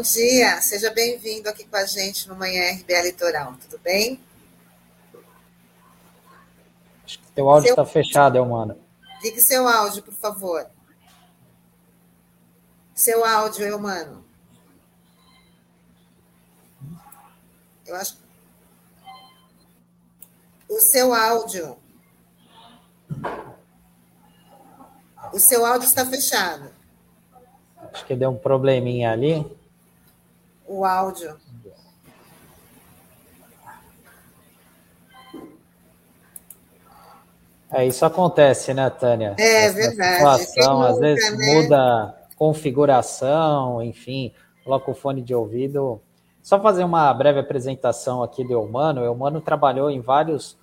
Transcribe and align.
Bom 0.00 0.04
dia. 0.04 0.62
Seja 0.62 0.90
bem-vindo 0.90 1.46
aqui 1.46 1.62
com 1.66 1.76
a 1.76 1.84
gente 1.84 2.26
no 2.26 2.34
Manhã 2.34 2.72
RBA 2.72 3.02
Litoral, 3.02 3.54
tudo 3.60 3.78
bem? 3.80 4.18
Acho 7.04 7.18
que 7.18 7.32
teu 7.32 7.50
áudio 7.50 7.68
está 7.68 7.84
seu... 7.84 7.92
fechado, 7.92 8.38
Eumano. 8.38 8.78
Ligue 9.22 9.42
seu 9.42 9.68
áudio, 9.68 10.02
por 10.02 10.14
favor. 10.14 10.66
Seu 12.94 13.22
áudio, 13.22 13.66
Eumano. 13.66 14.24
Eu 17.84 17.94
acho. 17.96 18.16
O 20.66 20.80
seu 20.80 21.12
áudio. 21.12 21.76
O 25.30 25.38
seu 25.38 25.66
áudio 25.66 25.86
está 25.86 26.06
fechado. 26.06 26.72
Acho 27.92 28.06
que 28.06 28.16
deu 28.16 28.30
um 28.30 28.38
probleminha 28.38 29.12
ali. 29.12 29.59
O 30.70 30.84
áudio. 30.84 31.36
É, 37.72 37.84
isso 37.84 38.04
acontece, 38.06 38.72
né, 38.72 38.88
Tânia? 38.88 39.34
É 39.36 39.64
Essa 39.64 39.74
verdade. 39.74 40.44
Situação, 40.44 40.74
nunca, 40.74 40.88
às 40.90 40.98
vezes 41.00 41.36
né? 41.36 41.54
muda 41.54 42.14
configuração, 42.36 43.82
enfim, 43.82 44.32
coloca 44.62 44.88
o 44.88 44.94
fone 44.94 45.22
de 45.22 45.34
ouvido. 45.34 46.00
Só 46.40 46.60
fazer 46.60 46.84
uma 46.84 47.12
breve 47.12 47.40
apresentação 47.40 48.22
aqui 48.22 48.44
do 48.44 48.52
Eumano. 48.52 49.00
O 49.00 49.04
Eumano 49.04 49.40
trabalhou 49.40 49.90
em 49.90 50.00
vários 50.00 50.56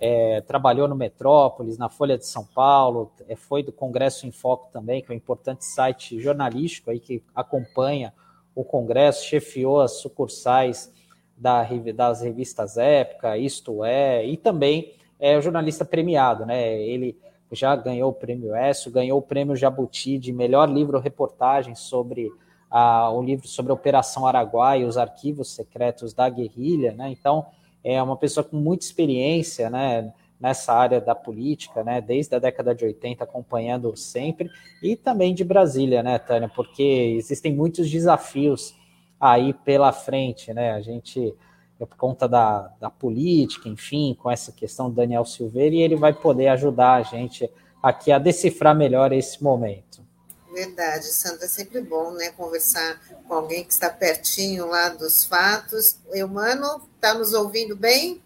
é, 0.00 0.40
trabalhou 0.42 0.86
no 0.86 0.94
Metrópolis, 0.94 1.76
na 1.76 1.88
Folha 1.88 2.16
de 2.16 2.24
São 2.24 2.44
Paulo, 2.44 3.10
é, 3.28 3.34
foi 3.34 3.64
do 3.64 3.72
Congresso 3.72 4.24
em 4.24 4.30
Foco 4.30 4.70
também, 4.72 5.02
que 5.02 5.10
é 5.10 5.12
um 5.12 5.16
importante 5.16 5.64
site 5.64 6.20
jornalístico 6.20 6.92
aí 6.92 7.00
que 7.00 7.24
acompanha 7.34 8.14
o 8.60 8.64
Congresso, 8.64 9.24
chefiou 9.24 9.80
as 9.80 10.00
sucursais 10.00 10.92
da, 11.36 11.64
das 11.94 12.22
revistas 12.22 12.76
Época, 12.76 13.38
Isto 13.38 13.84
É, 13.84 14.26
e 14.26 14.36
também 14.36 14.94
é 15.20 15.40
jornalista 15.40 15.84
premiado, 15.84 16.44
né? 16.44 16.76
Ele 16.82 17.16
já 17.52 17.76
ganhou 17.76 18.10
o 18.10 18.12
prêmio 18.14 18.56
ESSO, 18.56 18.90
ganhou 18.90 19.20
o 19.20 19.22
prêmio 19.22 19.54
Jabuti 19.54 20.18
de 20.18 20.32
melhor 20.32 20.68
livro-reportagem 20.68 21.76
sobre 21.76 22.32
a, 22.68 23.10
o 23.12 23.22
livro 23.22 23.46
sobre 23.46 23.70
a 23.70 23.74
Operação 23.74 24.26
Araguai 24.26 24.82
e 24.82 24.84
os 24.84 24.98
arquivos 24.98 25.54
secretos 25.54 26.12
da 26.12 26.28
guerrilha, 26.28 26.92
né? 26.92 27.10
Então, 27.10 27.46
é 27.84 28.02
uma 28.02 28.16
pessoa 28.16 28.42
com 28.42 28.56
muita 28.56 28.84
experiência, 28.84 29.70
né, 29.70 30.12
nessa 30.40 30.72
área 30.72 31.00
da 31.00 31.14
política, 31.14 31.82
né, 31.82 32.00
desde 32.00 32.34
a 32.34 32.38
década 32.38 32.74
de 32.74 32.84
80, 32.84 33.24
acompanhando 33.24 33.96
sempre, 33.96 34.50
e 34.82 34.94
também 34.94 35.34
de 35.34 35.44
Brasília, 35.44 36.02
né, 36.02 36.18
Tânia, 36.18 36.48
porque 36.48 36.82
existem 36.82 37.52
muitos 37.52 37.90
desafios 37.90 38.74
aí 39.20 39.52
pela 39.52 39.92
frente, 39.92 40.52
né, 40.54 40.72
a 40.72 40.80
gente, 40.80 41.34
por 41.78 41.88
conta 41.96 42.28
da, 42.28 42.72
da 42.80 42.88
política, 42.88 43.68
enfim, 43.68 44.16
com 44.20 44.30
essa 44.30 44.52
questão 44.52 44.88
do 44.88 44.96
Daniel 44.96 45.24
Silveira, 45.24 45.74
e 45.74 45.82
ele 45.82 45.96
vai 45.96 46.12
poder 46.12 46.48
ajudar 46.48 46.94
a 46.94 47.02
gente 47.02 47.50
aqui 47.82 48.12
a 48.12 48.18
decifrar 48.18 48.76
melhor 48.76 49.12
esse 49.12 49.42
momento. 49.42 50.06
Verdade, 50.52 51.06
Sandra, 51.06 51.44
é 51.44 51.48
sempre 51.48 51.80
bom 51.80 52.12
né, 52.12 52.30
conversar 52.30 53.00
com 53.26 53.34
alguém 53.34 53.64
que 53.64 53.72
está 53.72 53.90
pertinho 53.90 54.66
lá 54.66 54.88
dos 54.88 55.24
fatos. 55.24 55.98
Eumano, 56.12 56.82
está 56.96 57.14
nos 57.14 57.32
ouvindo 57.32 57.76
bem? 57.76 58.20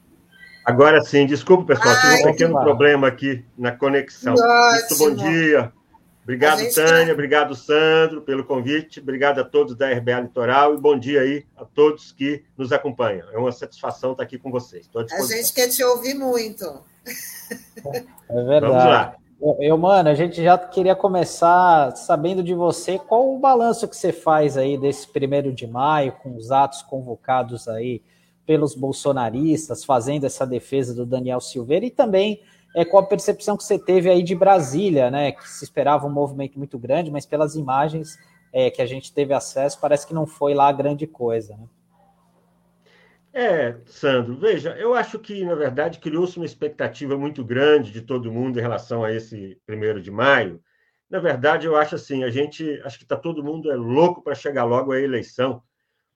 Agora 0.65 1.00
sim, 1.03 1.27
desculpa, 1.27 1.75
pessoal, 1.75 1.95
tive 2.00 2.15
um 2.15 2.33
pequeno 2.33 2.61
problema 2.61 3.09
aqui 3.09 3.45
na 3.59 3.73
conexão. 3.73 4.34
Muito 4.34 4.99
bom 4.99 5.15
dia. 5.15 5.73
Obrigado, 6.23 6.61
Tânia, 6.73 7.06
tá... 7.06 7.12
obrigado, 7.12 7.55
Sandro, 7.56 8.23
pelo 8.23 8.45
convite, 8.45 9.01
obrigado 9.01 9.41
a 9.41 9.45
todos 9.45 9.75
da 9.75 9.93
RBA 9.93 10.21
Litoral 10.21 10.75
e 10.75 10.78
bom 10.78 10.97
dia 10.97 11.21
aí 11.21 11.45
a 11.56 11.65
todos 11.65 12.12
que 12.12 12.45
nos 12.56 12.71
acompanham. 12.71 13.28
É 13.33 13.39
uma 13.39 13.51
satisfação 13.51 14.12
estar 14.12 14.22
aqui 14.22 14.39
com 14.39 14.49
vocês. 14.49 14.89
A 14.95 15.22
gente 15.27 15.53
quer 15.53 15.69
te 15.69 15.83
ouvir 15.83 16.15
muito. 16.15 16.65
É 18.31 18.45
verdade. 18.45 18.61
Vamos 18.61 18.84
lá. 18.84 19.17
Eu, 19.59 19.77
mano, 19.77 20.09
a 20.09 20.15
gente 20.15 20.41
já 20.41 20.56
queria 20.56 20.95
começar 20.95 21.97
sabendo 21.97 22.45
de 22.45 22.55
você 22.55 22.97
qual 22.97 23.34
o 23.34 23.41
balanço 23.41 23.89
que 23.89 23.97
você 23.97 24.12
faz 24.12 24.56
aí 24.56 24.78
desse 24.78 25.09
primeiro 25.09 25.53
de 25.53 25.67
maio, 25.67 26.12
com 26.12 26.37
os 26.37 26.53
atos 26.53 26.83
convocados 26.83 27.67
aí 27.67 28.01
pelos 28.47 28.75
bolsonaristas, 28.75 29.84
fazendo 29.84 30.25
essa 30.25 30.47
defesa 30.47 30.94
do 30.94 31.06
Daniel 31.06 31.41
Silveira, 31.41 31.86
e 31.86 31.91
também 31.91 32.41
é, 32.75 32.84
qual 32.84 33.04
a 33.04 33.06
percepção 33.06 33.56
que 33.56 33.64
você 33.64 33.78
teve 33.78 34.10
aí 34.10 34.22
de 34.22 34.34
Brasília, 34.34 35.10
né? 35.10 35.32
Que 35.32 35.48
se 35.48 35.64
esperava 35.64 36.06
um 36.06 36.12
movimento 36.12 36.58
muito 36.58 36.78
grande, 36.78 37.10
mas 37.10 37.26
pelas 37.26 37.54
imagens 37.54 38.19
é, 38.53 38.70
que 38.70 38.82
a 38.82 38.86
gente 38.86 39.12
teve 39.12 39.32
acesso, 39.32 39.80
parece 39.80 40.06
que 40.06 40.14
não 40.14 40.26
foi 40.26 40.54
lá 40.54 40.70
grande 40.72 41.06
coisa, 41.06 41.56
né? 41.56 41.66
É, 43.34 43.76
Sandro, 43.86 44.36
veja, 44.36 44.76
eu 44.76 44.92
acho 44.92 45.19
que, 45.19 45.42
na 45.42 45.54
verdade, 45.54 45.98
criou-se 45.98 46.36
uma 46.36 46.44
expectativa 46.44 47.16
muito 47.16 47.42
grande 47.42 47.91
de 47.91 48.03
todo 48.03 48.30
mundo 48.30 48.59
em 48.59 48.62
relação 48.62 49.03
a 49.03 49.10
esse 49.10 49.59
primeiro 49.64 50.03
de 50.03 50.10
maio. 50.10 50.60
Na 51.09 51.19
verdade, 51.19 51.66
eu 51.66 51.74
acho 51.74 51.94
assim, 51.94 52.24
a 52.24 52.30
gente, 52.30 52.78
acho 52.84 52.98
que 52.98 53.04
está 53.04 53.16
todo 53.16 53.42
mundo 53.42 53.70
é 53.70 53.74
louco 53.74 54.22
para 54.22 54.34
chegar 54.34 54.64
logo 54.64 54.92
à 54.92 55.00
eleição, 55.00 55.62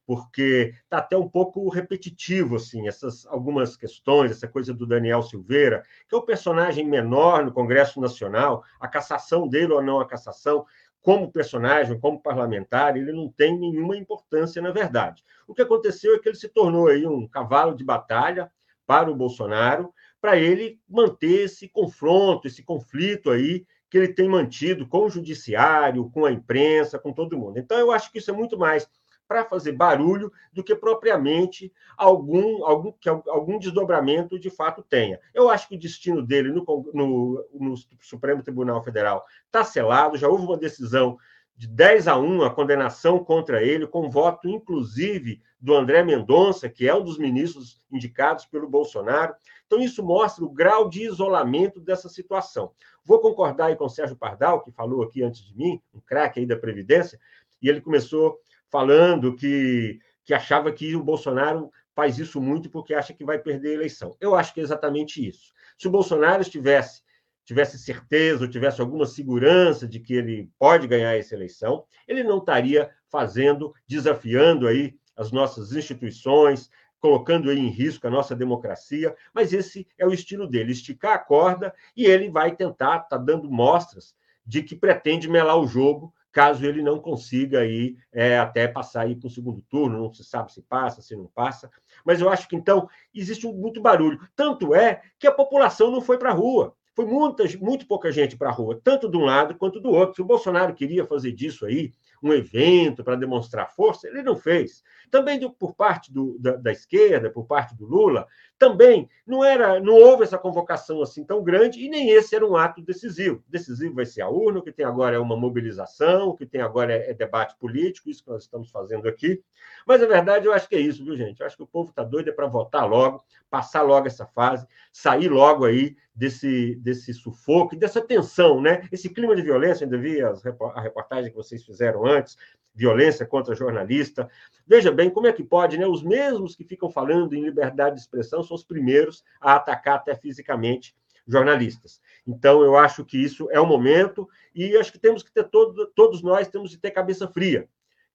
porque 0.06 0.72
está 0.84 0.99
até 0.99 1.17
um 1.17 1.28
pouco 1.28 1.69
repetitivo, 1.69 2.56
assim, 2.56 2.87
essas 2.87 3.27
algumas 3.27 3.77
questões, 3.77 4.31
essa 4.31 4.47
coisa 4.47 4.72
do 4.72 4.87
Daniel 4.87 5.21
Silveira, 5.22 5.83
que 6.09 6.15
é 6.15 6.19
o 6.19 6.22
um 6.22 6.25
personagem 6.25 6.87
menor 6.87 7.44
no 7.44 7.53
Congresso 7.53 8.00
Nacional, 8.00 8.62
a 8.78 8.87
cassação 8.87 9.49
dele 9.49 9.72
ou 9.72 9.83
não 9.83 9.99
a 9.99 10.06
cassação, 10.06 10.65
como 11.03 11.31
personagem, 11.31 11.99
como 12.00 12.21
parlamentar, 12.21 12.97
ele 12.97 13.12
não 13.12 13.28
tem 13.28 13.59
nenhuma 13.59 13.97
importância, 13.97 14.62
na 14.62 14.71
verdade. 14.71 15.22
O 15.47 15.55
que 15.55 15.62
aconteceu 15.62 16.15
é 16.15 16.19
que 16.19 16.28
ele 16.28 16.37
se 16.37 16.49
tornou 16.49 16.88
aí 16.88 17.06
um 17.06 17.28
cavalo 17.28 17.77
de 17.77 17.84
batalha 17.84 18.50
para 18.87 19.11
o 19.11 19.15
Bolsonaro, 19.15 19.93
para 20.21 20.37
ele 20.37 20.81
manter 20.88 21.44
esse 21.44 21.69
confronto, 21.69 22.47
esse 22.47 22.62
conflito 22.62 23.31
aí 23.31 23.65
que 23.88 23.99
ele 23.99 24.09
tem 24.09 24.28
mantido 24.28 24.87
com 24.88 25.05
o 25.05 25.09
judiciário, 25.09 26.11
com 26.11 26.25
a 26.25 26.33
imprensa, 26.33 26.99
com 26.99 27.12
todo 27.12 27.38
mundo. 27.38 27.59
Então, 27.59 27.78
eu 27.78 27.93
acho 27.93 28.11
que 28.11 28.19
isso 28.19 28.31
é 28.31 28.34
muito 28.34 28.59
mais 28.59 28.88
para 29.26 29.44
fazer 29.44 29.72
barulho 29.72 30.32
do 30.53 30.62
que 30.62 30.75
propriamente 30.75 31.72
algum, 31.97 32.64
algum, 32.64 32.92
que 32.92 33.09
algum 33.09 33.59
desdobramento 33.59 34.38
de 34.38 34.50
fato 34.50 34.82
tenha. 34.82 35.20
Eu 35.34 35.50
acho 35.50 35.69
que 35.69 35.75
o 35.75 35.78
destino 35.78 36.22
dele 36.22 36.53
no, 36.53 36.64
no, 36.92 37.47
no 37.53 37.75
Supremo 38.00 38.42
Tribunal 38.42 38.82
Federal 38.82 39.25
está 39.47 39.64
selado, 39.64 40.16
já 40.16 40.28
houve 40.28 40.44
uma 40.44 40.56
decisão 40.56 41.19
de 41.56 41.66
10 41.66 42.06
a 42.06 42.19
1 42.19 42.42
a 42.42 42.54
condenação 42.54 43.25
contra 43.25 43.62
ele, 43.62 43.87
com 43.87 44.10
voto 44.10 44.48
inclusive 44.48 45.41
do 45.58 45.75
André 45.75 46.03
Mendonça, 46.04 46.69
que 46.69 46.87
é 46.87 46.94
um 46.94 47.03
dos 47.03 47.19
ministros 47.19 47.81
indicados 47.91 48.44
pelo 48.44 48.69
Bolsonaro. 48.69 49.34
Então, 49.66 49.81
isso 49.81 50.03
mostra 50.03 50.44
o 50.44 50.50
grau 50.50 50.88
de 50.88 51.04
isolamento 51.04 51.81
dessa 51.81 52.08
situação. 52.08 52.72
Vou 53.04 53.20
concordar 53.20 53.66
aí 53.66 53.76
com 53.76 53.87
o 53.87 53.91
Sérgio 53.91 54.16
Pardal, 54.16 54.62
que 54.62 54.70
falou 54.70 55.03
aqui 55.03 55.22
antes 55.22 55.44
de 55.44 55.56
mim, 55.56 55.81
um 55.94 56.00
craque 56.00 56.41
aí 56.41 56.47
da 56.47 56.56
Previdência, 56.56 57.19
e 57.62 57.69
ele 57.69 57.81
começou 57.81 58.38
falando 58.71 59.34
que, 59.34 59.99
que 60.25 60.34
achava 60.34 60.72
que 60.72 60.94
o 60.97 61.03
Bolsonaro 61.03 61.71
faz 61.94 62.19
isso 62.19 62.41
muito 62.41 62.69
porque 62.69 62.94
acha 62.94 63.15
que 63.15 63.25
vai 63.25 63.38
perder 63.38 63.71
a 63.71 63.75
eleição. 63.75 64.16
Eu 64.21 64.34
acho 64.34 64.53
que 64.53 64.60
é 64.60 64.62
exatamente 64.62 65.27
isso. 65.27 65.53
Se 65.78 65.88
o 65.88 65.91
Bolsonaro 65.91 66.43
estivesse 66.43 67.03
tivesse 67.47 67.78
certeza 67.78 68.43
ou 68.43 68.50
tivesse 68.50 68.81
alguma 68.81 69.06
segurança 69.06 69.87
de 69.87 70.00
que 70.00 70.14
ele 70.14 70.50
pode 70.58 70.88
ganhar 70.88 71.17
essa 71.17 71.32
eleição, 71.32 71.85
ele 72.06 72.25
não 72.25 72.38
estaria 72.38 72.91
fazendo, 73.08 73.73
desafiando 73.87 74.67
aí 74.67 74.96
as 75.17 75.31
nossas 75.31 75.73
instituições, 75.73 76.69
colocando 76.99 77.52
em 77.52 77.69
risco 77.69 78.06
a 78.06 78.11
nossa 78.11 78.35
democracia, 78.35 79.14
mas 79.32 79.52
esse 79.52 79.87
é 79.96 80.05
o 80.05 80.12
estilo 80.12 80.46
dele, 80.49 80.73
esticar 80.73 81.14
a 81.14 81.19
corda 81.19 81.73
e 81.96 82.05
ele 82.05 82.29
vai 82.29 82.55
tentar, 82.56 83.02
está 83.05 83.17
dando 83.17 83.49
mostras 83.49 84.12
de 84.44 84.61
que 84.62 84.75
pretende 84.75 85.29
melar 85.29 85.56
o 85.56 85.69
jogo 85.69 86.12
caso 86.37 86.67
ele 86.67 86.83
não 86.83 86.99
consiga 86.99 87.61
aí 87.61 87.97
é, 88.12 88.38
até 88.38 88.69
passar 88.69 89.05
aí 89.06 89.17
para 89.17 89.27
o 89.27 89.31
segundo 89.31 89.62
turno, 89.71 89.99
não 89.99 90.12
se 90.12 90.23
sabe 90.23 90.53
se 90.53 90.61
passa, 90.61 91.00
se 91.00 91.17
não 91.17 91.25
passa. 91.35 91.71
Mas 92.05 92.21
eu 92.21 92.29
acho 92.29 92.47
que 92.47 92.55
então 92.55 92.87
existe 93.15 93.47
muito 93.47 93.81
barulho. 93.81 94.21
Tanto 94.37 94.75
é 94.75 95.00
que 95.19 95.27
a 95.27 95.33
população 95.33 95.91
não 95.91 96.03
foi 96.03 96.19
para 96.19 96.29
a 96.29 96.35
rua. 96.35 96.77
Foi 96.94 97.06
muita, 97.06 97.44
muito 97.59 97.87
pouca 97.87 98.12
gente 98.12 98.37
para 98.37 98.50
a 98.50 98.53
rua, 98.53 98.79
tanto 98.85 99.11
de 99.11 99.17
um 99.17 99.25
lado 99.25 99.55
quanto 99.55 99.81
do 99.81 99.88
outro. 99.88 100.17
Se 100.17 100.21
o 100.21 100.27
Bolsonaro 100.27 100.75
queria 100.75 101.06
fazer 101.06 101.33
disso 101.33 101.65
aí 101.65 101.91
um 102.23 102.35
evento 102.35 103.03
para 103.03 103.17
demonstrar 103.17 103.73
força, 103.73 104.06
ele 104.06 104.23
não 104.23 104.37
fez. 104.37 104.82
Também 105.11 105.38
do, 105.38 105.50
por 105.50 105.75
parte 105.75 106.12
do, 106.12 106.38
da, 106.38 106.56
da, 106.56 106.73
esquerda, 106.73 107.31
por 107.31 107.47
parte 107.47 107.75
do 107.75 107.87
Lula, 107.87 108.26
também 108.58 109.08
não 109.26 109.44
era, 109.44 109.81
não 109.81 109.94
houve 109.94 110.25
essa 110.25 110.38
convocação 110.38 111.03
assim 111.03 111.25
tão 111.25 111.43
grande 111.43 111.81
e 111.81 111.88
nem 111.88 112.11
esse 112.11 112.35
era 112.35 112.47
um 112.47 112.56
ato 112.56 112.82
decisivo. 112.82 113.43
Decisivo 113.49 113.94
vai 113.94 114.06
ser 114.06 114.23
a 114.23 114.29
urna, 114.29 114.58
o 114.58 114.62
que 114.62 114.73
tem 114.73 114.85
agora 114.85 115.17
é 115.17 115.19
uma 115.19 115.37
mobilização, 115.37 116.29
o 116.29 116.37
que 116.37 116.47
tem 116.47 116.61
agora 116.61 116.93
é, 116.93 117.11
é 117.11 117.14
debate 117.14 117.56
político, 117.58 118.11
isso 118.11 118.25
que 118.25 118.31
nós 118.31 118.43
estamos 118.43 118.70
fazendo 118.70 119.08
aqui. 119.08 119.43
Mas 119.87 120.03
a 120.03 120.06
verdade 120.06 120.47
eu 120.47 120.53
acho 120.53 120.69
que 120.69 120.76
é 120.76 120.81
isso, 120.81 121.05
viu, 121.05 121.17
gente? 121.17 121.41
Eu 121.41 121.47
acho 121.47 121.56
que 121.56 121.62
o 121.62 121.67
povo 121.67 121.91
está 121.91 122.03
doido 122.03 122.31
é 122.31 122.32
para 122.32 122.47
votar 122.47 122.88
logo, 122.88 123.25
passar 123.49 123.82
logo 123.82 124.06
essa 124.06 124.26
fase, 124.26 124.67
sair 124.93 125.29
logo 125.29 125.64
aí 125.64 125.97
desse, 126.14 126.76
desse 126.76 127.12
sufoco, 127.12 127.76
dessa 127.76 128.00
tensão, 128.00 128.61
né? 128.61 128.88
Esse 128.91 129.08
clima 129.08 129.37
de 129.37 129.43
violência, 129.43 129.85
ainda 129.85 129.99
vi 129.99 130.20
as, 130.23 130.43
a 130.44 130.81
reportagem 130.81 131.31
que 131.31 131.37
vocês 131.37 131.64
fizeram 131.64 132.06
antes, 132.06 132.37
violência 132.76 133.26
contra 133.26 133.55
jornalista. 133.55 134.29
Veja 134.67 134.91
bem 134.96 135.10
como 135.10 135.26
é 135.26 135.32
que 135.32 135.44
pode, 135.44 135.78
né? 135.78 135.87
Os 135.87 136.02
mesmos 136.02 136.56
que 136.56 136.64
ficam 136.64 136.90
falando 136.90 137.34
em 137.34 137.44
liberdade 137.44 137.96
de 137.96 138.00
expressão 138.00 138.43
são 138.43 138.56
os 138.56 138.64
primeiros 138.64 139.22
a 139.40 139.54
atacar 139.54 139.96
até 139.96 140.16
fisicamente 140.16 140.96
jornalistas. 141.26 142.00
Então, 142.26 142.62
eu 142.62 142.76
acho 142.76 143.04
que 143.04 143.22
isso 143.22 143.48
é 143.50 143.60
o 143.60 143.66
momento 143.66 144.28
e 144.54 144.76
acho 144.76 144.93
que 144.93 144.98
temos 144.98 145.22
que 145.22 145.32
ter 145.32 145.44
todo, 145.44 145.87
todos 145.94 146.22
nós 146.22 146.48
temos 146.48 146.75
que 146.75 146.81
ter 146.81 146.90
cabeça 146.90 147.28
fria, 147.28 147.69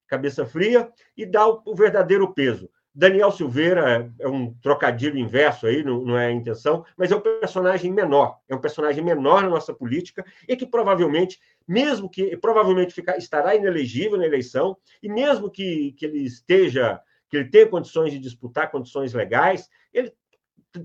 cabeça 0.08 0.46
fria 0.46 0.92
e 1.16 1.26
dar 1.26 1.48
o, 1.48 1.62
o 1.66 1.76
verdadeiro 1.76 2.34
peso. 2.34 2.70
Daniel 2.94 3.32
Silveira 3.32 4.12
é 4.20 4.28
um 4.28 4.54
trocadilho 4.56 5.18
inverso 5.18 5.66
aí, 5.66 5.82
não, 5.84 6.02
não, 6.02 6.18
é 6.18 6.28
a 6.28 6.32
intenção, 6.32 6.86
mas 6.98 7.10
é 7.10 7.16
um 7.16 7.22
personagem 7.22 7.92
menor, 7.92 8.40
é 8.50 8.56
um 8.56 8.60
personagem 8.60 9.04
menor 9.04 9.44
na 9.44 9.50
nossa 9.50 9.74
política 9.74 10.26
e 10.48 10.58
que 10.58 10.66
provavelmente, 10.66 11.40
mesmo 11.66 12.10
que 12.10 12.36
provavelmente 12.36 12.94
ficar, 12.94 13.18
estará 13.18 13.56
inelegível 13.56 14.18
na 14.18 14.26
eleição, 14.26 14.78
e 15.02 15.08
mesmo 15.08 15.50
que, 15.50 15.94
que 15.94 16.06
ele 16.06 16.20
esteja, 16.20 17.00
que 17.30 17.38
ele 17.38 17.50
tenha 17.50 17.68
condições 17.68 18.12
de 18.12 18.20
disputar 18.20 18.70
condições 18.70 19.14
legais, 19.14 19.70
ele 19.94 20.14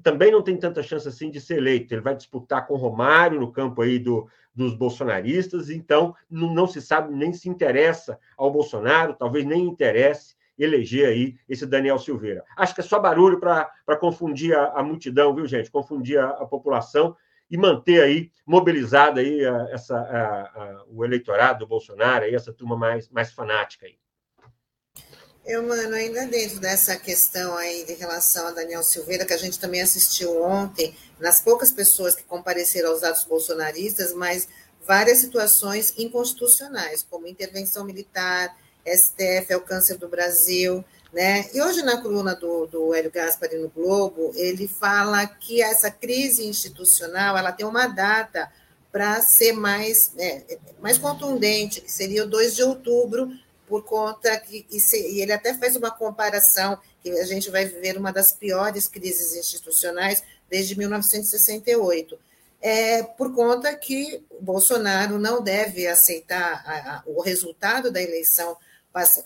também 0.03 0.31
não 0.31 0.43
tem 0.43 0.57
tanta 0.57 0.83
chance 0.83 1.09
assim 1.09 1.31
de 1.31 1.41
ser 1.41 1.59
eleito. 1.59 1.93
Ele 1.93 2.01
vai 2.01 2.15
disputar 2.15 2.67
com 2.67 2.77
Romário 2.77 3.41
no 3.41 3.53
campo 3.53 3.83
aí 3.83 3.99
do, 3.99 4.29
dos 4.55 4.75
bolsonaristas, 4.75 5.71
então 5.71 6.15
não, 6.31 6.53
não 6.53 6.67
se 6.67 6.81
sabe 6.81 7.15
nem 7.15 7.33
se 7.33 7.49
interessa 7.49 8.19
ao 8.37 8.51
Bolsonaro, 8.51 9.15
talvez 9.15 9.45
nem 9.45 9.65
interesse 9.65 10.36
eleger 10.59 11.09
aí 11.09 11.37
esse 11.49 11.67
Daniel 11.67 11.99
Silveira. 11.99 12.45
Acho 12.57 12.75
que 12.75 12.81
é 12.81 12.85
só 12.85 12.99
barulho 12.99 13.39
para 13.39 13.97
confundir 13.99 14.57
a, 14.57 14.73
a, 14.73 14.83
multidão, 14.83 15.35
viu, 15.35 15.47
gente? 15.47 15.71
Confundir 15.71 16.19
a, 16.19 16.31
a, 16.31 16.47
população 16.47 17.17
e 17.51 17.57
manter 17.57 18.03
aí 18.03 18.31
mobilizada 18.45 19.21
aí 19.21 19.45
a, 19.45 19.69
essa, 19.71 20.85
o 20.89 21.05
eleitorado 21.05 21.61
do 21.61 21.67
Bolsonaro, 21.67 22.25
aí, 22.25 22.35
essa 22.35 22.53
turma 22.53 22.77
mais, 22.77 23.09
mais 23.09 23.33
fanática 23.33 23.87
aí. 23.87 23.97
Eu, 25.47 25.63
mano, 25.63 25.95
ainda 25.95 26.27
dentro 26.27 26.59
dessa 26.59 26.97
questão 26.97 27.57
aí 27.57 27.85
de 27.85 27.95
relação 27.95 28.49
a 28.49 28.51
Daniel 28.51 28.83
Silveira, 28.83 29.25
que 29.25 29.33
a 29.33 29.39
gente 29.39 29.61
também 29.61 29.81
assistiu 29.81 30.43
ontem, 30.43 30.93
nas 31.21 31.41
poucas 31.41 31.71
pessoas 31.71 32.17
que 32.17 32.25
compareceram 32.25 32.91
aos 32.91 33.05
atos 33.05 33.23
bolsonaristas, 33.23 34.13
mas 34.13 34.49
várias 34.85 35.19
situações 35.19 35.95
inconstitucionais, 35.97 37.07
como 37.09 37.29
intervenção 37.29 37.85
militar, 37.85 38.57
STF 38.87 39.53
é 39.53 39.57
o 39.57 39.63
câncer 39.63 39.97
do 39.99 40.09
Brasil, 40.09 40.85
né? 41.13 41.49
E 41.53 41.63
hoje 41.63 41.83
na 41.83 42.01
coluna 42.01 42.35
do, 42.35 42.67
do 42.67 42.95
Hélio 42.95 43.11
Gaspari 43.11 43.57
no 43.57 43.69
Globo, 43.69 44.33
ele 44.35 44.69
fala 44.69 45.27
que 45.27 45.63
essa 45.63 45.91
crise 45.91 46.47
institucional 46.47 47.37
ela 47.37 47.53
tem 47.53 47.67
uma 47.67 47.87
data 47.87 48.51
para 48.93 49.21
ser 49.21 49.53
mais, 49.53 50.13
é, 50.17 50.59
mais 50.81 50.99
contundente, 50.99 51.81
que 51.81 51.93
seria 51.93 52.25
o 52.25 52.27
2 52.27 52.57
de 52.57 52.63
outubro, 52.63 53.31
por 53.67 53.83
conta 53.85 54.39
que 54.39 54.67
e, 54.71 54.81
se, 54.81 54.97
e 54.97 55.21
ele 55.21 55.33
até 55.33 55.53
faz 55.55 55.77
uma 55.77 55.91
comparação 55.91 56.79
que 57.03 57.11
a 57.11 57.25
gente 57.25 57.51
vai 57.51 57.65
viver 57.65 57.97
uma 57.97 58.13
das 58.13 58.33
piores 58.33 58.89
crises 58.89 59.35
institucionais 59.35 60.23
desde 60.49 60.79
1968. 60.79 62.19
É, 62.61 63.03
por 63.03 63.35
conta 63.35 63.75
que 63.75 64.25
Bolsonaro 64.41 65.19
não 65.19 65.43
deve 65.43 65.87
aceitar 65.87 66.63
a, 66.67 66.97
a, 66.97 67.03
o 67.07 67.21
resultado 67.21 67.91
da 67.91 68.01
eleição 68.01 68.57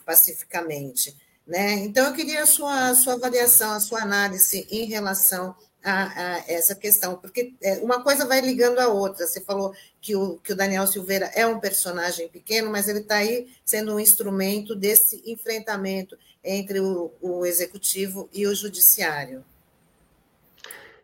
pacificamente. 0.05 1.17
Né? 1.47 1.75
Então, 1.81 2.07
eu 2.07 2.13
queria 2.13 2.43
a 2.43 2.47
sua, 2.47 2.91
a 2.91 2.95
sua 2.95 3.15
avaliação, 3.15 3.73
a 3.73 3.81
sua 3.81 4.03
análise 4.03 4.67
em 4.71 4.85
relação 4.85 5.55
a, 5.83 6.03
a, 6.05 6.45
essa 6.47 6.75
questão, 6.75 7.17
porque 7.17 7.55
é, 7.63 7.79
uma 7.79 8.03
coisa 8.03 8.27
vai 8.27 8.41
ligando 8.41 8.79
a 8.79 8.89
outra. 8.89 9.27
Você 9.27 9.41
falou 9.41 9.75
que 10.01 10.15
o, 10.15 10.39
que 10.39 10.53
o 10.53 10.57
Daniel 10.57 10.87
Silveira 10.87 11.31
é 11.35 11.47
um 11.47 11.59
personagem 11.59 12.29
pequeno, 12.29 12.71
mas 12.71 12.89
ele 12.89 13.01
está 13.01 13.17
aí 13.17 13.49
sendo 13.65 13.95
um 13.95 14.01
instrumento 14.01 14.75
desse 14.75 15.23
enfrentamento 15.27 16.17
entre 16.45 16.81
o, 16.81 17.13
o 17.21 17.45
executivo 17.45 18.29
e 18.33 18.47
o 18.47 18.55
judiciário. 18.55 19.45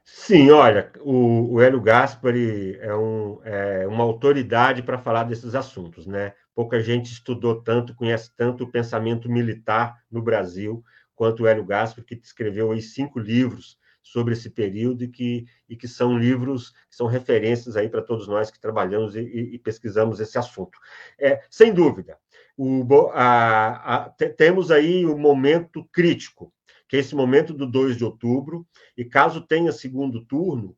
Sim, 0.05 0.51
olha, 0.51 0.91
o, 1.01 1.55
o 1.55 1.61
Hélio 1.61 1.81
Gaspari 1.81 2.79
é, 2.81 2.95
um, 2.95 3.39
é 3.45 3.87
uma 3.87 4.03
autoridade 4.03 4.83
para 4.83 4.99
falar 4.99 5.25
desses 5.25 5.55
assuntos, 5.55 6.07
né? 6.07 6.33
Pouca 6.57 6.81
gente 6.81 7.13
estudou 7.13 7.61
tanto, 7.63 7.95
conhece 7.95 8.35
tanto 8.35 8.65
o 8.65 8.73
pensamento 8.73 9.31
militar 9.31 10.03
no 10.11 10.23
Brasil 10.23 10.83
quanto 11.15 11.47
Hélio 11.47 11.67
Gaspari, 11.67 12.07
que 12.07 12.15
escreveu 12.15 12.73
aí 12.73 12.81
cinco 12.81 13.19
livros 13.19 13.79
sobre 14.03 14.33
esse 14.33 14.49
período 14.49 15.05
e 15.05 15.09
que, 15.09 15.45
e 15.69 15.77
que 15.77 15.87
são 15.87 16.17
livros, 16.17 16.71
que 16.89 16.97
são 16.97 17.07
referências 17.07 17.77
aí 17.77 17.91
para 17.91 18.01
todos 18.01 18.27
nós 18.27 18.51
que 18.51 18.59
trabalhamos 18.59 19.15
e, 19.15 19.21
e 19.21 19.59
pesquisamos 19.59 20.19
esse 20.19 20.39
assunto. 20.39 20.79
É, 21.19 21.43
sem 21.51 21.75
dúvida, 21.75 22.17
o, 22.57 22.87
a, 23.13 24.07
a, 24.07 24.09
temos 24.09 24.71
aí 24.71 25.05
o 25.05 25.15
um 25.15 25.19
momento 25.19 25.87
crítico, 25.93 26.51
que 26.89 26.97
é 26.97 27.01
esse 27.01 27.15
momento 27.15 27.53
do 27.53 27.67
2 27.67 27.99
de 27.99 28.05
outubro, 28.05 28.67
e 28.97 29.05
caso 29.05 29.43
tenha 29.43 29.73
segundo 29.73 30.25
turno, 30.25 30.75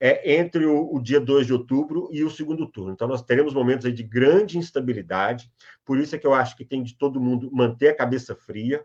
é 0.00 0.38
entre 0.38 0.64
o, 0.64 0.94
o, 0.94 1.00
dia 1.00 1.20
2 1.20 1.46
de 1.46 1.52
outubro 1.52 2.08
e 2.10 2.24
o 2.24 2.30
segundo 2.30 2.66
turno. 2.66 2.92
Então, 2.92 3.06
nós 3.06 3.22
teremos 3.22 3.52
momentos 3.52 3.84
aí 3.84 3.92
de 3.92 4.02
grande 4.02 4.56
instabilidade, 4.56 5.52
por 5.84 5.98
isso 5.98 6.16
é 6.16 6.18
que 6.18 6.26
eu 6.26 6.32
acho 6.32 6.56
que 6.56 6.64
tem 6.64 6.82
de 6.82 6.96
todo 6.96 7.20
mundo 7.20 7.50
manter 7.52 7.88
a 7.88 7.96
cabeça 7.96 8.34
fria, 8.34 8.82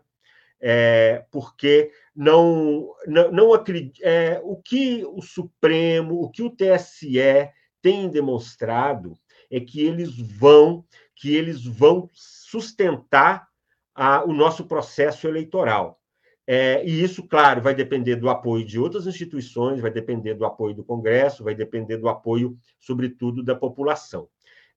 é, 0.60 1.24
porque 1.30 1.90
não, 2.14 2.94
não, 3.06 3.32
não 3.32 3.54
acredito. 3.54 4.00
É, 4.02 4.40
o 4.44 4.56
que 4.56 5.04
o 5.06 5.22
Supremo, 5.22 6.22
o 6.22 6.30
que 6.30 6.42
o 6.42 6.50
TSE 6.50 7.50
tem 7.80 8.08
demonstrado 8.08 9.16
é 9.50 9.60
que 9.60 9.80
eles 9.80 10.18
vão, 10.18 10.84
que 11.14 11.34
eles 11.34 11.64
vão 11.64 12.08
sustentar 12.12 13.48
a, 13.94 14.24
o 14.24 14.32
nosso 14.32 14.66
processo 14.66 15.26
eleitoral. 15.26 16.00
É, 16.46 16.84
e 16.86 17.02
isso, 17.02 17.26
claro, 17.26 17.60
vai 17.60 17.74
depender 17.74 18.16
do 18.16 18.30
apoio 18.30 18.64
de 18.64 18.78
outras 18.78 19.06
instituições, 19.06 19.80
vai 19.80 19.90
depender 19.90 20.34
do 20.34 20.44
apoio 20.44 20.74
do 20.74 20.84
Congresso, 20.84 21.42
vai 21.42 21.54
depender 21.54 21.96
do 21.96 22.08
apoio, 22.08 22.56
sobretudo, 22.78 23.42
da 23.42 23.54
população. 23.54 24.28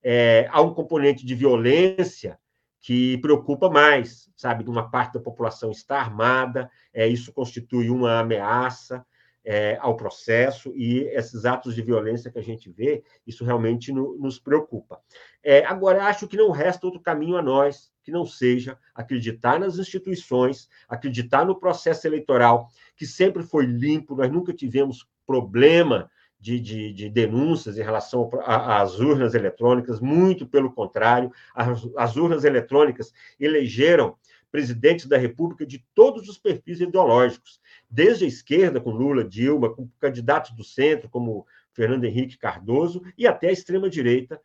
É, 0.02 0.48
há 0.52 0.62
um 0.62 0.74
componente 0.74 1.26
de 1.26 1.36
violência 1.36 2.40
que 2.82 3.18
preocupa 3.20 3.70
mais, 3.70 4.32
sabe? 4.36 4.68
Uma 4.68 4.90
parte 4.90 5.14
da 5.14 5.20
população 5.20 5.70
está 5.70 6.00
armada, 6.00 6.72
é, 6.94 7.08
isso 7.08 7.32
constitui 7.32 7.90
uma 7.90 8.20
ameaça 8.20 9.06
é, 9.44 9.78
ao 9.82 9.96
processo 9.96 10.74
e 10.76 11.00
esses 11.12 11.46
atos 11.46 11.74
de 11.74 11.82
violência 11.82 12.32
que 12.32 12.40
a 12.40 12.44
gente 12.44 12.70
vê, 12.70 13.04
isso 13.26 13.44
realmente 13.44 13.92
no, 13.92 14.18
nos 14.18 14.40
preocupa. 14.40 15.00
É, 15.44 15.66
agora, 15.66 16.06
acho 16.06 16.28
que 16.28 16.38
não 16.38 16.52
resta 16.52 16.86
outro 16.86 17.02
caminho 17.02 17.38
a 17.38 17.42
nós 17.42 17.92
que 18.04 18.12
não 18.12 18.26
seja 18.26 18.78
acreditar 18.94 19.60
nas 19.60 19.78
instituições, 19.78 20.68
acreditar 20.88 21.46
no 21.46 21.60
processo 21.60 22.08
eleitoral, 22.08 22.70
que 22.96 23.06
sempre 23.06 23.44
foi 23.44 23.66
limpo, 23.66 24.16
nós 24.16 24.32
nunca 24.32 24.54
tivemos 24.54 25.08
problema 25.26 26.10
de, 26.40 26.60
de, 26.60 26.94
de 26.94 27.10
denúncias 27.10 27.78
em 27.78 27.84
relação 27.84 28.30
às 28.46 29.00
urnas 29.00 29.36
eletrônicas, 29.36 30.00
muito 30.00 30.48
pelo 30.48 30.72
contrário, 30.72 31.32
as, 31.54 31.88
as 31.98 32.16
urnas 32.16 32.44
eletrônicas 32.46 33.14
elegeram 33.40 34.16
presidentes 34.52 35.06
da 35.06 35.18
República 35.18 35.66
de 35.66 35.84
todos 35.94 36.28
os 36.28 36.38
perfis 36.38 36.80
ideológicos, 36.82 37.60
desde 37.90 38.26
a 38.26 38.28
esquerda, 38.28 38.80
com 38.82 38.92
Lula, 38.92 39.24
Dilma, 39.24 39.74
com 39.74 39.90
candidatos 40.00 40.52
do 40.52 40.64
centro, 40.64 41.10
como 41.10 41.46
Fernando 41.74 42.06
Henrique 42.06 42.38
Cardoso, 42.38 43.02
e 43.18 43.28
até 43.28 43.50
a 43.50 43.52
extrema-direita, 43.52 44.40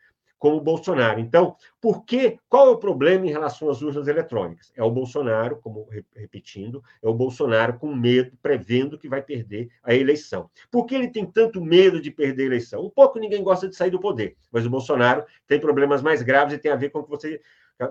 como 0.45 0.61
Bolsonaro. 0.61 1.21
Então, 1.21 1.57
por 1.81 2.05
que, 2.05 2.39
qual 2.51 2.69
é 2.69 2.71
o 2.71 2.77
problema 2.77 3.27
em 3.27 3.31
relação 3.31 3.71
às 3.71 3.81
urnas 3.81 4.07
eletrônicas? 4.07 4.71
É 4.77 4.83
o 4.83 4.91
Bolsonaro, 4.91 5.57
como 5.57 5.89
repetindo, 6.15 6.85
é 7.03 7.09
o 7.09 7.15
Bolsonaro 7.15 7.79
com 7.79 7.95
medo, 7.95 8.37
prevendo 8.43 8.99
que 8.99 9.09
vai 9.09 9.23
perder 9.23 9.71
a 9.83 9.95
eleição. 9.95 10.51
Por 10.71 10.85
que 10.85 10.95
ele 10.95 11.09
tem 11.09 11.25
tanto 11.25 11.65
medo 11.65 11.99
de 11.99 12.11
perder 12.11 12.43
a 12.43 12.47
eleição? 12.47 12.85
Um 12.85 12.91
pouco 12.91 13.19
ninguém 13.19 13.43
gosta 13.43 13.67
de 13.67 13.75
sair 13.75 13.91
do 13.91 13.99
poder, 13.99 14.37
mas 14.53 14.67
o 14.67 14.71
Bolsonaro 14.71 15.25
tem 15.47 15.59
problemas 15.59 16.03
mais 16.03 16.21
graves 16.21 16.53
e 16.53 16.59
tem 16.59 16.71
a 16.71 16.77
ver 16.77 16.91
com 16.91 16.99
o 16.99 17.05
que 17.05 17.11
você 17.11 17.41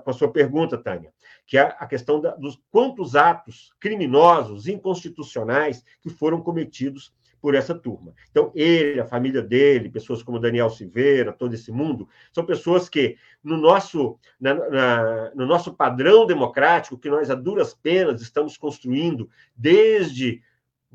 com 0.04 0.10
a 0.10 0.13
sua 0.13 0.32
pergunta, 0.32 0.78
Tânia, 0.78 1.12
que 1.46 1.58
é 1.58 1.62
a 1.62 1.86
questão 1.86 2.22
da, 2.22 2.36
dos 2.36 2.62
quantos 2.72 3.16
atos 3.16 3.74
criminosos, 3.80 4.68
inconstitucionais 4.68 5.84
que 6.02 6.10
foram 6.10 6.42
cometidos 6.42 7.13
por 7.42 7.56
essa 7.56 7.75
turma. 7.75 8.13
Então, 8.32 8.54
ele, 8.56 9.02
a 9.02 9.06
família 9.06 9.42
dele, 9.42 9.90
pessoas 9.90 10.24
como 10.24 10.40
Daniel 10.40 10.70
Silveira, 10.70 11.34
todo 11.34 11.54
esse 11.54 11.74
mundo, 11.74 12.08
são 12.32 12.46
pessoas 12.46 12.88
que, 12.88 13.18
no 13.44 13.58
nosso, 13.58 14.18
na, 14.40 14.54
na, 14.54 15.32
no 15.36 15.46
nosso 15.46 15.74
padrão 15.74 16.25
democrático, 16.25 16.98
que 16.98 17.10
nós, 17.10 17.30
a 17.30 17.36
duras 17.36 17.74
penas, 17.74 18.22
estamos 18.22 18.56
construindo 18.56 19.30
desde 19.54 20.42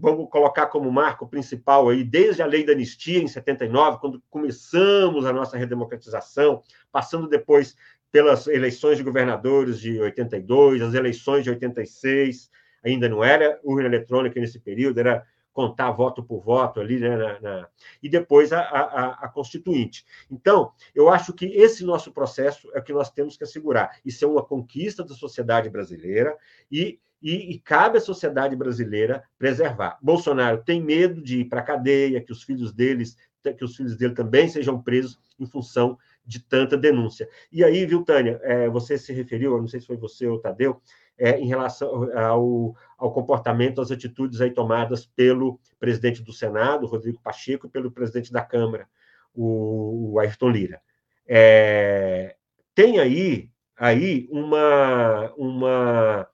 vamos 0.00 0.30
colocar 0.30 0.66
como 0.66 0.90
marco 0.92 1.26
principal 1.26 1.88
aí, 1.88 2.04
desde 2.04 2.40
a 2.40 2.46
lei 2.46 2.64
da 2.64 2.72
anistia 2.72 3.18
em 3.18 3.26
79, 3.26 3.98
quando 3.98 4.22
começamos 4.30 5.26
a 5.26 5.32
nossa 5.32 5.58
redemocratização, 5.58 6.62
passando 6.92 7.28
depois 7.28 7.76
pelas 8.10 8.46
eleições 8.46 8.96
de 8.96 9.02
governadores 9.02 9.80
de 9.80 10.00
82, 10.00 10.82
as 10.82 10.94
eleições 10.94 11.44
de 11.44 11.50
86, 11.50 12.50
ainda 12.84 13.08
não 13.08 13.22
era 13.22 13.60
urna 13.62 13.86
eletrônica 13.86 14.40
nesse 14.40 14.58
período, 14.58 14.98
era 14.98 15.24
contar 15.58 15.90
voto 15.90 16.22
por 16.22 16.40
voto 16.40 16.78
ali, 16.78 17.00
né, 17.00 17.16
na, 17.16 17.40
na... 17.40 17.68
e 18.00 18.08
depois 18.08 18.52
a, 18.52 18.60
a, 18.60 19.24
a, 19.24 19.28
Constituinte. 19.28 20.06
Então, 20.30 20.70
eu 20.94 21.08
acho 21.08 21.32
que 21.32 21.46
esse 21.46 21.84
nosso 21.84 22.12
processo 22.12 22.70
é 22.74 22.78
o 22.78 22.82
que 22.82 22.92
nós 22.92 23.10
temos 23.10 23.36
que 23.36 23.42
assegurar. 23.42 23.98
Isso 24.04 24.24
é 24.24 24.28
uma 24.28 24.44
conquista 24.44 25.02
da 25.02 25.14
sociedade 25.14 25.68
brasileira 25.68 26.36
e, 26.70 27.00
e, 27.20 27.50
e 27.50 27.58
cabe 27.58 27.98
à 27.98 28.00
sociedade 28.00 28.54
brasileira 28.54 29.24
preservar. 29.36 29.98
Bolsonaro 30.00 30.62
tem 30.62 30.80
medo 30.80 31.20
de 31.20 31.40
ir 31.40 31.46
para 31.46 31.58
a 31.58 31.64
cadeia, 31.64 32.20
que 32.20 32.30
os 32.30 32.44
filhos 32.44 32.72
deles, 32.72 33.16
que 33.56 33.64
os 33.64 33.74
filhos 33.74 33.96
dele 33.96 34.14
também 34.14 34.48
sejam 34.48 34.80
presos 34.80 35.18
em 35.40 35.46
função 35.46 35.98
de 36.28 36.40
tanta 36.40 36.76
denúncia. 36.76 37.26
E 37.50 37.64
aí, 37.64 37.86
viu, 37.86 38.04
Tânia, 38.04 38.38
é, 38.42 38.68
você 38.68 38.98
se 38.98 39.14
referiu, 39.14 39.58
não 39.58 39.66
sei 39.66 39.80
se 39.80 39.86
foi 39.86 39.96
você 39.96 40.26
ou 40.26 40.38
Tadeu, 40.38 40.78
é, 41.16 41.40
em 41.40 41.46
relação 41.46 42.12
ao, 42.12 42.76
ao, 42.98 43.12
comportamento, 43.12 43.80
às 43.80 43.90
atitudes 43.90 44.42
aí 44.42 44.50
tomadas 44.50 45.06
pelo 45.06 45.58
presidente 45.80 46.22
do 46.22 46.32
Senado, 46.32 46.86
Rodrigo 46.86 47.18
Pacheco, 47.22 47.66
e 47.66 47.70
pelo 47.70 47.90
presidente 47.90 48.30
da 48.30 48.42
Câmara, 48.42 48.86
o, 49.34 50.12
o 50.12 50.20
Ayrton 50.20 50.50
Lira. 50.50 50.82
É, 51.26 52.36
tem 52.74 53.00
aí, 53.00 53.50
aí 53.74 54.28
uma. 54.30 55.32
uma 55.36 56.28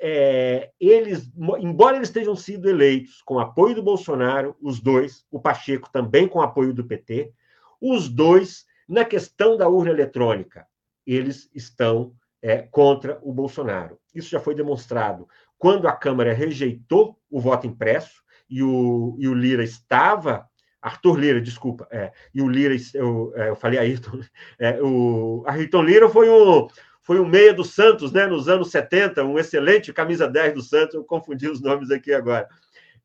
é, 0.00 0.70
eles, 0.78 1.28
embora 1.58 1.96
eles 1.96 2.10
tenham 2.10 2.36
sido 2.36 2.68
eleitos 2.68 3.20
com 3.22 3.40
apoio 3.40 3.74
do 3.74 3.82
Bolsonaro, 3.82 4.54
os 4.62 4.80
dois, 4.80 5.26
o 5.28 5.40
Pacheco 5.40 5.90
também 5.90 6.28
com 6.28 6.40
apoio 6.40 6.72
do 6.72 6.84
PT, 6.84 7.32
os 7.80 8.08
dois, 8.08 8.66
na 8.88 9.04
questão 9.04 9.56
da 9.56 9.68
urna 9.68 9.90
eletrônica, 9.90 10.66
eles 11.06 11.50
estão 11.54 12.14
é, 12.40 12.58
contra 12.58 13.18
o 13.22 13.32
Bolsonaro. 13.32 13.98
Isso 14.14 14.30
já 14.30 14.40
foi 14.40 14.54
demonstrado 14.54 15.28
quando 15.58 15.88
a 15.88 15.92
Câmara 15.92 16.32
rejeitou 16.32 17.18
o 17.30 17.40
voto 17.40 17.66
impresso 17.66 18.22
e 18.48 18.62
o, 18.62 19.16
e 19.18 19.28
o 19.28 19.34
Lira 19.34 19.62
estava. 19.62 20.48
Arthur 20.80 21.18
Lira, 21.18 21.40
desculpa, 21.40 21.88
é, 21.90 22.12
e 22.32 22.40
o 22.40 22.48
Lira, 22.48 22.74
eu, 22.94 23.32
é, 23.34 23.48
eu 23.48 23.56
falei 23.56 23.80
Ayrton, 23.80 24.20
é, 24.60 24.80
o 24.80 25.42
Ayrton 25.44 25.82
Lira 25.82 26.08
foi 26.08 26.30
um, 26.30 26.68
foi 27.02 27.18
um 27.18 27.26
meia 27.26 27.52
do 27.52 27.64
Santos, 27.64 28.12
né, 28.12 28.26
nos 28.26 28.48
anos 28.48 28.70
70, 28.70 29.24
um 29.24 29.38
excelente 29.38 29.92
camisa 29.92 30.28
10 30.28 30.54
do 30.54 30.62
Santos, 30.62 30.94
eu 30.94 31.02
confundi 31.02 31.48
os 31.48 31.60
nomes 31.60 31.90
aqui 31.90 32.14
agora. 32.14 32.48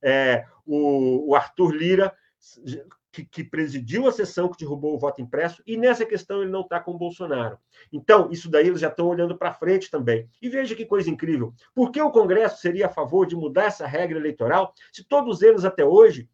É, 0.02 0.46
o, 0.66 1.32
o 1.32 1.36
Arthur 1.36 1.72
Lira 1.74 2.14
que, 3.12 3.24
que, 3.24 3.44
presidiu 3.44 4.08
a 4.08 4.12
sessão 4.12 4.50
que 4.50 4.58
derrubou 4.58 4.96
o 4.96 5.00
voto 5.00 5.22
impresso, 5.22 5.62
e 5.66 5.78
nessa 5.78 6.06
questão 6.06 6.42
ele 6.42 6.52
não 6.52 6.62
está 6.62 6.80
com 6.80 6.92
o 6.92 6.98
Bolsonaro. 6.98 7.58
Então, 7.92 8.30
isso 8.32 8.50
daí 8.50 8.68
eles 8.68 8.82
já 8.82 8.88
estão 8.88 9.08
olhando 9.08 9.38
para 9.38 9.54
frente 9.54 9.90
também. 9.90 10.28
E 10.42 10.50
veja 10.50 10.76
que 10.76 10.86
coisa 10.86 11.10
incrível. 11.10 11.54
Por 11.74 11.92
que 11.92 12.02
o 12.02 12.12
Congresso 12.12 12.60
seria 12.60 12.88
a 12.88 12.90
favor 12.90 13.26
de 13.26 13.36
mudar 13.36 13.66
essa 13.66 13.88
regra 13.88 14.18
eleitoral 14.18 14.74
se 14.92 15.04
todos 15.04 15.42
eles 15.42 15.64
até 15.64 15.86
hoje 15.86 16.30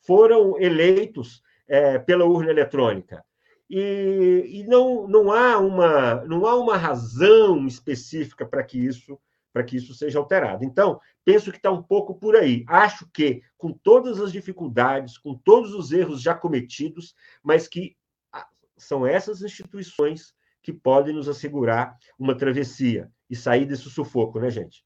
foram 0.00 0.58
eleitos 0.58 1.42
é, 1.68 1.98
pela 1.98 2.24
urna 2.24 2.50
eletrônica? 2.50 3.24
E, 3.68 4.44
e, 4.48 4.64
não, 4.64 5.06
não, 5.06 5.32
há 5.32 5.58
uma, 5.58 6.24
não 6.26 6.44
há 6.46 6.54
uma 6.56 6.76
razão 6.76 7.66
específica 7.66 8.44
para 8.44 8.62
que 8.62 8.78
isso 8.78 9.18
para 9.52 9.62
que 9.62 9.76
isso 9.76 9.94
seja 9.94 10.18
alterado. 10.18 10.64
Então, 10.64 11.00
penso 11.24 11.50
que 11.50 11.58
está 11.58 11.70
um 11.70 11.82
pouco 11.82 12.14
por 12.14 12.34
aí. 12.34 12.64
Acho 12.66 13.06
que, 13.12 13.42
com 13.58 13.72
todas 13.72 14.20
as 14.20 14.32
dificuldades, 14.32 15.18
com 15.18 15.34
todos 15.34 15.74
os 15.74 15.92
erros 15.92 16.22
já 16.22 16.34
cometidos, 16.34 17.14
mas 17.42 17.68
que 17.68 17.96
ah, 18.32 18.46
são 18.76 19.06
essas 19.06 19.42
instituições 19.42 20.34
que 20.62 20.72
podem 20.72 21.14
nos 21.14 21.28
assegurar 21.28 21.96
uma 22.18 22.36
travessia 22.36 23.10
e 23.28 23.36
sair 23.36 23.66
desse 23.66 23.90
sufoco, 23.90 24.40
né, 24.40 24.50
gente? 24.50 24.84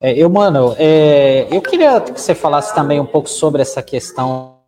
É, 0.00 0.12
eu, 0.18 0.28
mano, 0.28 0.74
é, 0.78 1.54
eu 1.54 1.62
queria 1.62 2.00
que 2.00 2.20
você 2.20 2.34
falasse 2.34 2.74
também 2.74 3.00
um 3.00 3.06
pouco 3.06 3.28
sobre 3.28 3.62
essa 3.62 3.82
questão. 3.82 4.62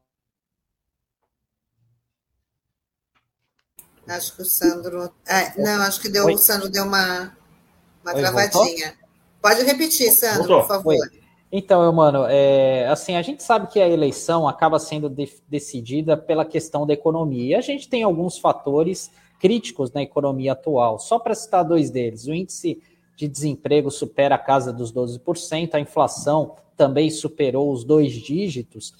Acho 4.06 4.36
que 4.36 4.42
o 4.42 4.44
Sandro. 4.44 5.12
É, 5.26 5.60
não, 5.60 5.82
acho 5.82 6.00
que 6.00 6.08
deu, 6.08 6.26
o 6.26 6.38
Sandro 6.38 6.68
deu 6.68 6.84
uma 6.84 7.36
uma 8.06 8.14
Oi, 8.14 8.20
travadinha. 8.20 8.86
Voltou? 8.86 9.06
Pode 9.42 9.62
repetir, 9.64 10.12
Sandro, 10.12 10.38
voltou. 10.38 10.60
por 10.60 10.68
favor. 10.68 10.94
Oi. 10.94 11.26
Então, 11.50 11.92
mano, 11.92 12.24
é, 12.28 12.86
assim, 12.88 13.16
a 13.16 13.22
gente 13.22 13.42
sabe 13.42 13.68
que 13.68 13.80
a 13.80 13.88
eleição 13.88 14.48
acaba 14.48 14.78
sendo 14.78 15.08
de, 15.08 15.28
decidida 15.48 16.16
pela 16.16 16.44
questão 16.44 16.86
da 16.86 16.92
economia. 16.92 17.50
E 17.50 17.54
a 17.54 17.60
gente 17.60 17.88
tem 17.88 18.02
alguns 18.02 18.38
fatores 18.38 19.10
críticos 19.40 19.92
na 19.92 20.02
economia 20.02 20.52
atual. 20.52 20.98
Só 20.98 21.18
para 21.18 21.34
citar 21.34 21.64
dois 21.64 21.90
deles, 21.90 22.26
o 22.26 22.34
índice 22.34 22.82
de 23.16 23.28
desemprego 23.28 23.90
supera 23.90 24.34
a 24.34 24.38
casa 24.38 24.72
dos 24.72 24.92
12%, 24.92 25.74
a 25.74 25.80
inflação 25.80 26.56
também 26.76 27.10
superou 27.10 27.72
os 27.72 27.84
dois 27.84 28.12
dígitos. 28.12 28.92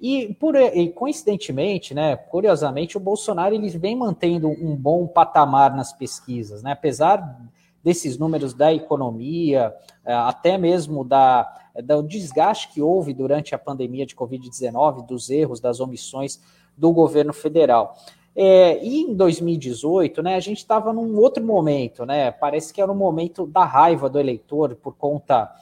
E, 0.00 0.34
por, 0.34 0.56
e 0.56 0.88
coincidentemente, 0.90 1.94
né, 1.94 2.16
curiosamente, 2.16 2.96
o 2.96 3.00
Bolsonaro 3.00 3.54
ele 3.54 3.68
vem 3.70 3.94
mantendo 3.94 4.48
um 4.48 4.74
bom 4.74 5.06
patamar 5.06 5.76
nas 5.76 5.92
pesquisas, 5.92 6.60
né? 6.60 6.72
Apesar 6.72 7.38
desses 7.82 8.16
números 8.18 8.54
da 8.54 8.72
economia, 8.72 9.74
é, 10.04 10.12
até 10.14 10.56
mesmo 10.56 11.04
da, 11.04 11.52
do 11.84 12.02
desgaste 12.02 12.68
que 12.68 12.80
houve 12.80 13.12
durante 13.12 13.54
a 13.54 13.58
pandemia 13.58 14.06
de 14.06 14.14
Covid-19, 14.14 15.06
dos 15.06 15.30
erros, 15.30 15.60
das 15.60 15.80
omissões 15.80 16.40
do 16.76 16.92
governo 16.92 17.32
federal. 17.32 17.96
É, 18.34 18.82
e 18.82 19.02
em 19.02 19.14
2018, 19.14 20.22
né, 20.22 20.36
a 20.36 20.40
gente 20.40 20.58
estava 20.58 20.92
num 20.92 21.18
outro 21.18 21.44
momento, 21.44 22.06
né? 22.06 22.30
Parece 22.30 22.72
que 22.72 22.80
era 22.80 22.90
um 22.90 22.96
momento 22.96 23.46
da 23.46 23.64
raiva 23.64 24.08
do 24.08 24.18
eleitor 24.18 24.74
por 24.76 24.94
conta 24.94 25.52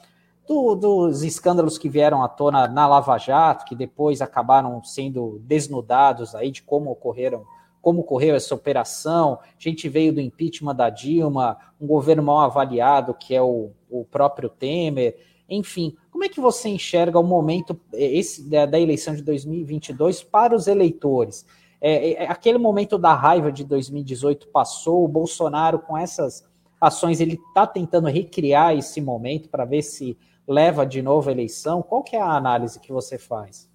do, 0.47 0.75
dos 0.75 1.21
escândalos 1.23 1.77
que 1.77 1.89
vieram 1.89 2.23
à 2.23 2.29
tona 2.29 2.67
na 2.67 2.87
Lava 2.87 3.17
Jato, 3.17 3.65
que 3.65 3.75
depois 3.75 4.21
acabaram 4.21 4.81
sendo 4.83 5.41
desnudados 5.43 6.33
aí 6.33 6.49
de 6.49 6.61
como 6.61 6.91
ocorreram 6.91 7.43
como 7.81 8.03
correu 8.03 8.35
essa 8.35 8.53
operação. 8.53 9.39
A 9.41 9.47
gente 9.57 9.89
veio 9.89 10.13
do 10.13 10.21
impeachment 10.21 10.75
da 10.75 10.89
Dilma, 10.89 11.57
um 11.79 11.87
governo 11.87 12.23
mal 12.23 12.39
avaliado, 12.41 13.13
que 13.13 13.33
é 13.33 13.41
o, 13.41 13.71
o 13.89 14.05
próprio 14.05 14.49
Temer. 14.49 15.17
Enfim, 15.49 15.95
como 16.11 16.23
é 16.23 16.29
que 16.29 16.39
você 16.39 16.69
enxerga 16.69 17.19
o 17.19 17.23
momento 17.23 17.79
eh, 17.93 18.17
esse, 18.17 18.47
da, 18.47 18.65
da 18.65 18.79
eleição 18.79 19.15
de 19.15 19.23
2022 19.23 20.23
para 20.23 20.55
os 20.55 20.67
eleitores? 20.67 21.45
É, 21.81 22.23
é, 22.23 22.27
aquele 22.29 22.59
momento 22.59 22.97
da 22.99 23.15
raiva 23.15 23.51
de 23.51 23.63
2018 23.63 24.49
passou, 24.49 25.03
o 25.03 25.07
Bolsonaro, 25.07 25.79
com 25.79 25.97
essas 25.97 26.47
ações, 26.79 27.19
ele 27.19 27.39
está 27.47 27.65
tentando 27.65 28.07
recriar 28.07 28.77
esse 28.77 29.01
momento 29.01 29.49
para 29.49 29.65
ver 29.65 29.81
se 29.81 30.15
leva 30.47 30.85
de 30.85 31.01
novo 31.01 31.29
a 31.29 31.31
eleição. 31.31 31.81
Qual 31.81 32.03
que 32.03 32.15
é 32.15 32.21
a 32.21 32.35
análise 32.35 32.79
que 32.79 32.91
você 32.91 33.17
faz? 33.17 33.70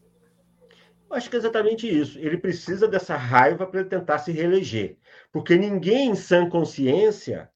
Acho 1.10 1.30
que 1.30 1.36
é 1.36 1.38
exatamente 1.38 1.88
isso. 1.88 2.18
Ele 2.18 2.36
precisa 2.36 2.88
dessa 2.88 3.16
raiva 3.16 3.66
para 3.66 3.84
tentar 3.84 4.18
se 4.18 4.32
reeleger. 4.32 4.96
Porque 5.32 5.56
ninguém 5.56 6.10
em 6.10 6.14
sã 6.14 6.48
consciência, 6.48 7.50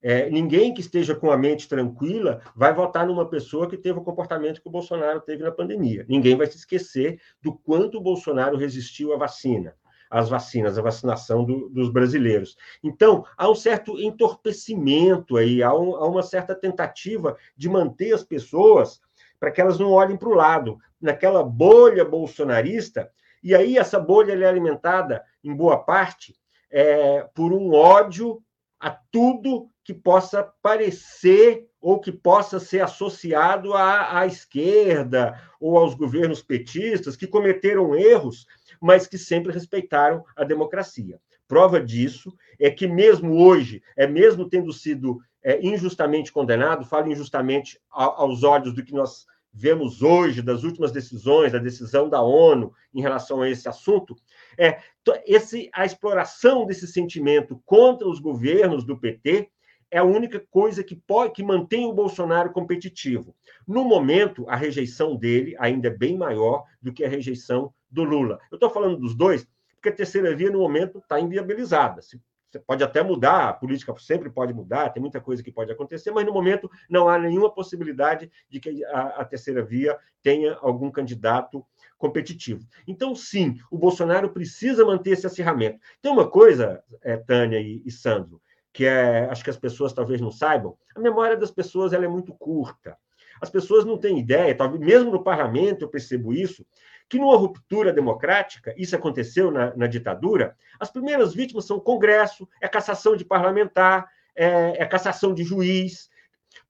é, 0.00 0.30
ninguém 0.30 0.72
que 0.72 0.80
esteja 0.80 1.14
com 1.14 1.30
a 1.30 1.36
mente 1.36 1.68
tranquila, 1.68 2.40
vai 2.54 2.72
votar 2.72 3.06
numa 3.06 3.28
pessoa 3.28 3.68
que 3.68 3.76
teve 3.76 3.98
o 3.98 4.02
comportamento 4.02 4.60
que 4.60 4.68
o 4.68 4.70
Bolsonaro 4.70 5.20
teve 5.20 5.42
na 5.42 5.50
pandemia. 5.50 6.04
Ninguém 6.08 6.36
vai 6.36 6.46
se 6.46 6.56
esquecer 6.56 7.20
do 7.42 7.52
quanto 7.52 7.98
o 7.98 8.02
Bolsonaro 8.02 8.56
resistiu 8.56 9.12
à 9.12 9.16
vacina, 9.16 9.74
às 10.10 10.28
vacinas, 10.28 10.78
à 10.78 10.82
vacinação 10.82 11.44
do, 11.44 11.68
dos 11.70 11.90
brasileiros. 11.90 12.56
Então, 12.82 13.24
há 13.36 13.50
um 13.50 13.54
certo 13.54 13.98
entorpecimento 13.98 15.36
aí, 15.36 15.62
há, 15.62 15.74
um, 15.74 15.96
há 15.96 16.06
uma 16.06 16.22
certa 16.22 16.54
tentativa 16.54 17.36
de 17.56 17.68
manter 17.68 18.12
as 18.12 18.22
pessoas 18.22 19.00
para 19.44 19.50
que 19.50 19.60
elas 19.60 19.78
não 19.78 19.90
olhem 19.90 20.16
para 20.16 20.30
o 20.30 20.34
lado, 20.34 20.78
naquela 20.98 21.42
bolha 21.42 22.02
bolsonarista, 22.02 23.10
e 23.42 23.54
aí 23.54 23.76
essa 23.76 24.00
bolha 24.00 24.32
é 24.32 24.46
alimentada, 24.46 25.22
em 25.44 25.54
boa 25.54 25.84
parte, 25.84 26.34
é, 26.70 27.28
por 27.34 27.52
um 27.52 27.74
ódio 27.74 28.42
a 28.80 28.88
tudo 28.90 29.68
que 29.84 29.92
possa 29.92 30.50
parecer 30.62 31.68
ou 31.78 32.00
que 32.00 32.10
possa 32.10 32.58
ser 32.58 32.80
associado 32.80 33.74
à, 33.74 34.20
à 34.20 34.26
esquerda 34.26 35.38
ou 35.60 35.76
aos 35.76 35.94
governos 35.94 36.42
petistas 36.42 37.14
que 37.14 37.26
cometeram 37.26 37.94
erros, 37.94 38.46
mas 38.80 39.06
que 39.06 39.18
sempre 39.18 39.52
respeitaram 39.52 40.24
a 40.34 40.42
democracia. 40.42 41.20
Prova 41.46 41.82
disso 41.82 42.32
é 42.58 42.70
que 42.70 42.86
mesmo 42.86 43.44
hoje, 43.44 43.82
é 43.94 44.06
mesmo 44.06 44.48
tendo 44.48 44.72
sido 44.72 45.18
é, 45.42 45.60
injustamente 45.62 46.32
condenado, 46.32 46.86
falo 46.86 47.12
injustamente 47.12 47.78
aos 47.90 48.42
olhos 48.42 48.74
do 48.74 48.82
que 48.82 48.94
nós 48.94 49.26
vemos 49.54 50.02
hoje, 50.02 50.42
das 50.42 50.64
últimas 50.64 50.90
decisões, 50.90 51.52
da 51.52 51.58
decisão 51.58 52.08
da 52.08 52.20
ONU 52.20 52.72
em 52.92 53.00
relação 53.00 53.40
a 53.40 53.48
esse 53.48 53.68
assunto, 53.68 54.16
é 54.58 54.78
esse, 55.24 55.70
a 55.72 55.84
exploração 55.84 56.66
desse 56.66 56.88
sentimento 56.88 57.62
contra 57.64 58.08
os 58.08 58.18
governos 58.18 58.84
do 58.84 58.98
PT 58.98 59.48
é 59.90 59.98
a 59.98 60.04
única 60.04 60.44
coisa 60.50 60.82
que 60.82 60.96
pode 60.96 61.34
que 61.34 61.42
mantém 61.42 61.86
o 61.86 61.92
Bolsonaro 61.92 62.52
competitivo. 62.52 63.32
No 63.66 63.84
momento, 63.84 64.44
a 64.48 64.56
rejeição 64.56 65.14
dele 65.14 65.54
ainda 65.56 65.86
é 65.86 65.96
bem 65.96 66.18
maior 66.18 66.64
do 66.82 66.92
que 66.92 67.04
a 67.04 67.08
rejeição 67.08 67.72
do 67.88 68.02
Lula. 68.02 68.40
Eu 68.50 68.56
estou 68.56 68.70
falando 68.70 68.96
dos 68.96 69.14
dois 69.14 69.46
porque 69.84 69.90
a 69.90 69.96
terceira 69.96 70.34
via, 70.34 70.50
no 70.50 70.60
momento, 70.60 70.98
está 70.98 71.20
inviabilizada. 71.20 72.00
Se 72.00 72.18
pode 72.58 72.82
até 72.82 73.02
mudar, 73.02 73.48
a 73.48 73.52
política 73.52 73.94
sempre 73.98 74.30
pode 74.30 74.52
mudar, 74.52 74.90
tem 74.90 75.00
muita 75.00 75.20
coisa 75.20 75.42
que 75.42 75.52
pode 75.52 75.70
acontecer, 75.72 76.10
mas 76.10 76.24
no 76.24 76.32
momento 76.32 76.70
não 76.88 77.08
há 77.08 77.18
nenhuma 77.18 77.50
possibilidade 77.50 78.30
de 78.48 78.60
que 78.60 78.84
a, 78.86 79.20
a 79.20 79.24
terceira 79.24 79.62
via 79.62 79.98
tenha 80.22 80.56
algum 80.60 80.90
candidato 80.90 81.64
competitivo. 81.98 82.66
Então, 82.86 83.14
sim, 83.14 83.58
o 83.70 83.78
Bolsonaro 83.78 84.30
precisa 84.30 84.84
manter 84.84 85.10
esse 85.10 85.26
acirramento. 85.26 85.78
Tem 86.02 86.10
uma 86.10 86.28
coisa, 86.28 86.82
é, 87.02 87.16
Tânia 87.16 87.60
e, 87.60 87.82
e 87.84 87.90
Sandro, 87.90 88.40
que 88.72 88.84
é, 88.84 89.26
acho 89.30 89.44
que 89.44 89.50
as 89.50 89.56
pessoas 89.56 89.92
talvez 89.92 90.20
não 90.20 90.30
saibam, 90.30 90.76
a 90.94 91.00
memória 91.00 91.36
das 91.36 91.50
pessoas 91.50 91.92
ela 91.92 92.04
é 92.04 92.08
muito 92.08 92.34
curta. 92.34 92.96
As 93.40 93.50
pessoas 93.50 93.84
não 93.84 93.98
têm 93.98 94.18
ideia, 94.18 94.54
talvez 94.54 94.80
mesmo 94.80 95.10
no 95.10 95.22
parlamento 95.22 95.82
eu 95.82 95.88
percebo 95.88 96.32
isso, 96.32 96.66
que 97.08 97.18
numa 97.18 97.36
ruptura 97.36 97.92
democrática, 97.92 98.74
isso 98.76 98.96
aconteceu 98.96 99.50
na, 99.50 99.74
na 99.76 99.86
ditadura, 99.86 100.56
as 100.80 100.90
primeiras 100.90 101.34
vítimas 101.34 101.66
são 101.66 101.76
o 101.76 101.80
Congresso, 101.80 102.48
é 102.60 102.68
cassação 102.68 103.16
de 103.16 103.24
parlamentar, 103.24 104.08
é, 104.34 104.82
é 104.82 104.86
cassação 104.86 105.32
de 105.32 105.44
juiz, 105.44 106.08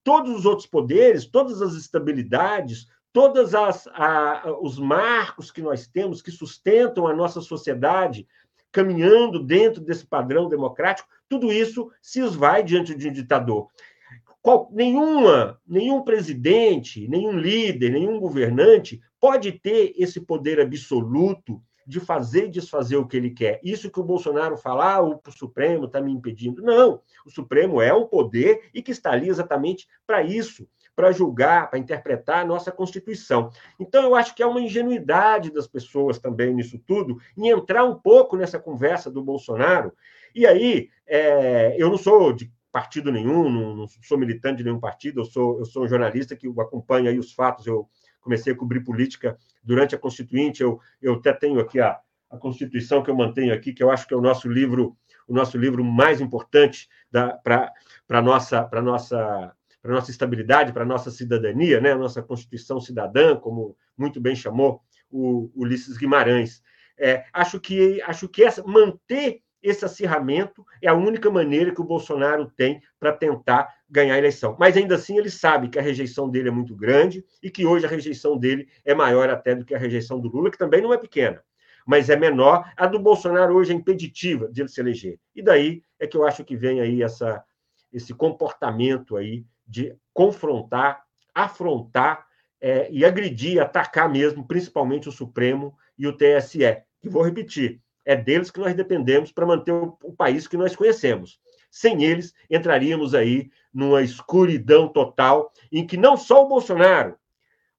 todos 0.02 0.34
os 0.34 0.44
outros 0.44 0.66
poderes, 0.66 1.26
todas 1.26 1.62
as 1.62 1.74
estabilidades, 1.74 2.86
todos 3.12 3.52
os 4.60 4.78
marcos 4.78 5.50
que 5.50 5.62
nós 5.62 5.86
temos 5.86 6.20
que 6.20 6.32
sustentam 6.32 7.06
a 7.06 7.14
nossa 7.14 7.40
sociedade 7.40 8.26
caminhando 8.72 9.38
dentro 9.38 9.80
desse 9.80 10.04
padrão 10.04 10.48
democrático, 10.48 11.08
tudo 11.28 11.52
isso 11.52 11.90
se 12.02 12.20
esvai 12.20 12.64
diante 12.64 12.92
de 12.92 13.08
um 13.08 13.12
ditador. 13.12 13.68
Qual, 14.42 14.68
nenhuma, 14.72 15.58
nenhum 15.66 16.02
presidente, 16.02 17.08
nenhum 17.08 17.38
líder, 17.38 17.92
nenhum 17.92 18.18
governante 18.18 19.00
pode 19.24 19.52
ter 19.52 19.94
esse 19.96 20.20
poder 20.20 20.60
absoluto 20.60 21.58
de 21.86 21.98
fazer 21.98 22.44
e 22.44 22.50
desfazer 22.50 22.96
o 22.96 23.06
que 23.06 23.16
ele 23.16 23.30
quer. 23.30 23.58
Isso 23.64 23.90
que 23.90 23.98
o 23.98 24.04
Bolsonaro 24.04 24.54
fala, 24.54 24.96
ah, 24.96 25.02
o 25.02 25.18
Supremo 25.30 25.86
está 25.86 25.98
me 25.98 26.12
impedindo. 26.12 26.60
Não, 26.60 27.00
o 27.24 27.30
Supremo 27.30 27.80
é 27.80 27.90
um 27.90 28.06
poder 28.06 28.68
e 28.74 28.82
que 28.82 28.90
está 28.90 29.12
ali 29.12 29.30
exatamente 29.30 29.88
para 30.06 30.22
isso, 30.22 30.68
para 30.94 31.10
julgar, 31.10 31.70
para 31.70 31.78
interpretar 31.78 32.42
a 32.42 32.44
nossa 32.46 32.70
Constituição. 32.70 33.48
Então, 33.80 34.02
eu 34.02 34.14
acho 34.14 34.34
que 34.34 34.42
é 34.42 34.46
uma 34.46 34.60
ingenuidade 34.60 35.50
das 35.50 35.66
pessoas 35.66 36.18
também 36.18 36.52
nisso 36.52 36.78
tudo, 36.86 37.16
em 37.34 37.48
entrar 37.48 37.82
um 37.86 37.94
pouco 37.94 38.36
nessa 38.36 38.58
conversa 38.58 39.10
do 39.10 39.24
Bolsonaro. 39.24 39.90
E 40.34 40.46
aí, 40.46 40.90
é, 41.06 41.74
eu 41.78 41.88
não 41.88 41.96
sou 41.96 42.30
de 42.30 42.52
partido 42.70 43.10
nenhum, 43.10 43.48
não, 43.48 43.74
não, 43.74 43.86
sou 44.02 44.18
militante 44.18 44.58
de 44.58 44.64
nenhum 44.64 44.80
partido, 44.80 45.20
eu 45.20 45.24
sou, 45.24 45.60
eu 45.60 45.64
sou 45.64 45.84
um 45.84 45.88
jornalista 45.88 46.36
que 46.36 46.46
acompanha 46.60 47.08
aí 47.08 47.18
os 47.18 47.32
fatos, 47.32 47.66
eu 47.66 47.88
comecei 48.24 48.54
a 48.54 48.56
cobrir 48.56 48.80
política 48.80 49.38
durante 49.62 49.94
a 49.94 49.98
Constituinte, 49.98 50.62
eu, 50.62 50.80
eu 51.00 51.14
até 51.14 51.32
tenho 51.32 51.60
aqui 51.60 51.78
a, 51.78 52.00
a 52.30 52.38
Constituição 52.38 53.02
que 53.02 53.10
eu 53.10 53.14
mantenho 53.14 53.54
aqui, 53.54 53.72
que 53.72 53.82
eu 53.82 53.90
acho 53.90 54.08
que 54.08 54.14
é 54.14 54.16
o 54.16 54.22
nosso 54.22 54.48
livro, 54.48 54.96
o 55.28 55.34
nosso 55.34 55.58
livro 55.58 55.84
mais 55.84 56.20
importante 56.20 56.88
para 57.42 57.70
a 58.08 58.22
nossa, 58.22 58.64
para 58.64 58.80
nossa, 58.80 59.54
para 59.82 59.92
nossa 59.92 60.10
estabilidade, 60.10 60.72
para 60.72 60.82
a 60.82 60.86
nossa 60.86 61.10
cidadania, 61.10 61.80
né? 61.80 61.92
a 61.92 61.98
nossa 61.98 62.22
Constituição 62.22 62.80
cidadã, 62.80 63.36
como 63.36 63.76
muito 63.96 64.20
bem 64.20 64.34
chamou 64.34 64.80
o 65.10 65.50
Ulisses 65.54 65.98
Guimarães. 65.98 66.62
É, 66.98 67.26
acho 67.32 67.60
que 67.60 68.00
acho 68.02 68.28
que 68.28 68.42
essa, 68.42 68.62
manter 68.64 69.42
esse 69.64 69.82
acirramento 69.82 70.64
é 70.82 70.88
a 70.88 70.94
única 70.94 71.30
maneira 71.30 71.74
que 71.74 71.80
o 71.80 71.84
Bolsonaro 71.84 72.52
tem 72.54 72.82
para 73.00 73.14
tentar 73.14 73.74
ganhar 73.88 74.14
a 74.14 74.18
eleição. 74.18 74.54
Mas 74.60 74.76
ainda 74.76 74.96
assim 74.96 75.16
ele 75.16 75.30
sabe 75.30 75.68
que 75.68 75.78
a 75.78 75.82
rejeição 75.82 76.28
dele 76.28 76.48
é 76.48 76.52
muito 76.52 76.76
grande 76.76 77.24
e 77.42 77.50
que 77.50 77.64
hoje 77.64 77.86
a 77.86 77.88
rejeição 77.88 78.36
dele 78.36 78.68
é 78.84 78.94
maior 78.94 79.30
até 79.30 79.54
do 79.54 79.64
que 79.64 79.74
a 79.74 79.78
rejeição 79.78 80.20
do 80.20 80.28
Lula, 80.28 80.50
que 80.50 80.58
também 80.58 80.82
não 80.82 80.92
é 80.92 80.98
pequena, 80.98 81.42
mas 81.86 82.10
é 82.10 82.16
menor. 82.16 82.70
A 82.76 82.86
do 82.86 82.98
Bolsonaro 82.98 83.54
hoje 83.54 83.72
é 83.72 83.74
impeditiva 83.74 84.52
de 84.52 84.60
ele 84.60 84.68
se 84.68 84.80
eleger. 84.80 85.18
E 85.34 85.42
daí 85.42 85.82
é 85.98 86.06
que 86.06 86.16
eu 86.16 86.26
acho 86.26 86.44
que 86.44 86.56
vem 86.56 86.82
aí 86.82 87.02
essa, 87.02 87.42
esse 87.90 88.12
comportamento 88.12 89.16
aí 89.16 89.46
de 89.66 89.96
confrontar, 90.12 91.02
afrontar 91.34 92.26
é, 92.60 92.90
e 92.90 93.02
agredir, 93.02 93.62
atacar 93.62 94.10
mesmo, 94.10 94.46
principalmente 94.46 95.08
o 95.08 95.12
Supremo 95.12 95.74
e 95.98 96.06
o 96.06 96.12
TSE. 96.12 96.82
E 97.02 97.08
vou 97.08 97.22
repetir, 97.22 97.80
é 98.04 98.14
deles 98.14 98.50
que 98.50 98.60
nós 98.60 98.74
dependemos 98.74 99.32
para 99.32 99.46
manter 99.46 99.72
o, 99.72 99.96
o 100.02 100.12
país 100.12 100.46
que 100.46 100.56
nós 100.56 100.76
conhecemos. 100.76 101.38
Sem 101.70 102.04
eles, 102.04 102.34
entraríamos 102.50 103.14
aí 103.14 103.50
numa 103.72 104.02
escuridão 104.02 104.88
total, 104.88 105.52
em 105.72 105.86
que 105.86 105.96
não 105.96 106.16
só 106.16 106.44
o 106.44 106.48
Bolsonaro, 106.48 107.16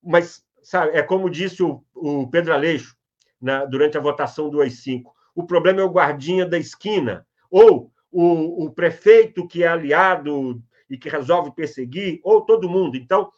mas 0.03 0.43
sabe, 0.61 0.97
é 0.97 1.01
como 1.01 1.29
disse 1.29 1.63
o, 1.63 1.83
o 1.93 2.27
Pedro 2.27 2.53
Aleixo 2.53 2.95
na, 3.39 3.65
durante 3.65 3.97
a 3.97 4.01
votação 4.01 4.49
do 4.49 4.61
AI-5, 4.61 5.03
o 5.33 5.45
problema 5.45 5.81
é 5.81 5.83
o 5.83 5.91
guardinha 5.91 6.45
da 6.45 6.57
esquina, 6.57 7.25
ou 7.49 7.91
o, 8.11 8.65
o 8.65 8.71
prefeito 8.71 9.47
que 9.47 9.63
é 9.63 9.67
aliado 9.67 10.61
e 10.89 10.97
que 10.97 11.09
resolve 11.09 11.51
perseguir, 11.53 12.19
ou 12.23 12.41
todo 12.41 12.69
mundo. 12.69 12.95
Então, 12.95 13.31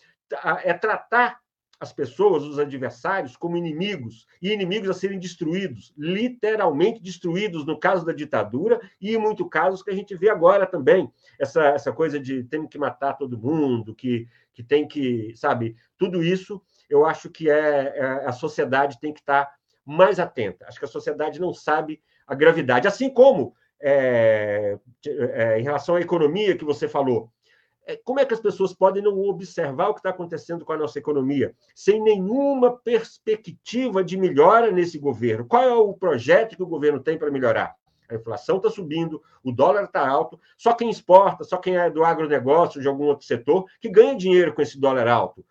é 0.63 0.73
tratar 0.73 1.39
as 1.79 1.93
pessoas, 1.93 2.43
os 2.43 2.57
adversários, 2.57 3.37
como 3.37 3.57
inimigos, 3.57 4.25
e 4.41 4.51
inimigos 4.51 4.89
a 4.89 4.93
serem 4.93 5.19
destruídos, 5.19 5.93
literalmente 5.97 7.01
destruídos, 7.01 7.65
no 7.65 7.79
caso 7.79 8.05
da 8.05 8.13
ditadura, 8.13 8.79
e 8.99 9.13
em 9.15 9.17
muitos 9.17 9.47
casos 9.49 9.83
que 9.83 9.91
a 9.91 9.95
gente 9.95 10.15
vê 10.15 10.29
agora 10.29 10.65
também, 10.65 11.11
essa, 11.39 11.63
essa 11.65 11.91
coisa 11.91 12.19
de 12.19 12.43
tem 12.43 12.67
que 12.67 12.79
matar 12.79 13.13
todo 13.13 13.37
mundo, 13.37 13.93
que, 13.93 14.27
que 14.53 14.63
tem 14.63 14.87
que, 14.87 15.33
sabe, 15.35 15.75
tudo 15.97 16.23
isso 16.23 16.61
eu 16.89 17.05
acho 17.05 17.29
que 17.29 17.49
é, 17.49 17.93
é 17.95 18.25
a 18.25 18.31
sociedade 18.31 18.99
tem 18.99 19.13
que 19.13 19.19
estar 19.19 19.51
mais 19.85 20.19
atenta. 20.19 20.65
Acho 20.67 20.79
que 20.79 20.85
a 20.85 20.89
sociedade 20.89 21.39
não 21.39 21.53
sabe 21.53 22.01
a 22.25 22.33
gravidade, 22.33 22.87
assim 22.87 23.09
como 23.09 23.53
é, 23.79 24.77
é, 25.05 25.59
em 25.59 25.63
relação 25.63 25.95
à 25.95 26.01
economia 26.01 26.57
que 26.57 26.65
você 26.65 26.87
falou, 26.87 27.31
como 28.03 28.19
é 28.19 28.25
que 28.25 28.33
as 28.33 28.39
pessoas 28.39 28.73
podem 28.73 29.01
não 29.01 29.17
observar 29.21 29.89
o 29.89 29.93
que 29.93 29.99
está 29.99 30.09
acontecendo 30.09 30.65
com 30.65 30.73
a 30.73 30.77
nossa 30.77 30.99
economia, 30.99 31.55
sem 31.73 32.01
nenhuma 32.01 32.75
perspectiva 32.77 34.03
de 34.03 34.17
melhora 34.17 34.71
nesse 34.71 34.99
governo? 34.99 35.45
Qual 35.45 35.63
é 35.63 35.73
o 35.73 35.93
projeto 35.93 36.57
que 36.57 36.63
o 36.63 36.67
governo 36.67 36.99
tem 36.99 37.17
para 37.17 37.31
melhorar? 37.31 37.75
A 38.09 38.15
inflação 38.15 38.57
está 38.57 38.69
subindo, 38.69 39.21
o 39.43 39.51
dólar 39.51 39.85
está 39.85 40.07
alto, 40.07 40.39
só 40.57 40.73
quem 40.73 40.89
exporta, 40.89 41.43
só 41.43 41.57
quem 41.57 41.77
é 41.77 41.89
do 41.89 42.03
agronegócio, 42.03 42.81
de 42.81 42.87
algum 42.87 43.05
outro 43.05 43.25
setor, 43.25 43.65
que 43.79 43.89
ganha 43.89 44.15
dinheiro 44.15 44.53
com 44.53 44.61
esse 44.61 44.79
dólar 44.79 45.07
alto. 45.07 45.45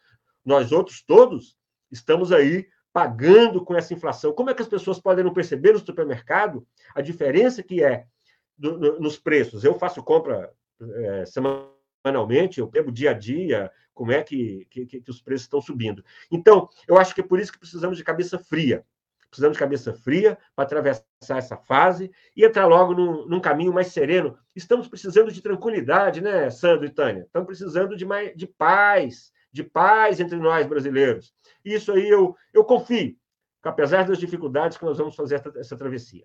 Nós 0.44 0.72
outros 0.72 1.02
todos 1.02 1.56
estamos 1.90 2.32
aí 2.32 2.66
pagando 2.92 3.62
com 3.62 3.74
essa 3.74 3.92
inflação. 3.92 4.32
Como 4.32 4.48
é 4.48 4.54
que 4.54 4.62
as 4.62 4.68
pessoas 4.68 4.98
podem 4.98 5.24
não 5.24 5.34
perceber 5.34 5.72
no 5.72 5.78
supermercado 5.78 6.66
a 6.94 7.02
diferença 7.02 7.62
que 7.62 7.84
é 7.84 8.06
do, 8.56 8.78
no, 8.78 9.00
nos 9.00 9.18
preços? 9.18 9.64
Eu 9.64 9.78
faço 9.78 10.02
compra 10.02 10.50
é, 10.80 11.26
semana 11.26 11.75
semanalmente, 12.06 12.60
eu 12.60 12.68
pego 12.68 12.92
dia 12.92 13.10
a 13.10 13.14
dia 13.14 13.70
como 13.92 14.12
é 14.12 14.22
que, 14.22 14.66
que, 14.70 14.86
que 14.86 15.10
os 15.10 15.20
preços 15.20 15.46
estão 15.46 15.60
subindo. 15.60 16.04
Então, 16.30 16.68
eu 16.86 16.96
acho 16.98 17.14
que 17.14 17.20
é 17.20 17.24
por 17.24 17.40
isso 17.40 17.52
que 17.52 17.58
precisamos 17.58 17.96
de 17.96 18.04
cabeça 18.04 18.38
fria. 18.38 18.84
Precisamos 19.28 19.56
de 19.56 19.58
cabeça 19.58 19.92
fria 19.92 20.38
para 20.54 20.64
atravessar 20.64 21.04
essa 21.36 21.56
fase 21.56 22.10
e 22.36 22.44
entrar 22.44 22.66
logo 22.66 22.94
num, 22.94 23.26
num, 23.26 23.40
caminho 23.40 23.72
mais 23.72 23.88
sereno. 23.88 24.38
Estamos 24.54 24.86
precisando 24.86 25.32
de 25.32 25.42
tranquilidade, 25.42 26.20
né, 26.20 26.48
Sandro 26.48 26.86
e 26.86 26.90
Tânia? 26.90 27.22
Estamos 27.22 27.46
precisando 27.46 27.96
de, 27.96 28.04
mais, 28.04 28.36
de 28.36 28.46
paz, 28.46 29.32
de 29.50 29.64
paz 29.64 30.20
entre 30.20 30.38
nós 30.38 30.66
brasileiros. 30.66 31.34
Isso 31.64 31.92
aí 31.92 32.08
eu, 32.08 32.36
eu 32.54 32.64
confio, 32.64 33.16
apesar 33.62 34.06
das 34.06 34.18
dificuldades 34.18 34.78
que 34.78 34.84
nós 34.84 34.98
vamos 34.98 35.16
fazer 35.16 35.42
essa 35.56 35.76
travessia. 35.76 36.24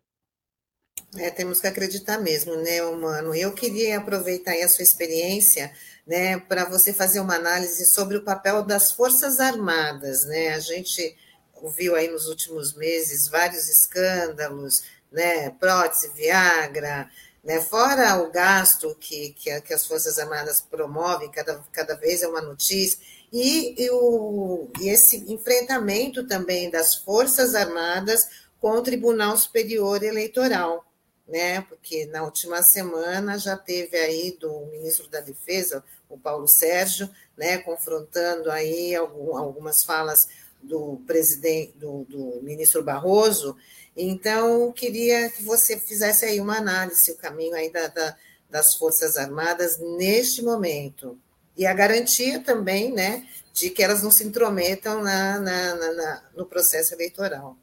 É, 1.17 1.29
temos 1.29 1.59
que 1.59 1.67
acreditar 1.67 2.17
mesmo, 2.19 2.55
né, 2.55 2.81
humano? 2.83 3.35
Eu 3.35 3.53
queria 3.53 3.97
aproveitar 3.97 4.53
a 4.53 4.69
sua 4.69 4.83
experiência, 4.83 5.71
né, 6.07 6.39
para 6.39 6.63
você 6.65 6.93
fazer 6.93 7.19
uma 7.19 7.35
análise 7.35 7.85
sobre 7.85 8.17
o 8.17 8.23
papel 8.23 8.63
das 8.63 8.93
Forças 8.93 9.39
Armadas, 9.39 10.25
né? 10.25 10.53
A 10.53 10.59
gente 10.59 11.15
ouviu 11.53 11.95
aí 11.95 12.07
nos 12.07 12.27
últimos 12.27 12.73
meses 12.73 13.27
vários 13.27 13.67
escândalos, 13.69 14.83
né, 15.11 15.49
prótese, 15.51 16.09
Viagra, 16.15 17.09
né, 17.43 17.59
fora 17.59 18.17
o 18.21 18.31
gasto 18.31 18.95
que, 18.99 19.33
que, 19.33 19.61
que 19.61 19.73
as 19.73 19.85
Forças 19.85 20.17
Armadas 20.17 20.61
promovem, 20.61 21.29
cada, 21.29 21.61
cada 21.71 21.95
vez 21.95 22.23
é 22.23 22.27
uma 22.27 22.41
notícia, 22.41 22.99
e, 23.33 23.83
e, 23.83 23.89
o, 23.91 24.69
e 24.79 24.89
esse 24.89 25.17
enfrentamento 25.31 26.25
também 26.27 26.69
das 26.69 26.95
Forças 26.95 27.53
Armadas 27.53 28.27
com 28.59 28.71
o 28.71 28.81
Tribunal 28.81 29.35
Superior 29.37 30.03
Eleitoral, 30.03 30.85
né? 31.31 31.61
Porque 31.61 32.05
na 32.07 32.23
última 32.23 32.61
semana 32.61 33.39
já 33.39 33.55
teve 33.55 33.97
aí 33.97 34.37
do 34.39 34.65
ministro 34.67 35.07
da 35.09 35.21
Defesa, 35.21 35.83
o 36.09 36.17
Paulo 36.17 36.47
Sérgio, 36.47 37.09
né, 37.37 37.57
confrontando 37.59 38.51
aí 38.51 38.93
algum, 38.93 39.37
algumas 39.37 39.83
falas 39.83 40.27
do 40.61 41.01
presidente, 41.07 41.73
do, 41.77 42.05
do, 42.09 42.41
ministro 42.43 42.83
Barroso. 42.83 43.55
Então, 43.95 44.71
queria 44.71 45.29
que 45.29 45.43
você 45.43 45.79
fizesse 45.79 46.25
aí 46.25 46.39
uma 46.39 46.57
análise, 46.57 47.11
o 47.11 47.17
caminho 47.17 47.55
aí 47.55 47.71
da, 47.71 47.87
da, 47.87 48.15
das 48.49 48.75
Forças 48.75 49.17
Armadas 49.17 49.79
neste 49.79 50.41
momento. 50.41 51.17
E 51.57 51.65
a 51.65 51.73
garantia 51.73 52.39
também 52.41 52.91
né, 52.91 53.25
de 53.53 53.69
que 53.69 53.81
elas 53.81 54.03
não 54.03 54.11
se 54.11 54.23
intrometam 54.23 55.01
na, 55.01 55.39
na, 55.39 55.75
na, 55.75 56.23
no 56.35 56.45
processo 56.45 56.93
eleitoral. 56.93 57.57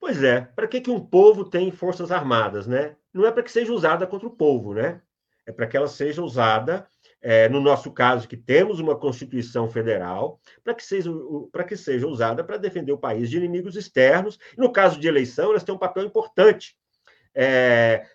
Pois 0.00 0.22
é, 0.22 0.40
para 0.40 0.66
que, 0.66 0.80
que 0.80 0.90
um 0.90 0.98
povo 0.98 1.44
tem 1.44 1.70
forças 1.70 2.10
armadas, 2.10 2.66
né? 2.66 2.96
Não 3.12 3.26
é 3.26 3.30
para 3.30 3.42
que 3.42 3.52
seja 3.52 3.70
usada 3.70 4.06
contra 4.06 4.26
o 4.26 4.34
povo, 4.34 4.72
né? 4.72 5.02
É 5.46 5.52
para 5.52 5.66
que 5.66 5.76
ela 5.76 5.88
seja 5.88 6.22
usada, 6.22 6.86
é, 7.20 7.50
no 7.50 7.60
nosso 7.60 7.92
caso, 7.92 8.26
que 8.26 8.36
temos 8.36 8.80
uma 8.80 8.96
Constituição 8.96 9.68
Federal, 9.68 10.40
para 10.64 10.74
que 10.74 10.82
seja, 10.82 11.10
para 11.52 11.64
que 11.64 11.76
seja 11.76 12.06
usada 12.06 12.42
para 12.42 12.56
defender 12.56 12.92
o 12.92 12.98
país 12.98 13.28
de 13.28 13.36
inimigos 13.36 13.76
externos. 13.76 14.38
No 14.56 14.72
caso 14.72 14.98
de 14.98 15.06
eleição, 15.06 15.50
elas 15.50 15.64
têm 15.64 15.74
um 15.74 15.78
papel 15.78 16.04
importante. 16.04 16.76
É, 17.34 18.06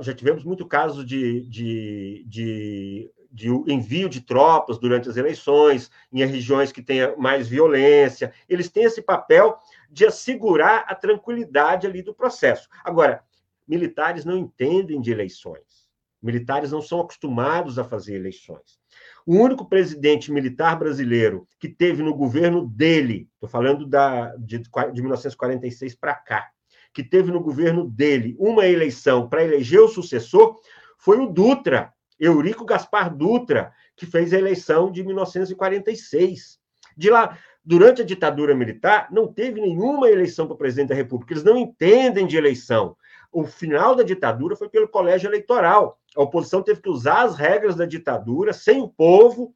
já 0.00 0.14
tivemos 0.14 0.44
muito 0.44 0.66
casos 0.66 1.04
de, 1.04 1.42
de, 1.42 2.24
de 2.26 3.12
de 3.34 3.48
envio 3.66 4.08
de 4.08 4.20
tropas 4.20 4.78
durante 4.78 5.08
as 5.08 5.16
eleições, 5.16 5.90
em 6.12 6.24
regiões 6.24 6.70
que 6.70 6.80
tenha 6.80 7.16
mais 7.16 7.48
violência. 7.48 8.32
Eles 8.48 8.70
têm 8.70 8.84
esse 8.84 9.02
papel 9.02 9.58
de 9.94 10.04
assegurar 10.04 10.84
a 10.88 10.94
tranquilidade 10.94 11.86
ali 11.86 12.02
do 12.02 12.12
processo. 12.12 12.68
Agora, 12.84 13.22
militares 13.66 14.24
não 14.24 14.36
entendem 14.36 15.00
de 15.00 15.12
eleições. 15.12 15.88
Militares 16.20 16.72
não 16.72 16.82
são 16.82 17.00
acostumados 17.00 17.78
a 17.78 17.84
fazer 17.84 18.16
eleições. 18.16 18.80
O 19.24 19.36
único 19.36 19.68
presidente 19.68 20.32
militar 20.32 20.76
brasileiro 20.76 21.46
que 21.60 21.68
teve 21.68 22.02
no 22.02 22.12
governo 22.12 22.66
dele, 22.66 23.28
estou 23.34 23.48
falando 23.48 23.86
da, 23.86 24.34
de, 24.36 24.58
de 24.58 25.00
1946 25.00 25.94
para 25.94 26.14
cá, 26.16 26.50
que 26.92 27.04
teve 27.04 27.30
no 27.30 27.40
governo 27.40 27.88
dele 27.88 28.34
uma 28.36 28.66
eleição 28.66 29.28
para 29.28 29.44
eleger 29.44 29.80
o 29.80 29.88
sucessor, 29.88 30.56
foi 30.98 31.18
o 31.18 31.28
Dutra, 31.28 31.92
Eurico 32.18 32.64
Gaspar 32.64 33.14
Dutra, 33.14 33.72
que 33.94 34.06
fez 34.06 34.32
a 34.32 34.38
eleição 34.38 34.90
de 34.90 35.04
1946. 35.04 36.58
De 36.96 37.10
lá, 37.10 37.38
durante 37.64 38.02
a 38.02 38.04
ditadura 38.04 38.54
militar, 38.54 39.08
não 39.10 39.26
teve 39.26 39.60
nenhuma 39.60 40.10
eleição 40.10 40.46
para 40.46 40.56
presidente 40.56 40.90
da 40.90 40.94
República. 40.94 41.32
Eles 41.32 41.44
não 41.44 41.56
entendem 41.56 42.26
de 42.26 42.36
eleição. 42.36 42.96
O 43.32 43.44
final 43.44 43.94
da 43.94 44.02
ditadura 44.02 44.54
foi 44.54 44.68
pelo 44.68 44.88
colégio 44.88 45.28
eleitoral. 45.28 45.98
A 46.14 46.22
oposição 46.22 46.62
teve 46.62 46.80
que 46.80 46.90
usar 46.90 47.22
as 47.22 47.36
regras 47.36 47.74
da 47.74 47.86
ditadura, 47.86 48.52
sem 48.52 48.80
o 48.80 48.88
povo, 48.88 49.54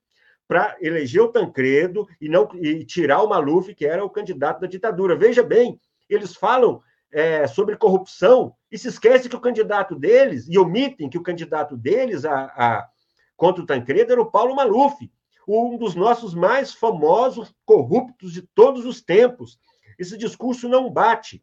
para 0.48 0.76
eleger 0.80 1.20
o 1.22 1.28
Tancredo 1.28 2.08
e 2.20 2.28
não 2.28 2.48
e 2.54 2.82
tirar 2.84 3.22
o 3.22 3.28
Maluf, 3.28 3.74
que 3.74 3.86
era 3.86 4.04
o 4.04 4.10
candidato 4.10 4.60
da 4.60 4.66
ditadura. 4.66 5.14
Veja 5.14 5.42
bem, 5.42 5.78
eles 6.08 6.34
falam 6.34 6.80
é, 7.12 7.46
sobre 7.46 7.76
corrupção 7.76 8.54
e 8.72 8.78
se 8.78 8.88
esquece 8.88 9.28
que 9.28 9.36
o 9.36 9.40
candidato 9.40 9.94
deles, 9.94 10.48
e 10.48 10.58
omitem 10.58 11.08
que 11.08 11.18
o 11.18 11.22
candidato 11.22 11.76
deles 11.76 12.24
a, 12.24 12.44
a, 12.44 12.88
contra 13.36 13.62
o 13.62 13.66
Tancredo 13.66 14.12
era 14.12 14.20
o 14.20 14.30
Paulo 14.30 14.56
Maluf, 14.56 15.10
um 15.48 15.78
dos 15.78 15.94
nossos 15.94 16.34
mais 16.34 16.74
famosos 16.74 17.54
corruptos 17.64 18.32
de 18.32 18.42
todos 18.42 18.84
os 18.84 19.00
tempos. 19.00 19.58
Esse 19.98 20.16
discurso 20.18 20.68
não 20.68 20.90
bate. 20.90 21.42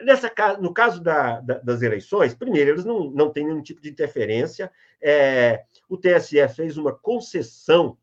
Nessa, 0.00 0.32
no 0.60 0.72
caso 0.72 1.00
da, 1.00 1.40
da, 1.40 1.58
das 1.58 1.82
eleições, 1.82 2.34
primeiro, 2.34 2.70
eles 2.70 2.84
não, 2.84 3.10
não 3.10 3.30
têm 3.30 3.46
nenhum 3.46 3.62
tipo 3.62 3.80
de 3.80 3.90
interferência. 3.90 4.72
É, 5.00 5.64
o 5.88 5.96
TSE 5.96 6.48
fez 6.48 6.76
uma 6.76 6.92
concessão 6.92 7.96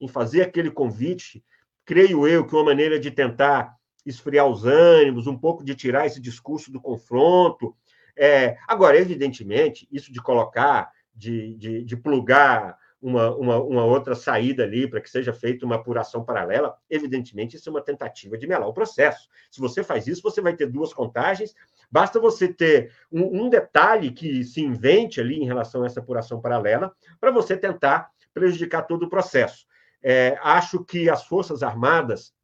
em 0.00 0.08
fazer 0.08 0.42
aquele 0.42 0.70
convite, 0.70 1.44
creio 1.84 2.26
eu 2.26 2.46
que 2.46 2.54
uma 2.54 2.64
maneira 2.64 2.98
de 2.98 3.10
tentar 3.10 3.74
esfriar 4.04 4.46
os 4.46 4.64
ânimos, 4.64 5.26
um 5.26 5.36
pouco 5.36 5.64
de 5.64 5.74
tirar 5.74 6.06
esse 6.06 6.20
discurso 6.20 6.70
do 6.70 6.80
confronto. 6.80 7.76
É, 8.16 8.56
agora, 8.66 8.96
evidentemente, 8.96 9.86
isso 9.90 10.12
de 10.12 10.22
colocar, 10.22 10.90
de, 11.14 11.54
de, 11.56 11.84
de 11.84 11.96
plugar 11.96 12.78
uma, 13.00 13.34
uma, 13.36 13.62
uma, 13.62 13.84
outra 13.84 14.14
saída 14.14 14.62
ali 14.62 14.88
para 14.88 15.00
que 15.00 15.10
seja 15.10 15.32
feita 15.32 15.66
uma 15.66 15.76
apuração 15.76 16.24
paralela, 16.24 16.76
evidentemente, 16.88 17.56
isso 17.56 17.68
é 17.68 17.72
uma 17.72 17.82
tentativa 17.82 18.36
de 18.36 18.46
melar 18.46 18.68
o 18.68 18.72
processo. 18.72 19.28
Se 19.50 19.60
você 19.60 19.84
faz 19.84 20.06
isso, 20.06 20.22
você 20.22 20.40
vai 20.40 20.54
ter 20.54 20.66
duas 20.66 20.92
contagens, 20.92 21.54
basta 21.90 22.18
você 22.18 22.48
ter 22.48 22.92
um, 23.12 23.44
um 23.44 23.48
detalhe 23.48 24.10
que 24.10 24.42
se 24.44 24.62
invente 24.62 25.20
ali 25.20 25.36
em 25.36 25.44
relação 25.44 25.82
a 25.82 25.86
essa 25.86 26.00
apuração 26.00 26.40
paralela, 26.40 26.92
para 27.20 27.30
você 27.30 27.56
tentar 27.56 28.10
prejudicar 28.32 28.82
todo 28.82 29.04
o 29.04 29.08
processo. 29.10 29.66
É, 30.02 30.38
acho 30.42 30.84
que 30.84 31.08
as 31.10 31.24
Forças 31.24 31.62
Armadas 31.62 32.34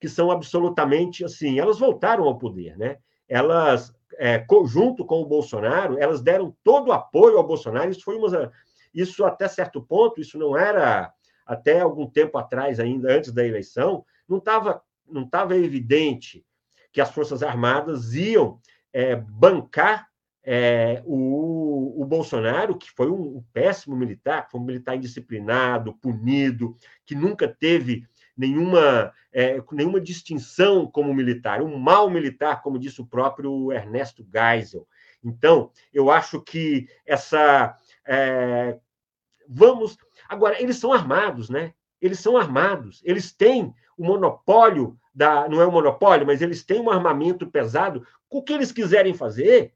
que 0.00 0.08
são 0.08 0.30
absolutamente 0.30 1.24
assim, 1.24 1.58
elas 1.58 1.78
voltaram 1.78 2.24
ao 2.24 2.38
poder, 2.38 2.76
né? 2.78 2.98
Elas, 3.28 3.92
é, 4.16 4.44
junto 4.66 5.04
com 5.04 5.20
o 5.20 5.26
Bolsonaro, 5.26 5.98
elas 5.98 6.22
deram 6.22 6.56
todo 6.62 6.88
o 6.88 6.92
apoio 6.92 7.36
ao 7.36 7.46
Bolsonaro. 7.46 7.90
Isso 7.90 8.04
foi 8.04 8.16
uma, 8.16 8.52
isso 9.00 9.24
até 9.24 9.48
certo 9.48 9.82
ponto, 9.82 10.20
isso 10.20 10.38
não 10.38 10.56
era 10.56 11.12
até 11.46 11.80
algum 11.80 12.08
tempo 12.08 12.36
atrás, 12.36 12.78
ainda 12.78 13.12
antes 13.12 13.32
da 13.32 13.46
eleição, 13.46 14.04
não 14.28 14.38
estava 14.38 14.82
não 15.10 15.26
tava 15.26 15.56
evidente 15.56 16.44
que 16.92 17.00
as 17.00 17.10
Forças 17.10 17.42
Armadas 17.42 18.12
iam 18.14 18.60
é, 18.92 19.16
bancar 19.16 20.08
é, 20.44 21.02
o, 21.04 22.00
o, 22.00 22.04
Bolsonaro, 22.06 22.76
que 22.76 22.90
foi 22.90 23.10
um, 23.10 23.38
um 23.38 23.44
péssimo 23.52 23.96
militar, 23.96 24.48
foi 24.50 24.60
um 24.60 24.64
militar 24.64 24.96
indisciplinado, 24.96 25.94
punido, 25.94 26.76
que 27.04 27.14
nunca 27.14 27.46
teve 27.48 28.06
nenhuma, 28.36 29.12
é, 29.32 29.62
nenhuma 29.72 30.00
distinção 30.00 30.86
como 30.86 31.12
militar, 31.12 31.60
um 31.60 31.76
mal 31.76 32.08
militar, 32.08 32.62
como 32.62 32.78
disse 32.78 33.00
o 33.00 33.06
próprio 33.06 33.72
Ernesto 33.72 34.26
Geisel. 34.32 34.86
Então, 35.22 35.70
eu 35.92 36.10
acho 36.10 36.40
que 36.40 36.88
essa. 37.04 37.76
É, 38.06 38.78
vamos. 39.48 39.96
Agora, 40.28 40.60
eles 40.60 40.76
são 40.76 40.92
armados, 40.92 41.48
né? 41.48 41.72
Eles 42.00 42.20
são 42.20 42.36
armados, 42.36 43.00
eles 43.04 43.32
têm 43.32 43.74
o 43.96 44.04
monopólio 44.04 44.96
da. 45.14 45.48
Não 45.48 45.60
é 45.60 45.66
o 45.66 45.72
monopólio, 45.72 46.26
mas 46.26 46.42
eles 46.42 46.62
têm 46.64 46.80
um 46.80 46.90
armamento 46.90 47.46
pesado. 47.46 48.06
O 48.30 48.42
que 48.42 48.52
eles 48.52 48.70
quiserem 48.70 49.14
fazer, 49.14 49.72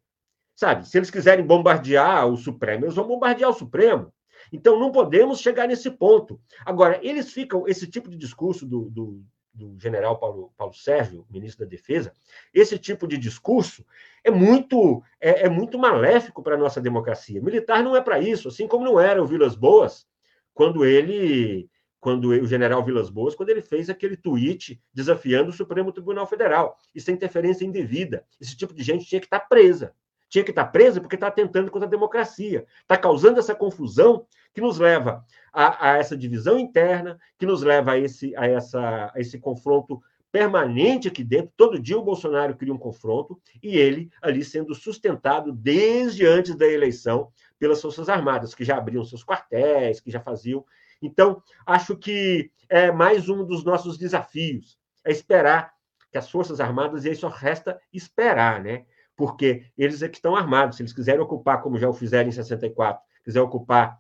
sabe? 0.55 0.87
Se 0.87 0.99
eles 0.99 1.11
quiserem 1.11 1.45
bombardear 1.45 2.27
o 2.27 2.37
Supremo, 2.37 2.85
eles 2.85 2.95
vão 2.95 3.09
bombardear 3.09 3.51
o 3.51 3.55
Supremo. 3.55 4.13
Então, 4.53 4.79
não 4.79 4.93
podemos 4.93 5.41
chegar 5.41 5.67
nesse 5.67 5.91
ponto. 5.91 6.41
Agora, 6.65 7.01
eles 7.03 7.33
ficam, 7.33 7.67
esse 7.67 7.87
tipo 7.87 8.11
de 8.11 8.17
discurso 8.17 8.67
do, 8.67 8.91
do, 8.91 9.25
do 9.55 9.79
general 9.79 10.19
Paulo, 10.19 10.53
Paulo 10.57 10.75
Sérgio, 10.75 11.27
ministro 11.31 11.65
da 11.65 11.71
Defesa, 11.71 12.13
esse 12.53 12.79
tipo 12.79 13.07
de 13.07 13.19
discurso 13.19 13.85
é 14.25 14.31
muito, 14.31 15.03
é, 15.21 15.47
é 15.47 15.49
muito 15.49 15.79
maléfico 15.79 16.43
para 16.43 16.55
a 16.55 16.59
nossa 16.59 16.81
democracia. 16.81 17.41
Militar 17.41 17.83
não 17.83 17.97
é 17.97 18.01
para 18.01 18.19
isso, 18.19 18.49
assim 18.49 18.67
como 18.67 18.85
não 18.85 18.99
era 18.99 19.23
o 19.23 19.27
Vilas 19.27 19.55
Boas, 19.55 20.07
quando 20.55 20.85
ele 20.85 21.69
quando 22.01 22.31
o 22.31 22.47
general 22.47 22.85
Vilas 22.85 23.09
Boas, 23.09 23.33
quando 23.33 23.51
ele 23.51 23.63
fez 23.63 23.89
aquele 23.89 24.17
tweet 24.17 24.83
desafiando 24.93 25.51
o 25.51 25.53
Supremo 25.53 25.93
Tribunal 25.93 26.27
Federal. 26.27 26.77
Isso 26.93 27.09
é 27.09 27.15
interferência 27.15 27.65
indevida. 27.65 28.27
Esse 28.41 28.57
tipo 28.57 28.75
de 28.75 28.83
gente 28.83 29.05
tinha 29.05 29.21
que 29.21 29.27
estar 29.29 29.39
presa 29.39 29.95
tinha 30.33 30.43
que 30.43 30.51
estar 30.51 30.65
presa 30.65 30.99
porque 30.99 31.15
está 31.15 31.27
atentando 31.27 31.71
contra 31.71 31.87
a 31.87 31.91
democracia, 31.91 32.65
está 32.81 32.97
causando 32.97 33.39
essa 33.39 33.55
confusão 33.55 34.27
que 34.55 34.63
nos 34.63 34.79
leva 34.79 35.23
a, 35.53 35.91
a, 35.91 35.99
essa 35.99 36.17
divisão 36.17 36.59
interna, 36.59 37.19
que 37.39 37.45
nos 37.45 37.63
leva 37.63 37.93
a 37.93 37.99
esse, 37.99 38.35
a, 38.35 38.47
essa, 38.47 39.13
a 39.15 39.21
esse 39.21 39.39
confronto 39.39 40.03
permanente 40.33 41.07
aqui 41.07 41.23
dentro. 41.23 41.53
Todo 41.55 41.79
dia 41.79 41.99
o 41.99 42.03
Bolsonaro 42.03 42.57
cria 42.57 42.73
um 42.73 42.79
confronto 42.79 43.39
e 43.63 43.77
ele 43.77 44.11
ali 44.23 44.43
sendo 44.43 44.75
sustentado 44.75 45.53
desde 45.53 46.27
antes 46.27 46.57
da 46.57 46.67
eleição 46.67 47.31
pelas 47.59 47.83
Forças 47.83 48.09
Armadas, 48.09 48.55
que 48.55 48.65
já 48.65 48.79
abriam 48.79 49.05
seus 49.05 49.23
quartéis, 49.23 50.01
que 50.01 50.11
já 50.11 50.21
faziam. 50.21 50.65
Então, 51.03 51.43
acho 51.67 51.95
que 51.95 52.51
é 52.71 52.91
mais 52.91 53.29
um 53.29 53.45
dos 53.45 53.65
nossos 53.65 53.99
desafios, 53.99 54.79
é 55.05 55.13
esperar 55.13 55.75
que 56.11 56.17
as 56.17 56.31
Forças 56.31 56.59
Armadas, 56.59 57.05
e 57.05 57.11
aí 57.11 57.17
só 57.17 57.29
resta 57.29 57.79
esperar, 57.93 58.63
né? 58.63 58.87
Porque 59.23 59.67
eles 59.79 60.03
é 60.03 60.09
que 60.09 60.17
estão 60.17 60.35
armados. 60.35 60.77
Se 60.77 60.83
eles 60.83 60.93
quiserem 60.93 61.21
ocupar, 61.21 61.63
como 61.63 61.79
já 61.79 61.89
o 61.89 61.93
fizeram 61.93 62.29
em 62.29 62.33
64, 62.33 63.01
quiser 63.25 63.41
ocupar 63.41 63.97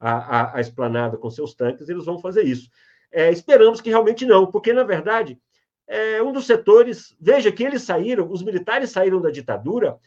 a, 0.00 0.12
a, 0.12 0.56
a 0.56 0.60
esplanada 0.62 1.18
com 1.18 1.28
seus 1.28 1.54
tanques, 1.54 1.86
eles 1.86 2.06
vão 2.06 2.18
fazer 2.18 2.44
isso. 2.44 2.70
É, 3.12 3.30
esperamos 3.30 3.82
que 3.82 3.90
realmente 3.90 4.24
não, 4.24 4.46
porque, 4.46 4.72
na 4.72 4.82
verdade, 4.82 5.38
é 5.86 6.22
um 6.22 6.32
dos 6.32 6.46
setores. 6.46 7.14
Veja 7.20 7.52
que 7.52 7.62
eles 7.62 7.82
saíram, 7.82 8.26
os 8.30 8.42
militares 8.42 8.88
saíram 8.88 9.20
da 9.20 9.30
ditadura 9.30 9.98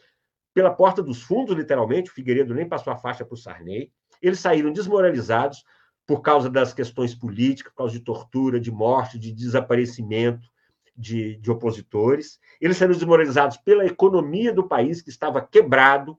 pela 0.55 0.73
porta 0.73 1.03
dos 1.03 1.21
fundos, 1.21 1.55
literalmente. 1.55 2.09
O 2.09 2.13
Figueiredo 2.15 2.55
nem 2.55 2.67
passou 2.67 2.91
a 2.91 2.97
faixa 2.97 3.23
para 3.23 3.35
o 3.35 3.37
Sarney. 3.37 3.91
Eles 4.19 4.39
saíram 4.39 4.73
desmoralizados 4.73 5.63
por 6.07 6.21
causa 6.21 6.49
das 6.49 6.73
questões 6.73 7.13
políticas, 7.13 7.71
por 7.73 7.77
causa 7.77 7.93
de 7.93 7.99
tortura, 7.99 8.59
de 8.59 8.71
morte, 8.71 9.19
de 9.19 9.31
desaparecimento 9.31 10.49
de, 10.97 11.35
de 11.37 11.51
opositores, 11.51 12.39
eles 12.59 12.77
saíram 12.77 12.95
desmoralizados 12.95 13.57
pela 13.57 13.85
economia 13.85 14.51
do 14.51 14.67
país, 14.67 15.01
que 15.01 15.09
estava 15.09 15.41
quebrado, 15.41 16.17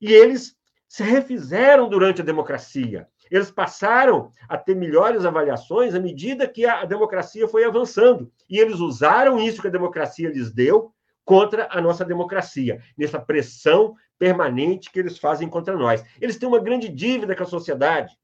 e 0.00 0.12
eles 0.12 0.54
se 0.88 1.02
refizeram 1.02 1.88
durante 1.88 2.20
a 2.20 2.24
democracia. 2.24 3.08
Eles 3.30 3.50
passaram 3.50 4.30
a 4.46 4.58
ter 4.58 4.74
melhores 4.74 5.24
avaliações 5.24 5.94
à 5.94 6.00
medida 6.00 6.46
que 6.46 6.66
a 6.66 6.84
democracia 6.84 7.48
foi 7.48 7.64
avançando. 7.64 8.30
E 8.50 8.58
eles 8.58 8.78
usaram 8.78 9.40
isso 9.40 9.62
que 9.62 9.68
a 9.68 9.70
democracia 9.70 10.28
lhes 10.28 10.52
deu 10.52 10.92
contra 11.24 11.66
a 11.70 11.80
nossa 11.80 12.04
democracia, 12.04 12.82
nessa 12.98 13.18
pressão 13.18 13.94
permanente 14.18 14.90
que 14.90 14.98
eles 14.98 15.18
fazem 15.18 15.48
contra 15.48 15.76
nós. 15.76 16.04
Eles 16.20 16.36
têm 16.36 16.46
uma 16.46 16.60
grande 16.60 16.90
dívida 16.90 17.34
com 17.34 17.44
a 17.44 17.46
sociedade. 17.46 18.14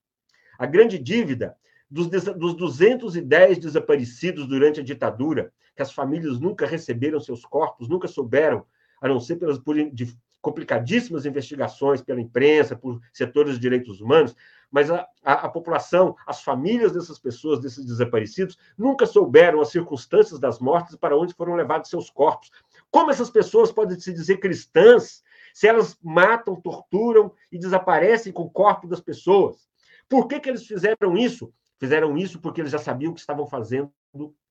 A 0.58 0.66
grande 0.66 0.98
dívida 0.98 1.56
dos, 1.90 2.06
dos 2.08 2.54
210 2.54 3.58
desaparecidos 3.58 4.46
durante 4.46 4.80
a 4.80 4.84
ditadura, 4.84 5.52
que 5.78 5.82
as 5.82 5.92
famílias 5.92 6.40
nunca 6.40 6.66
receberam 6.66 7.20
seus 7.20 7.44
corpos, 7.44 7.88
nunca 7.88 8.08
souberam, 8.08 8.66
a 9.00 9.06
não 9.06 9.20
ser 9.20 9.36
pelas 9.36 9.60
por, 9.60 9.76
de 9.92 10.12
complicadíssimas 10.40 11.24
investigações 11.24 12.02
pela 12.02 12.20
imprensa, 12.20 12.74
por 12.74 12.98
setores 13.12 13.54
de 13.54 13.60
direitos 13.60 14.00
humanos, 14.00 14.34
mas 14.72 14.90
a, 14.90 15.06
a, 15.22 15.34
a, 15.34 15.48
população, 15.48 16.16
as 16.26 16.42
famílias 16.42 16.90
dessas 16.90 17.16
pessoas, 17.16 17.60
desses 17.60 17.86
desaparecidos, 17.86 18.58
nunca 18.76 19.06
souberam 19.06 19.60
as 19.60 19.70
circunstâncias 19.70 20.40
das 20.40 20.58
mortes 20.58 20.96
para 20.96 21.16
onde 21.16 21.32
foram 21.32 21.54
levados 21.54 21.90
seus 21.90 22.10
corpos. 22.10 22.50
Como 22.90 23.12
essas 23.12 23.30
pessoas 23.30 23.70
podem 23.70 24.00
se 24.00 24.12
dizer 24.12 24.38
cristãs 24.38 25.22
se 25.54 25.68
elas 25.68 25.96
matam, 26.02 26.60
torturam 26.60 27.32
e 27.52 27.58
desaparecem 27.58 28.32
com 28.32 28.42
o 28.42 28.50
corpo 28.50 28.88
das 28.88 29.00
pessoas? 29.00 29.68
Por 30.08 30.26
que, 30.26 30.40
que 30.40 30.48
eles 30.48 30.66
fizeram 30.66 31.16
isso? 31.16 31.52
Fizeram 31.78 32.18
isso 32.18 32.40
porque 32.40 32.60
eles 32.60 32.72
já 32.72 32.78
sabiam 32.78 33.14
que 33.14 33.20
estavam 33.20 33.46
fazendo 33.46 33.92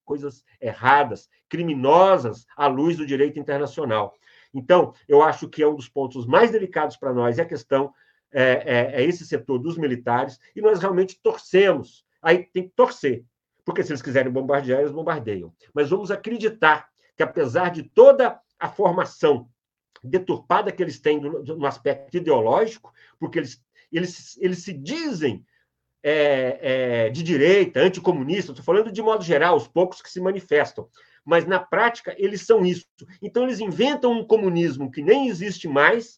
coisas 0.07 0.43
erradas, 0.59 1.29
criminosas 1.49 2.47
à 2.55 2.65
luz 2.67 2.95
do 2.95 3.05
direito 3.05 3.37
internacional. 3.37 4.15
Então, 4.53 4.93
eu 5.07 5.21
acho 5.21 5.49
que 5.49 5.61
é 5.61 5.67
um 5.67 5.75
dos 5.75 5.89
pontos 5.89 6.25
mais 6.25 6.49
delicados 6.49 6.95
para 6.95 7.13
nós 7.13 7.37
é 7.37 7.41
a 7.41 7.45
questão 7.45 7.93
é, 8.31 8.41
é, 8.43 9.01
é, 9.01 9.05
esse 9.05 9.25
setor 9.25 9.59
dos 9.59 9.77
militares 9.77 10.39
e 10.55 10.61
nós 10.61 10.79
realmente 10.79 11.19
torcemos. 11.21 12.05
Aí 12.21 12.45
tem 12.45 12.63
que 12.63 12.73
torcer, 12.75 13.25
porque 13.65 13.83
se 13.83 13.91
eles 13.91 14.01
quiserem 14.01 14.31
bombardear, 14.31 14.79
eles 14.79 14.93
bombardeiam. 14.93 15.53
Mas 15.73 15.89
vamos 15.89 16.09
acreditar 16.09 16.89
que, 17.15 17.23
apesar 17.23 17.69
de 17.69 17.83
toda 17.83 18.39
a 18.57 18.69
formação 18.69 19.49
deturpada 20.01 20.71
que 20.71 20.81
eles 20.81 20.99
têm 20.99 21.19
no, 21.19 21.43
no 21.43 21.65
aspecto 21.65 22.15
ideológico, 22.15 22.93
porque 23.19 23.39
eles, 23.39 23.61
eles, 23.91 24.37
eles 24.41 24.63
se 24.63 24.73
dizem 24.73 25.45
é, 26.09 26.59
é, 26.61 27.09
de 27.09 27.21
direita, 27.21 27.81
anticomunista, 27.81 28.53
estou 28.53 28.63
falando 28.63 28.89
de 28.89 29.01
modo 29.01 29.25
geral, 29.25 29.57
os 29.57 29.67
poucos 29.67 30.01
que 30.01 30.09
se 30.09 30.21
manifestam, 30.21 30.87
mas 31.25 31.45
na 31.45 31.59
prática 31.59 32.15
eles 32.17 32.45
são 32.45 32.65
isso. 32.65 32.85
Então 33.21 33.43
eles 33.43 33.59
inventam 33.59 34.13
um 34.13 34.25
comunismo 34.25 34.89
que 34.89 35.01
nem 35.01 35.27
existe 35.27 35.67
mais 35.67 36.17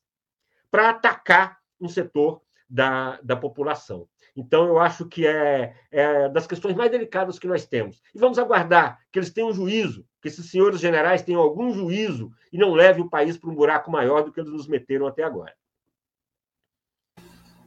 para 0.69 0.91
atacar 0.91 1.57
um 1.81 1.89
setor 1.89 2.39
da, 2.69 3.19
da 3.23 3.35
população. 3.35 4.07
Então, 4.35 4.67
eu 4.67 4.79
acho 4.79 5.07
que 5.07 5.25
é, 5.25 5.73
é, 5.89 6.29
das 6.29 6.45
questões 6.45 6.75
mais 6.75 6.91
delicadas 6.91 7.39
que 7.39 7.47
nós 7.47 7.65
temos. 7.65 7.99
E 8.13 8.19
vamos 8.19 8.37
aguardar 8.37 8.99
que 9.11 9.17
eles 9.17 9.33
tenham 9.33 9.51
juízo, 9.51 10.05
que 10.21 10.27
esses 10.27 10.51
senhores 10.51 10.79
generais 10.79 11.23
tenham 11.23 11.41
algum 11.41 11.73
juízo 11.73 12.31
e 12.53 12.57
não 12.57 12.71
levem 12.73 13.03
o 13.03 13.09
país 13.09 13.37
para 13.37 13.49
um 13.49 13.55
buraco 13.55 13.91
maior 13.91 14.23
do 14.23 14.31
que 14.31 14.39
eles 14.39 14.51
nos 14.51 14.67
meteram 14.67 15.07
até 15.07 15.23
agora. 15.23 15.53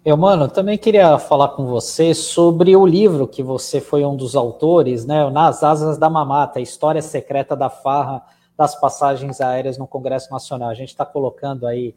Eu, 0.05 0.17
mano, 0.17 0.49
também 0.49 0.77
queria 0.77 1.17
falar 1.17 1.51
com 1.51 1.65
você 1.65 2.13
sobre 2.13 2.75
o 2.75 2.85
livro 2.85 3.29
que 3.29 3.41
você 3.41 3.81
foi 3.81 4.05
um 4.05 4.17
dos 4.17 4.35
autores, 4.35 5.07
né? 5.07 5.31
Nas 5.31 5.63
Asas 5.63 5.97
da 5.97 6.11
Mamata, 6.11 6.59
história 6.61 7.01
secreta 7.01 7.55
da 7.55 7.71
farra 7.71 8.21
das 8.57 8.75
passagens 8.75 9.41
aéreas 9.41 9.79
no 9.79 9.87
Congresso 9.87 10.29
Nacional. 10.33 10.71
A 10.71 10.75
gente 10.75 10.89
está 10.89 11.07
colocando 11.07 11.69
aí 11.69 11.95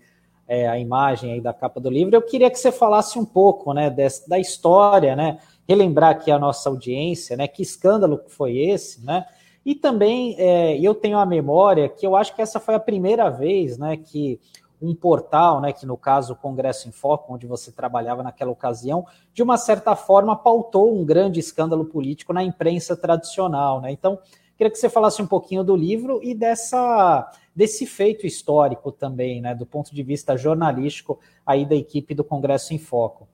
é, 0.48 0.68
a 0.68 0.78
imagem 0.78 1.34
aí 1.34 1.42
da 1.42 1.52
capa 1.52 1.80
do 1.80 1.90
livro, 1.90 2.16
eu 2.16 2.22
queria 2.22 2.52
que 2.52 2.60
você 2.60 2.72
falasse 2.72 3.18
um 3.18 3.26
pouco, 3.26 3.74
né, 3.74 3.90
da 4.28 4.38
história, 4.38 5.16
né, 5.16 5.40
relembrar 5.68 6.12
aqui 6.12 6.30
a 6.30 6.38
nossa 6.38 6.70
audiência, 6.70 7.36
né, 7.36 7.48
que 7.48 7.64
escândalo 7.64 8.22
foi 8.28 8.58
esse, 8.58 9.04
né, 9.04 9.26
e 9.66 9.74
também 9.74 10.36
é, 10.38 10.78
eu 10.80 10.94
tenho 10.94 11.18
a 11.18 11.26
memória 11.26 11.90
que 11.90 12.06
eu 12.06 12.16
acho 12.16 12.36
que 12.36 12.42
essa 12.44 12.60
foi 12.60 12.76
a 12.76 12.80
primeira 12.80 13.30
vez, 13.30 13.80
né, 13.80 13.98
que 13.98 14.40
um 14.86 14.96
portal, 14.96 15.60
né, 15.60 15.74
que 15.74 15.86
no 15.86 15.98
caso 15.98 16.34
o 16.34 16.36
Congresso 16.36 16.88
em 16.88 16.92
Foco, 16.92 17.34
onde 17.34 17.48
você 17.48 17.72
trabalhava 17.72 18.24
naquela 18.24 18.52
ocasião, 18.52 19.06
de 19.34 19.42
uma 19.42 19.58
certa 19.58 19.96
forma 19.96 20.36
pautou 20.36 20.96
um 20.96 21.04
grande 21.04 21.40
escândalo 21.40 21.86
político 21.86 22.32
na 22.34 22.44
imprensa 22.44 22.96
tradicional, 22.96 23.82
né, 23.82 23.92
então 23.92 24.20
Queria 24.58 24.72
que 24.72 24.78
você 24.78 24.90
falasse 24.90 25.22
um 25.22 25.28
pouquinho 25.28 25.64
do 25.64 25.76
livro 25.76 26.22
e 26.24 26.34
dessa 26.34 27.30
desse 27.54 27.86
feito 27.86 28.28
histórico 28.28 28.92
também, 28.92 29.42
né, 29.42 29.56
do 29.56 29.66
ponto 29.66 29.94
de 29.94 30.04
vista 30.04 30.38
jornalístico 30.38 31.20
aí 31.46 31.66
da 31.66 31.76
equipe 31.76 32.14
do 32.14 32.24
Congresso 32.24 32.74
em 32.74 32.78
Foco. 32.78 33.28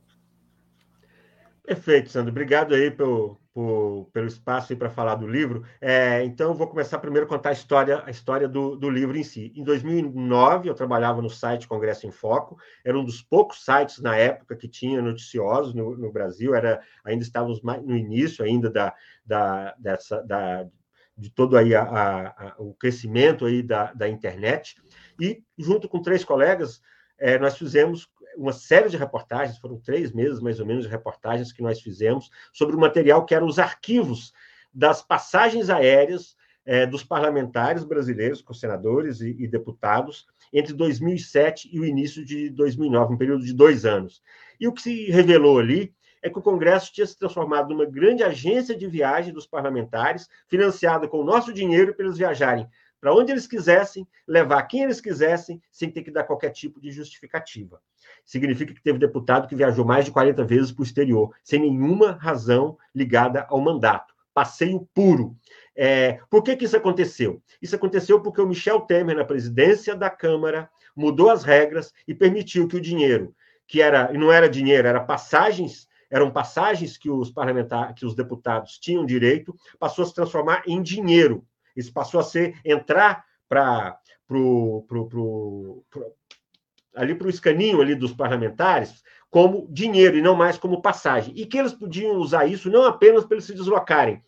Perfeito, 1.64 2.10
Sandro. 2.10 2.32
Obrigado 2.32 2.76
aí 2.76 2.92
pelo, 2.92 3.38
por, 3.54 4.10
pelo 4.14 4.28
espaço 4.28 4.76
para 4.76 4.90
falar 4.90 5.16
do 5.16 5.28
livro. 5.28 5.64
É, 5.80 6.24
então, 6.24 6.54
vou 6.54 6.68
começar 6.68 7.00
primeiro 7.00 7.26
a 7.26 7.30
contar 7.30 7.50
a 7.50 7.54
história, 7.54 8.02
a 8.06 8.10
história 8.10 8.48
do, 8.48 8.76
do, 8.76 8.90
livro 8.90 9.18
em 9.18 9.24
si. 9.24 9.52
Em 9.56 9.64
2009, 9.64 10.70
eu 10.70 10.74
trabalhava 10.74 11.22
no 11.22 11.30
site 11.30 11.68
Congresso 11.68 12.08
em 12.08 12.12
Foco. 12.12 12.58
Era 12.84 12.98
um 12.98 13.04
dos 13.04 13.22
poucos 13.22 13.64
sites 13.64 14.00
na 14.00 14.16
época 14.16 14.56
que 14.56 14.68
tinha 14.68 15.02
noticiosos 15.02 15.74
no, 15.74 15.98
no 15.98 16.12
Brasil. 16.12 16.56
Era 16.56 16.82
ainda 17.04 17.24
estávamos 17.24 17.62
no 17.62 17.98
início 17.98 18.44
ainda 18.44 18.70
da, 18.70 18.94
da, 19.26 19.76
dessa, 19.78 20.22
da, 20.24 20.66
de 21.18 21.30
todo 21.30 21.58
aí 21.58 21.76
a, 21.76 21.84
a, 21.84 22.28
a, 22.28 22.56
o 22.58 22.74
crescimento 22.74 23.46
aí 23.46 23.62
da, 23.62 23.94
da 23.94 24.08
internet. 24.08 24.76
E, 25.20 25.44
junto 25.58 25.90
com 25.90 26.02
três 26.02 26.24
colegas, 26.24 26.82
é, 27.20 27.38
nós 27.38 27.58
fizemos 27.58 28.10
uma 28.38 28.54
série 28.54 28.90
de 28.90 28.98
reportagens, 28.98 29.58
foram 29.58 29.80
três 29.80 30.12
meses 30.12 30.40
mais 30.40 30.60
ou 30.60 30.66
menos 30.66 30.84
de 30.84 30.90
reportagens 30.90 31.52
que 31.52 31.62
nós 31.62 31.82
fizemos 31.82 32.30
sobre 32.54 32.76
o 32.76 32.80
material 32.80 33.26
que 33.26 33.36
eram 33.36 33.48
os 33.48 33.60
arquivos 33.60 34.34
das 34.74 35.02
passagens 35.02 35.70
aéreas 35.70 36.36
é, 36.66 36.86
dos 36.86 37.04
parlamentares 37.04 37.84
brasileiros, 37.84 38.42
com 38.42 38.54
senadores 38.54 39.20
e, 39.22 39.36
e, 39.40 39.48
deputados, 39.48 40.28
entre 40.54 40.74
2007 40.74 41.70
e 41.72 41.80
o 41.80 41.86
início 41.86 42.24
de 42.24 42.50
2009, 42.50 43.14
um 43.14 43.18
período 43.18 43.44
de 43.44 43.54
dois 43.54 43.86
anos. 43.86 44.22
E 44.60 44.68
o 44.68 44.74
que 44.74 44.82
se 44.82 45.12
revelou 45.12 45.60
ali 45.60 45.94
é 46.22 46.30
que 46.30 46.38
o 46.38 46.42
Congresso 46.42 46.94
tinha 46.94 47.08
se 47.08 47.18
transformado 47.18 47.70
numa 47.70 47.86
grande 47.86 48.24
agência 48.24 48.78
de 48.78 48.88
viagem 48.88 49.34
dos 49.34 49.48
parlamentares, 49.48 50.30
financiada 50.48 51.08
com 51.08 51.20
o 51.20 51.26
nosso 51.26 51.52
dinheiro 51.52 51.96
para 51.96 52.06
eles 52.06 52.18
viajarem 52.18 52.68
para 53.02 53.14
onde 53.14 53.32
eles 53.32 53.48
quisessem, 53.48 54.08
levar 54.28 54.62
quem 54.64 54.84
eles 54.84 55.02
quisessem, 55.02 55.60
sem 55.72 55.90
ter 55.90 56.04
que 56.04 56.12
dar 56.12 56.24
qualquer 56.24 56.52
tipo 56.52 56.80
de 56.80 56.92
justificativa. 56.92 57.82
Significa 58.24 58.74
que 58.74 58.82
teve 58.82 59.00
deputado 59.00 59.48
que 59.48 59.56
viajou 59.56 59.84
mais 59.84 60.06
de 60.06 60.12
40 60.12 60.44
vezes 60.46 60.72
para 60.72 60.82
o 60.82 60.86
exterior, 60.86 61.36
sem 61.44 61.60
nenhuma 61.60 62.12
razão 62.12 62.78
ligada 62.94 63.48
ao 63.50 63.60
mandato. 63.60 64.14
Passeio 64.34 64.88
puro. 64.94 65.36
É, 65.76 66.20
por 66.30 66.44
que, 66.44 66.56
que 66.56 66.66
isso 66.66 66.78
aconteceu? 66.78 67.42
Isso 67.60 67.76
aconteceu 67.76 68.22
porque 68.22 68.40
o 68.40 68.48
Michel 68.48 68.82
Temer, 68.82 69.18
na 69.18 69.26
presidência 69.26 69.96
da 69.96 70.10
Câmara, 70.10 70.70
mudou 70.96 71.32
as 71.32 71.44
regras 71.44 71.92
e 72.08 72.14
permitiu 72.14 72.68
que 72.68 72.78
o 72.78 72.82
dinheiro, 72.82 73.36
que 73.68 73.82
era, 73.82 74.14
e 74.14 74.18
não 74.18 74.32
era 74.32 74.48
dinheiro, 74.48 74.88
era 74.88 75.02
passagens 75.02 75.90
eram 76.12 76.30
passagens 76.30 76.98
que 76.98 77.10
os 77.10 77.32
parlamentares, 77.32 77.96
que 77.98 78.06
os 78.06 78.14
deputados 78.14 78.78
tinham 78.78 79.06
direito, 79.06 79.56
passou 79.80 80.04
a 80.04 80.08
se 80.08 80.14
transformar 80.14 80.62
em 80.68 80.84
dinheiro. 80.84 81.48
Isso 81.76 81.92
passou 81.94 82.20
a 82.20 82.24
ser 82.24 82.60
entrar 82.66 83.26
para 83.48 83.98
pro, 84.28 84.86
pro, 84.88 85.08
pro, 85.08 85.86
pro, 85.90 86.14
ali 86.96 87.16
para 87.16 87.28
o 87.28 87.30
escaninho 87.30 87.82
ali 87.82 87.96
dos 87.96 88.14
parlamentares 88.14 89.04
como 89.30 89.68
dinheiro 89.70 90.18
e 90.18 90.22
não 90.22 90.36
mais 90.36 90.58
como 90.58 90.82
passagem. 90.82 91.34
E 91.36 91.46
que 91.46 91.58
eles 91.58 91.74
podiam 91.74 92.18
usar 92.18 92.46
isso 92.46 92.70
não 92.70 92.84
apenas 92.84 93.26
para 93.26 93.36
eles 93.36 93.46
se 93.46 93.54
deslocarem 93.54 94.22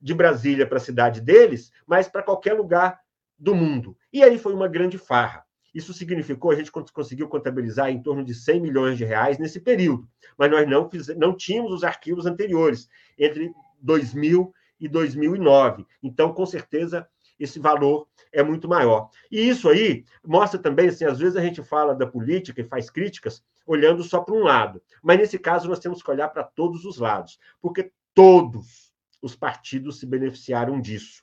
de 0.00 0.14
Brasília 0.14 0.66
para 0.66 0.78
a 0.78 0.80
cidade 0.80 1.20
deles, 1.20 1.70
mas 1.86 2.08
para 2.08 2.22
qualquer 2.22 2.54
lugar 2.54 2.98
do 3.38 3.54
mundo. 3.54 3.96
E 4.12 4.22
aí 4.22 4.38
foi 4.38 4.54
uma 4.54 4.68
grande 4.68 4.98
farra. 4.98 5.44
Isso 5.74 5.92
significou, 5.92 6.50
a 6.50 6.54
gente 6.54 6.72
conseguiu 6.72 7.28
contabilizar 7.28 7.90
em 7.90 8.02
torno 8.02 8.24
de 8.24 8.34
100 8.34 8.60
milhões 8.60 8.96
de 8.96 9.04
reais 9.04 9.38
nesse 9.38 9.60
período, 9.60 10.08
mas 10.38 10.50
nós 10.50 10.66
não, 10.66 10.88
fiz, 10.88 11.08
não 11.08 11.36
tínhamos 11.36 11.70
os 11.70 11.84
arquivos 11.84 12.24
anteriores, 12.24 12.88
entre 13.18 13.52
2000 13.82 14.54
e 14.80 14.88
2009. 14.88 15.86
Então, 16.02 16.32
com 16.32 16.44
certeza, 16.46 17.08
esse 17.38 17.58
valor 17.58 18.06
é 18.32 18.42
muito 18.42 18.68
maior. 18.68 19.10
E 19.30 19.48
isso 19.48 19.68
aí 19.68 20.04
mostra 20.24 20.60
também, 20.60 20.88
assim, 20.88 21.04
às 21.04 21.18
vezes 21.18 21.36
a 21.36 21.42
gente 21.42 21.62
fala 21.62 21.94
da 21.94 22.06
política 22.06 22.60
e 22.60 22.68
faz 22.68 22.90
críticas 22.90 23.42
olhando 23.66 24.02
só 24.02 24.20
para 24.20 24.34
um 24.34 24.44
lado, 24.44 24.80
mas 25.02 25.18
nesse 25.18 25.38
caso 25.38 25.68
nós 25.68 25.80
temos 25.80 26.02
que 26.02 26.10
olhar 26.10 26.28
para 26.28 26.44
todos 26.44 26.84
os 26.84 26.98
lados, 26.98 27.38
porque 27.60 27.90
todos 28.14 28.92
os 29.20 29.34
partidos 29.34 29.98
se 29.98 30.06
beneficiaram 30.06 30.80
disso. 30.80 31.22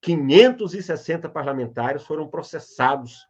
560 0.00 1.28
parlamentares 1.28 2.02
foram 2.02 2.26
processados 2.26 3.26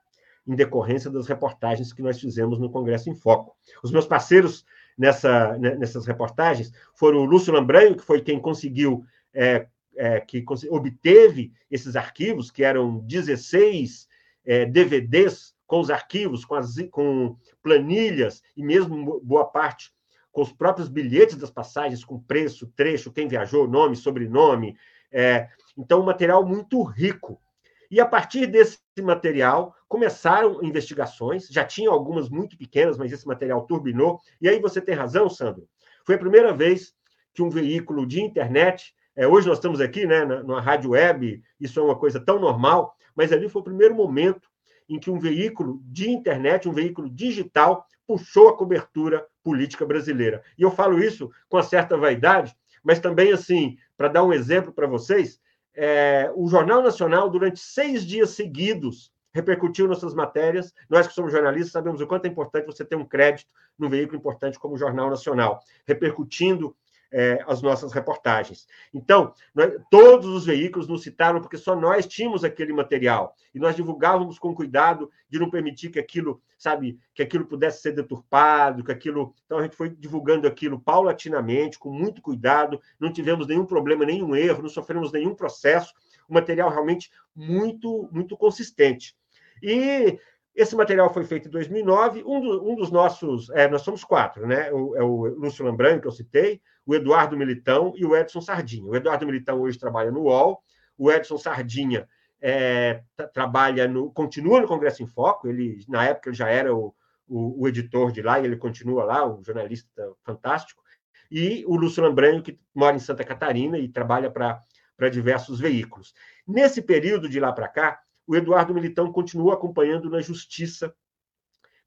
em 0.46 0.54
decorrência 0.54 1.10
das 1.10 1.26
reportagens 1.26 1.92
que 1.92 2.02
nós 2.02 2.20
fizemos 2.20 2.58
no 2.58 2.70
Congresso 2.70 3.08
em 3.08 3.14
Foco. 3.14 3.56
Os 3.82 3.90
meus 3.90 4.06
parceiros 4.06 4.64
nessa, 4.96 5.56
né, 5.58 5.74
nessas 5.74 6.06
reportagens 6.06 6.72
foram 6.94 7.20
o 7.20 7.24
Lúcio 7.24 7.52
Lambranho, 7.52 7.96
que 7.96 8.04
foi 8.04 8.20
quem 8.20 8.40
conseguiu, 8.40 9.04
é, 9.34 9.66
é, 9.96 10.20
que 10.20 10.44
obteve 10.70 11.52
esses 11.70 11.96
arquivos, 11.96 12.50
que 12.50 12.64
eram 12.64 12.98
16 13.00 14.08
é, 14.44 14.64
DVDs 14.64 15.54
com 15.66 15.80
os 15.80 15.90
arquivos, 15.90 16.44
com, 16.44 16.54
as, 16.54 16.74
com 16.90 17.36
planilhas 17.62 18.42
e 18.56 18.62
mesmo 18.62 19.20
boa 19.20 19.46
parte 19.46 19.92
com 20.34 20.42
os 20.42 20.52
próprios 20.52 20.88
bilhetes 20.88 21.36
das 21.36 21.50
passagens, 21.50 22.04
com 22.04 22.18
preço, 22.18 22.66
trecho, 22.74 23.12
quem 23.12 23.28
viajou, 23.28 23.68
nome, 23.68 23.94
sobrenome. 23.94 24.76
É, 25.10 25.48
então, 25.78 26.00
um 26.00 26.04
material 26.04 26.44
muito 26.44 26.82
rico 26.82 27.40
E 27.88 28.00
a 28.00 28.06
partir 28.06 28.46
desse 28.48 28.80
material 29.00 29.76
começaram 29.86 30.62
investigações, 30.64 31.46
já 31.46 31.64
tinham 31.64 31.92
algumas 31.92 32.28
muito 32.28 32.58
pequenas, 32.58 32.98
mas 32.98 33.12
esse 33.12 33.26
material 33.28 33.64
turbinou. 33.64 34.18
E 34.40 34.48
aí 34.48 34.58
você 34.58 34.80
tem 34.80 34.96
razão, 34.96 35.30
Sandro. 35.30 35.68
Foi 36.04 36.16
a 36.16 36.18
primeira 36.18 36.52
vez 36.52 36.92
que 37.32 37.40
um 37.40 37.48
veículo 37.48 38.04
de 38.04 38.20
internet, 38.20 38.92
é, 39.16 39.26
hoje 39.26 39.46
nós 39.46 39.58
estamos 39.58 39.80
aqui, 39.80 40.06
né, 40.06 40.24
na, 40.24 40.60
rádio 40.60 40.90
web, 40.90 41.42
isso 41.60 41.78
é 41.78 41.82
uma 41.82 41.96
coisa 41.96 42.18
tão 42.18 42.38
normal, 42.38 42.96
mas 43.14 43.32
ali 43.32 43.48
foi 43.48 43.60
o 43.62 43.64
primeiro 43.64 43.94
momento 43.94 44.48
em 44.88 44.98
que 44.98 45.10
um 45.10 45.18
veículo 45.18 45.80
de 45.84 46.10
internet, 46.10 46.68
um 46.68 46.72
veículo 46.72 47.08
digital, 47.08 47.86
puxou 48.06 48.48
a 48.48 48.56
cobertura 48.56 49.26
política 49.42 49.86
brasileira. 49.86 50.42
E 50.58 50.62
eu 50.62 50.70
falo 50.70 51.02
isso 51.02 51.30
com 51.48 51.56
uma 51.56 51.62
certa 51.62 51.96
vaidade, 51.96 52.54
mas 52.82 52.98
também, 52.98 53.32
assim, 53.32 53.78
para 53.96 54.08
dar 54.08 54.24
um 54.24 54.32
exemplo 54.32 54.72
para 54.72 54.86
vocês, 54.86 55.40
é, 55.74 56.30
o 56.34 56.48
Jornal 56.48 56.82
Nacional, 56.82 57.30
durante 57.30 57.60
seis 57.60 58.04
dias 58.04 58.30
seguidos, 58.30 59.12
repercutiu 59.32 59.88
nossas 59.88 60.14
matérias. 60.14 60.72
Nós 60.88 61.06
que 61.06 61.14
somos 61.14 61.32
jornalistas 61.32 61.72
sabemos 61.72 62.00
o 62.00 62.06
quanto 62.06 62.26
é 62.26 62.28
importante 62.28 62.66
você 62.66 62.84
ter 62.84 62.96
um 62.96 63.04
crédito 63.04 63.50
num 63.78 63.88
veículo 63.88 64.18
importante 64.18 64.58
como 64.58 64.74
o 64.74 64.78
Jornal 64.78 65.10
Nacional, 65.10 65.60
repercutindo 65.86 66.76
é, 67.14 67.44
as 67.46 67.62
nossas 67.62 67.92
reportagens. 67.92 68.66
Então, 68.92 69.32
nós, 69.54 69.72
todos 69.88 70.26
os 70.26 70.44
veículos 70.44 70.88
nos 70.88 71.04
citaram 71.04 71.40
porque 71.40 71.56
só 71.56 71.76
nós 71.76 72.06
tínhamos 72.06 72.42
aquele 72.42 72.72
material 72.72 73.36
e 73.54 73.60
nós 73.60 73.76
divulgávamos 73.76 74.36
com 74.36 74.52
cuidado 74.52 75.08
de 75.30 75.38
não 75.38 75.48
permitir 75.48 75.90
que 75.90 76.00
aquilo, 76.00 76.42
sabe, 76.58 76.98
que 77.14 77.22
aquilo 77.22 77.46
pudesse 77.46 77.80
ser 77.80 77.92
deturpado, 77.92 78.82
que 78.82 78.90
aquilo. 78.90 79.32
Então 79.46 79.58
a 79.58 79.62
gente 79.62 79.76
foi 79.76 79.90
divulgando 79.90 80.48
aquilo 80.48 80.80
paulatinamente, 80.80 81.78
com 81.78 81.92
muito 81.92 82.20
cuidado, 82.20 82.80
não 82.98 83.12
tivemos 83.12 83.46
nenhum 83.46 83.64
problema, 83.64 84.04
nenhum 84.04 84.34
erro, 84.34 84.62
não 84.62 84.68
sofremos 84.68 85.12
nenhum 85.12 85.36
processo. 85.36 85.94
O 86.28 86.34
material 86.34 86.68
realmente 86.68 87.12
muito, 87.32 88.08
muito 88.10 88.36
consistente. 88.36 89.14
E 89.62 90.18
esse 90.54 90.76
material 90.76 91.12
foi 91.12 91.24
feito 91.24 91.48
em 91.48 91.50
2009. 91.50 92.22
Um, 92.24 92.40
do, 92.40 92.70
um 92.70 92.74
dos 92.76 92.90
nossos, 92.90 93.50
é, 93.50 93.68
nós 93.68 93.82
somos 93.82 94.04
quatro, 94.04 94.46
né? 94.46 94.70
O, 94.72 94.96
é 94.96 95.02
o 95.02 95.26
Lúcio 95.36 95.64
Lambranco, 95.64 96.02
que 96.02 96.08
eu 96.08 96.12
citei, 96.12 96.60
o 96.86 96.94
Eduardo 96.94 97.36
Militão 97.36 97.92
e 97.96 98.04
o 98.04 98.16
Edson 98.16 98.40
Sardinha. 98.40 98.88
O 98.88 98.94
Eduardo 98.94 99.26
Militão 99.26 99.60
hoje 99.60 99.78
trabalha 99.78 100.10
no 100.10 100.22
UOL, 100.22 100.62
o 100.96 101.10
Edson 101.10 101.38
Sardinha 101.38 102.08
é, 102.40 103.02
trabalha 103.32 103.88
no, 103.88 104.12
continua 104.12 104.60
no 104.60 104.68
Congresso 104.68 105.02
em 105.02 105.06
Foco. 105.06 105.48
Ele 105.48 105.82
na 105.88 106.04
época 106.04 106.32
já 106.32 106.48
era 106.48 106.74
o, 106.74 106.94
o, 107.26 107.62
o, 107.62 107.68
editor 107.68 108.12
de 108.12 108.22
lá 108.22 108.38
e 108.38 108.44
ele 108.44 108.56
continua 108.56 109.02
lá, 109.02 109.26
um 109.26 109.42
jornalista 109.42 109.88
fantástico. 110.22 110.82
E 111.30 111.64
o 111.66 111.74
Lúcio 111.74 112.02
Lambranco, 112.02 112.42
que 112.42 112.60
mora 112.74 112.94
em 112.94 113.00
Santa 113.00 113.24
Catarina 113.24 113.78
e 113.78 113.88
trabalha 113.88 114.30
para 114.30 115.08
diversos 115.10 115.58
veículos. 115.58 116.14
Nesse 116.46 116.82
período 116.82 117.28
de 117.28 117.40
lá 117.40 117.50
para 117.50 117.66
cá, 117.66 117.98
o 118.26 118.36
Eduardo 118.36 118.74
Militão 118.74 119.12
continua 119.12 119.54
acompanhando 119.54 120.10
na 120.10 120.20
justiça 120.20 120.94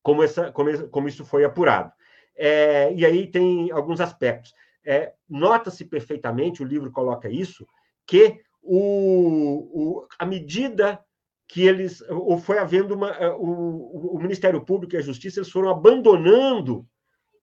como, 0.02 0.24
essa, 0.24 0.52
como, 0.52 0.88
como 0.90 1.08
isso 1.08 1.26
foi 1.26 1.44
apurado. 1.44 1.92
É, 2.36 2.94
e 2.94 3.06
aí 3.06 3.28
tem 3.28 3.72
alguns 3.72 4.00
aspectos. 4.00 4.54
É, 4.86 5.14
Nota-se 5.28 5.84
perfeitamente, 5.86 6.62
o 6.62 6.66
livro 6.66 6.92
coloca 6.92 7.30
isso, 7.30 7.68
que 8.06 8.42
o, 8.62 10.00
o, 10.00 10.08
à 10.18 10.26
medida 10.26 11.04
que 11.48 11.66
eles, 11.66 12.02
ou 12.10 12.38
foi 12.38 12.58
havendo 12.58 12.94
uma, 12.94 13.10
é, 13.12 13.30
o, 13.30 14.16
o 14.16 14.20
Ministério 14.20 14.64
Público 14.64 14.96
e 14.96 14.98
a 14.98 15.02
Justiça, 15.02 15.40
eles 15.40 15.52
foram 15.52 15.70
abandonando 15.70 16.86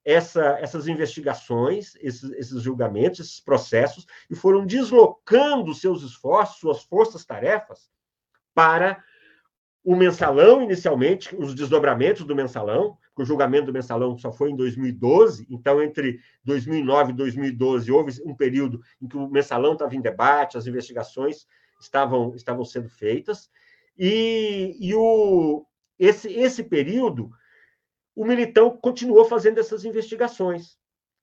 essa, 0.04 0.58
essas 0.60 0.86
investigações, 0.86 1.94
esses, 1.96 2.30
esses, 2.32 2.62
julgamentos, 2.62 3.20
esses 3.20 3.40
processos, 3.40 4.06
e 4.28 4.34
foram 4.34 4.66
deslocando 4.66 5.74
seus 5.74 6.02
esforços, 6.02 6.58
suas 6.58 6.82
forças-tarefas, 6.82 7.90
para 8.54 9.02
o 9.84 9.94
mensalão, 9.94 10.62
inicialmente, 10.62 11.36
os 11.36 11.54
desdobramentos 11.54 12.24
do 12.24 12.34
mensalão, 12.34 12.96
porque 13.08 13.22
o 13.22 13.26
julgamento 13.26 13.66
do 13.66 13.72
mensalão 13.72 14.16
só 14.16 14.32
foi 14.32 14.50
em 14.50 14.56
2012, 14.56 15.46
então, 15.50 15.82
entre 15.82 16.20
2009 16.42 17.12
e 17.12 17.14
2012, 17.14 17.92
houve 17.92 18.22
um 18.24 18.34
período 18.34 18.80
em 19.00 19.06
que 19.06 19.16
o 19.16 19.28
mensalão 19.28 19.74
estava 19.74 19.94
em 19.94 20.00
debate, 20.00 20.56
as 20.56 20.66
investigações 20.66 21.46
estavam, 21.78 22.34
estavam 22.34 22.64
sendo 22.64 22.88
feitas, 22.88 23.50
e, 23.96 24.76
e 24.80 24.94
o, 24.94 25.66
esse, 25.98 26.32
esse 26.32 26.64
período, 26.64 27.30
o 28.16 28.24
Militão 28.24 28.76
continuou 28.76 29.26
fazendo 29.26 29.58
essas 29.58 29.84
investigações. 29.84 30.78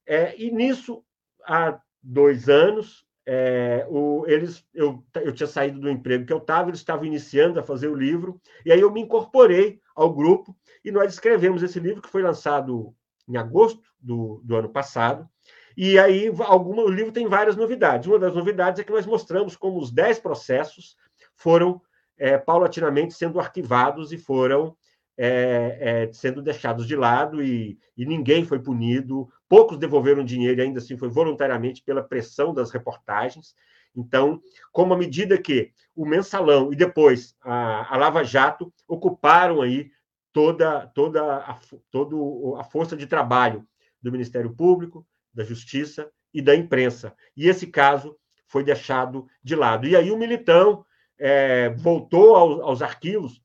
É, 0.05 0.39
e 0.39 0.51
nisso, 0.51 1.03
há 1.45 1.81
dois 2.01 2.47
anos, 2.47 3.05
é, 3.25 3.86
o, 3.89 4.25
eles, 4.27 4.65
eu, 4.73 5.03
eu 5.15 5.31
tinha 5.31 5.47
saído 5.47 5.79
do 5.79 5.89
emprego 5.89 6.25
que 6.25 6.34
eu 6.34 6.38
estava, 6.38 6.69
eles 6.69 6.79
estavam 6.79 7.05
iniciando 7.05 7.60
a 7.60 7.63
fazer 7.63 7.88
o 7.88 7.95
livro, 7.95 8.41
e 8.65 8.71
aí 8.71 8.79
eu 8.79 8.91
me 8.91 9.01
incorporei 9.01 9.79
ao 9.95 10.13
grupo 10.13 10.55
e 10.84 10.91
nós 10.91 11.13
escrevemos 11.13 11.62
esse 11.62 11.79
livro 11.79 12.01
que 12.01 12.10
foi 12.10 12.23
lançado 12.23 12.93
em 13.27 13.38
agosto 13.38 13.81
do, 13.99 14.41
do 14.43 14.55
ano 14.55 14.69
passado. 14.69 15.29
E 15.77 15.97
aí 15.97 16.31
alguma, 16.39 16.84
o 16.84 16.89
livro 16.89 17.12
tem 17.12 17.27
várias 17.27 17.55
novidades. 17.55 18.07
Uma 18.07 18.19
das 18.19 18.34
novidades 18.34 18.81
é 18.81 18.84
que 18.84 18.91
nós 18.91 19.05
mostramos 19.05 19.55
como 19.55 19.79
os 19.79 19.91
dez 19.91 20.19
processos 20.19 20.95
foram 21.36 21.81
é, 22.17 22.38
paulatinamente 22.38 23.13
sendo 23.13 23.39
arquivados 23.39 24.12
e 24.12 24.17
foram 24.17 24.75
é, 25.23 25.77
é, 26.07 26.13
sendo 26.13 26.41
deixados 26.41 26.88
de 26.88 26.95
lado 26.95 27.43
e, 27.43 27.77
e, 27.95 28.07
ninguém 28.07 28.43
foi 28.43 28.57
punido, 28.57 29.29
poucos 29.47 29.77
devolveram 29.77 30.25
dinheiro 30.25 30.60
ainda 30.63 30.79
assim 30.79 30.97
foi 30.97 31.10
voluntariamente 31.10 31.84
pela 31.84 32.01
pressão 32.01 32.55
das 32.55 32.71
reportagens. 32.71 33.53
Então, 33.95 34.41
como 34.71 34.95
à 34.95 34.97
medida 34.97 35.38
que 35.38 35.71
o 35.95 36.07
mensalão 36.07 36.73
e 36.73 36.75
depois 36.75 37.36
a, 37.39 37.93
a 37.93 37.97
Lava 37.97 38.23
Jato 38.23 38.73
ocuparam 38.88 39.62
aí 39.62 39.91
toda, 40.34 40.88
toda, 40.88 41.38
a, 41.38 41.60
toda 41.91 42.15
a 42.60 42.63
força 42.63 42.97
de 42.97 43.05
trabalho 43.05 43.63
do 44.01 44.12
Ministério 44.12 44.51
Público, 44.51 45.05
da 45.31 45.43
Justiça 45.43 46.10
e 46.34 46.41
da 46.41 46.55
imprensa. 46.55 47.13
E 47.38 47.47
esse 47.47 47.67
caso 47.67 48.17
foi 48.47 48.63
deixado 48.63 49.27
de 49.43 49.55
lado. 49.55 49.86
E 49.86 49.95
aí 49.95 50.10
o 50.10 50.17
Militão 50.17 50.84
é, 51.19 51.69
voltou 51.69 52.36
aos, 52.36 52.60
aos 52.62 52.81
arquivos 52.81 53.39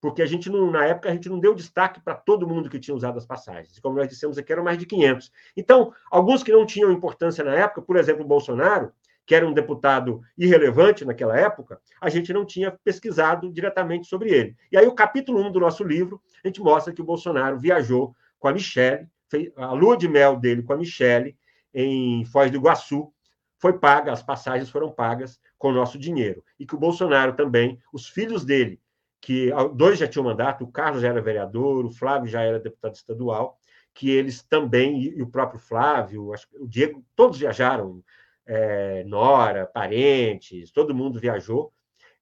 porque 0.00 0.22
a 0.22 0.26
gente 0.26 0.48
não, 0.48 0.70
na 0.70 0.86
época 0.86 1.10
a 1.10 1.12
gente 1.12 1.28
não 1.28 1.38
deu 1.38 1.54
destaque 1.54 2.00
para 2.00 2.14
todo 2.14 2.48
mundo 2.48 2.70
que 2.70 2.78
tinha 2.78 2.94
usado 2.94 3.18
as 3.18 3.26
passagens. 3.26 3.78
Como 3.78 3.96
nós 3.96 4.08
dissemos 4.08 4.38
aqui, 4.38 4.52
eram 4.52 4.64
mais 4.64 4.78
de 4.78 4.86
500. 4.86 5.30
Então, 5.56 5.92
alguns 6.10 6.42
que 6.42 6.52
não 6.52 6.64
tinham 6.64 6.90
importância 6.90 7.44
na 7.44 7.54
época, 7.54 7.82
por 7.82 7.96
exemplo, 7.96 8.24
o 8.24 8.28
Bolsonaro, 8.28 8.92
que 9.26 9.34
era 9.34 9.46
um 9.46 9.52
deputado 9.52 10.22
irrelevante 10.36 11.04
naquela 11.04 11.38
época, 11.38 11.80
a 12.00 12.08
gente 12.08 12.32
não 12.32 12.44
tinha 12.44 12.76
pesquisado 12.82 13.52
diretamente 13.52 14.08
sobre 14.08 14.30
ele. 14.30 14.56
E 14.72 14.78
aí, 14.78 14.86
o 14.86 14.94
capítulo 14.94 15.40
1 15.46 15.52
do 15.52 15.60
nosso 15.60 15.84
livro, 15.84 16.20
a 16.42 16.48
gente 16.48 16.60
mostra 16.60 16.92
que 16.92 17.02
o 17.02 17.04
Bolsonaro 17.04 17.58
viajou 17.58 18.14
com 18.38 18.48
a 18.48 18.52
Michelle, 18.52 19.06
a 19.56 19.72
lua 19.72 19.96
de 19.96 20.08
mel 20.08 20.36
dele 20.36 20.62
com 20.62 20.72
a 20.72 20.76
Michelle, 20.76 21.36
em 21.72 22.24
Foz 22.24 22.50
do 22.50 22.56
Iguaçu, 22.56 23.12
foi 23.58 23.74
paga, 23.74 24.10
as 24.10 24.22
passagens 24.22 24.70
foram 24.70 24.90
pagas 24.90 25.38
com 25.58 25.68
o 25.68 25.72
nosso 25.72 25.98
dinheiro. 25.98 26.42
E 26.58 26.66
que 26.66 26.74
o 26.74 26.78
Bolsonaro 26.78 27.34
também, 27.34 27.78
os 27.92 28.08
filhos 28.08 28.44
dele, 28.44 28.80
que 29.20 29.50
dois 29.74 29.98
já 29.98 30.08
tinham 30.08 30.24
mandato, 30.24 30.64
o 30.64 30.72
Carlos 30.72 31.02
já 31.02 31.08
era 31.08 31.20
vereador, 31.20 31.84
o 31.84 31.90
Flávio 31.90 32.28
já 32.28 32.42
era 32.42 32.58
deputado 32.58 32.94
estadual, 32.94 33.58
que 33.92 34.10
eles 34.10 34.42
também, 34.42 35.02
e 35.02 35.22
o 35.22 35.28
próprio 35.28 35.60
Flávio, 35.60 36.32
o 36.58 36.66
Diego, 36.66 37.04
todos 37.14 37.38
viajaram, 37.38 38.02
é, 38.46 39.04
Nora, 39.04 39.66
parentes, 39.66 40.70
todo 40.70 40.94
mundo 40.94 41.20
viajou, 41.20 41.72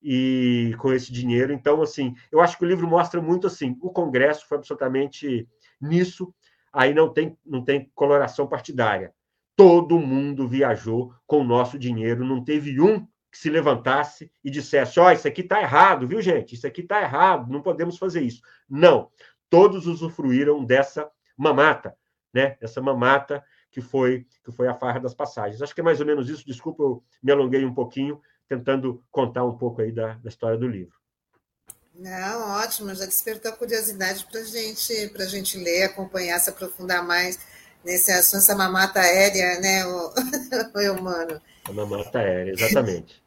e 0.02 0.74
com 0.78 0.92
esse 0.92 1.12
dinheiro. 1.12 1.52
Então, 1.52 1.82
assim, 1.82 2.14
eu 2.30 2.40
acho 2.40 2.56
que 2.58 2.64
o 2.64 2.68
livro 2.68 2.86
mostra 2.86 3.20
muito 3.20 3.46
assim, 3.46 3.76
o 3.80 3.90
Congresso 3.90 4.46
foi 4.46 4.58
absolutamente 4.58 5.48
nisso, 5.80 6.34
aí 6.72 6.92
não 6.92 7.12
tem, 7.12 7.36
não 7.44 7.64
tem 7.64 7.90
coloração 7.94 8.46
partidária. 8.46 9.12
Todo 9.56 9.98
mundo 9.98 10.46
viajou 10.46 11.12
com 11.26 11.40
o 11.40 11.44
nosso 11.44 11.78
dinheiro, 11.78 12.24
não 12.24 12.44
teve 12.44 12.80
um 12.80 13.06
que 13.30 13.38
se 13.38 13.50
levantasse 13.50 14.30
e 14.42 14.50
dissesse: 14.50 14.98
Ó, 14.98 15.06
oh, 15.06 15.10
isso 15.10 15.28
aqui 15.28 15.42
está 15.42 15.60
errado, 15.60 16.06
viu, 16.06 16.20
gente? 16.20 16.54
Isso 16.54 16.66
aqui 16.66 16.80
está 16.80 17.00
errado, 17.00 17.50
não 17.52 17.62
podemos 17.62 17.98
fazer 17.98 18.22
isso. 18.22 18.42
Não. 18.68 19.10
Todos 19.50 19.86
usufruíram 19.86 20.64
dessa 20.64 21.10
mamata, 21.36 21.96
né? 22.32 22.56
Essa 22.60 22.80
mamata 22.80 23.42
que 23.70 23.80
foi 23.80 24.26
que 24.44 24.52
foi 24.52 24.68
a 24.68 24.74
farra 24.74 25.00
das 25.00 25.14
passagens. 25.14 25.62
Acho 25.62 25.74
que 25.74 25.80
é 25.80 25.84
mais 25.84 26.00
ou 26.00 26.06
menos 26.06 26.28
isso. 26.28 26.46
Desculpa, 26.46 26.82
eu 26.82 27.02
me 27.22 27.32
alonguei 27.32 27.64
um 27.64 27.74
pouquinho, 27.74 28.20
tentando 28.48 29.02
contar 29.10 29.44
um 29.44 29.56
pouco 29.56 29.82
aí 29.82 29.92
da, 29.92 30.14
da 30.14 30.28
história 30.28 30.58
do 30.58 30.66
livro. 30.66 30.98
Não, 31.94 32.60
ótimo, 32.60 32.94
já 32.94 33.06
despertou 33.06 33.50
a 33.50 33.56
curiosidade 33.56 34.24
para 34.30 34.44
gente, 34.44 35.12
a 35.18 35.26
gente 35.26 35.58
ler, 35.58 35.82
acompanhar, 35.82 36.38
se 36.38 36.48
aprofundar 36.48 37.04
mais 37.04 37.40
nesse 37.84 38.12
assunto, 38.12 38.38
essa 38.38 38.54
mamata 38.54 39.00
aérea, 39.00 39.58
né, 39.60 39.84
o, 39.84 40.12
o 40.78 40.92
humano. 40.92 41.42
A 41.64 41.72
mamata 41.72 42.20
aérea, 42.20 42.52
exatamente. 42.52 43.20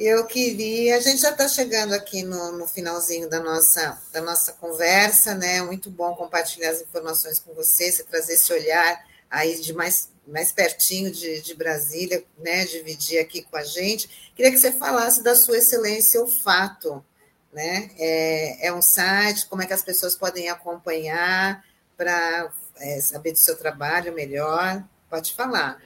Eu 0.00 0.24
queria, 0.26 0.96
a 0.96 1.00
gente 1.00 1.20
já 1.20 1.30
está 1.30 1.48
chegando 1.48 1.92
aqui 1.92 2.22
no, 2.22 2.52
no, 2.52 2.68
finalzinho 2.68 3.28
da 3.28 3.40
nossa, 3.40 4.00
da 4.12 4.20
nossa 4.20 4.52
conversa, 4.52 5.34
né? 5.34 5.60
Muito 5.60 5.90
bom 5.90 6.14
compartilhar 6.14 6.70
as 6.70 6.80
informações 6.80 7.40
com 7.40 7.52
você, 7.52 7.90
você 7.90 8.04
trazer 8.04 8.34
esse 8.34 8.52
olhar 8.52 9.04
aí 9.28 9.60
de 9.60 9.72
mais, 9.72 10.08
mais 10.24 10.52
pertinho 10.52 11.10
de, 11.10 11.40
de 11.40 11.52
Brasília, 11.52 12.24
né? 12.38 12.64
Dividir 12.64 13.18
aqui 13.18 13.42
com 13.42 13.56
a 13.56 13.64
gente. 13.64 14.32
Queria 14.36 14.52
que 14.52 14.58
você 14.58 14.70
falasse 14.70 15.20
da 15.20 15.34
sua 15.34 15.58
excelência 15.58 16.20
olfato, 16.20 17.04
né? 17.52 17.90
É, 17.98 18.68
é 18.68 18.72
um 18.72 18.80
site, 18.80 19.46
como 19.46 19.62
é 19.62 19.66
que 19.66 19.74
as 19.74 19.82
pessoas 19.82 20.14
podem 20.14 20.48
acompanhar 20.48 21.64
para 21.96 22.52
é, 22.76 23.00
saber 23.00 23.32
do 23.32 23.38
seu 23.38 23.58
trabalho 23.58 24.14
melhor? 24.14 24.80
Pode 25.10 25.34
falar. 25.34 25.82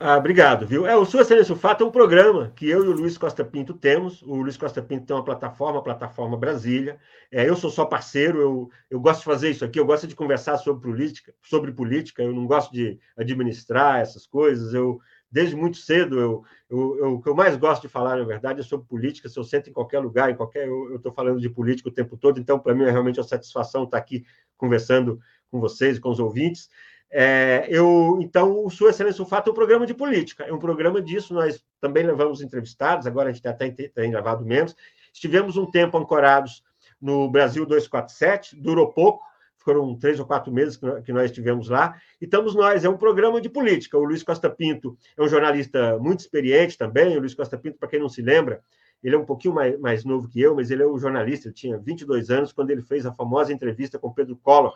Ah, 0.00 0.16
obrigado, 0.16 0.64
viu? 0.64 0.86
É, 0.86 0.94
o 0.94 1.04
Sua 1.04 1.22
o 1.22 1.56
Fato 1.56 1.82
é 1.82 1.86
um 1.86 1.90
programa 1.90 2.52
que 2.54 2.68
eu 2.68 2.84
e 2.84 2.88
o 2.88 2.92
Luiz 2.92 3.18
Costa 3.18 3.44
Pinto 3.44 3.74
temos. 3.74 4.22
O 4.22 4.36
Luiz 4.36 4.56
Costa 4.56 4.80
Pinto 4.80 5.04
tem 5.06 5.16
uma 5.16 5.24
plataforma, 5.24 5.80
a 5.80 5.82
plataforma 5.82 6.36
Brasília. 6.36 7.00
É, 7.32 7.48
eu 7.48 7.56
sou 7.56 7.68
só 7.68 7.84
parceiro, 7.84 8.40
eu, 8.40 8.70
eu 8.88 9.00
gosto 9.00 9.18
de 9.20 9.24
fazer 9.24 9.50
isso 9.50 9.64
aqui, 9.64 9.80
eu 9.80 9.84
gosto 9.84 10.06
de 10.06 10.14
conversar 10.14 10.56
sobre 10.58 10.88
política, 10.88 11.34
sobre 11.42 11.72
política, 11.72 12.22
eu 12.22 12.32
não 12.32 12.46
gosto 12.46 12.72
de 12.72 12.96
administrar 13.16 13.98
essas 13.98 14.24
coisas. 14.24 14.72
Eu, 14.72 15.00
desde 15.28 15.56
muito 15.56 15.78
cedo, 15.78 16.20
eu, 16.20 16.44
eu, 16.70 16.98
eu, 16.98 17.14
o 17.14 17.20
que 17.20 17.28
eu 17.28 17.34
mais 17.34 17.56
gosto 17.56 17.82
de 17.82 17.88
falar, 17.88 18.18
na 18.18 18.24
verdade, 18.24 18.60
é 18.60 18.62
sobre 18.62 18.86
política. 18.86 19.28
Se 19.28 19.36
eu 19.36 19.42
sento 19.42 19.68
em 19.68 19.72
qualquer 19.72 19.98
lugar, 19.98 20.30
em 20.30 20.36
qualquer. 20.36 20.68
Eu 20.68 20.94
estou 20.94 21.10
falando 21.10 21.40
de 21.40 21.50
política 21.50 21.88
o 21.88 21.92
tempo 21.92 22.16
todo, 22.16 22.38
então, 22.38 22.56
para 22.56 22.72
mim, 22.72 22.84
é 22.84 22.90
realmente 22.92 23.18
uma 23.18 23.26
satisfação 23.26 23.82
estar 23.82 23.98
aqui 23.98 24.24
conversando 24.56 25.18
com 25.50 25.58
vocês 25.58 25.98
com 25.98 26.10
os 26.10 26.20
ouvintes. 26.20 26.68
É, 27.10 27.66
eu, 27.70 28.18
então, 28.20 28.64
o 28.64 28.70
Sua 28.70 28.90
Excelência 28.90 29.22
o 29.22 29.26
Fato 29.26 29.48
é 29.48 29.52
um 29.52 29.54
programa 29.54 29.86
de 29.86 29.94
política, 29.94 30.44
é 30.44 30.52
um 30.52 30.58
programa 30.58 31.00
disso. 31.00 31.32
Nós 31.32 31.64
também 31.80 32.04
levamos 32.04 32.42
entrevistados, 32.42 33.06
agora 33.06 33.30
a 33.30 33.32
gente 33.32 33.46
até 33.46 33.70
tem 33.70 34.10
gravado 34.10 34.44
menos. 34.44 34.76
Estivemos 35.12 35.56
um 35.56 35.70
tempo 35.70 35.96
ancorados 35.96 36.62
no 37.00 37.30
Brasil 37.30 37.64
247, 37.64 38.56
durou 38.56 38.92
pouco, 38.92 39.24
foram 39.56 39.96
três 39.96 40.18
ou 40.18 40.26
quatro 40.26 40.52
meses 40.52 40.78
que 41.04 41.12
nós 41.12 41.26
estivemos 41.26 41.68
lá, 41.68 41.96
e 42.20 42.24
estamos 42.24 42.54
nós, 42.54 42.84
é 42.84 42.88
um 42.88 42.96
programa 42.96 43.40
de 43.40 43.48
política. 43.48 43.98
O 43.98 44.04
Luiz 44.04 44.22
Costa 44.22 44.48
Pinto 44.48 44.96
é 45.16 45.22
um 45.22 45.28
jornalista 45.28 45.98
muito 45.98 46.20
experiente 46.20 46.76
também. 46.76 47.16
O 47.16 47.20
Luiz 47.20 47.34
Costa 47.34 47.58
Pinto, 47.58 47.78
para 47.78 47.88
quem 47.88 48.00
não 48.00 48.08
se 48.08 48.22
lembra, 48.22 48.60
ele 49.02 49.14
é 49.14 49.18
um 49.18 49.24
pouquinho 49.24 49.54
mais, 49.54 49.78
mais 49.78 50.04
novo 50.04 50.28
que 50.28 50.40
eu, 50.40 50.54
mas 50.54 50.70
ele 50.70 50.82
é 50.82 50.86
um 50.86 50.98
jornalista, 50.98 51.48
ele 51.48 51.54
tinha 51.54 51.78
22 51.78 52.30
anos 52.30 52.52
quando 52.52 52.70
ele 52.70 52.82
fez 52.82 53.06
a 53.06 53.12
famosa 53.12 53.52
entrevista 53.52 53.98
com 53.98 54.12
Pedro 54.12 54.36
Collor, 54.36 54.74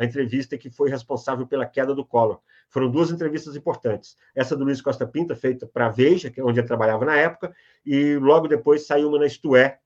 a 0.00 0.04
entrevista 0.06 0.56
que 0.56 0.70
foi 0.70 0.88
responsável 0.88 1.46
pela 1.46 1.66
queda 1.66 1.94
do 1.94 2.02
Collor. 2.02 2.40
Foram 2.70 2.90
duas 2.90 3.10
entrevistas 3.10 3.54
importantes. 3.54 4.16
Essa 4.34 4.56
do 4.56 4.64
Luiz 4.64 4.80
Costa 4.80 5.06
Pinta, 5.06 5.36
feita 5.36 5.66
para 5.66 5.86
a 5.86 5.88
Veja, 5.90 6.32
é 6.34 6.42
onde 6.42 6.58
ele 6.58 6.66
trabalhava 6.66 7.04
na 7.04 7.16
época, 7.16 7.54
e 7.84 8.16
logo 8.16 8.48
depois 8.48 8.86
saiu 8.86 9.10
uma 9.10 9.18
na 9.18 9.26
Isto 9.26 9.54
é, 9.54 9.78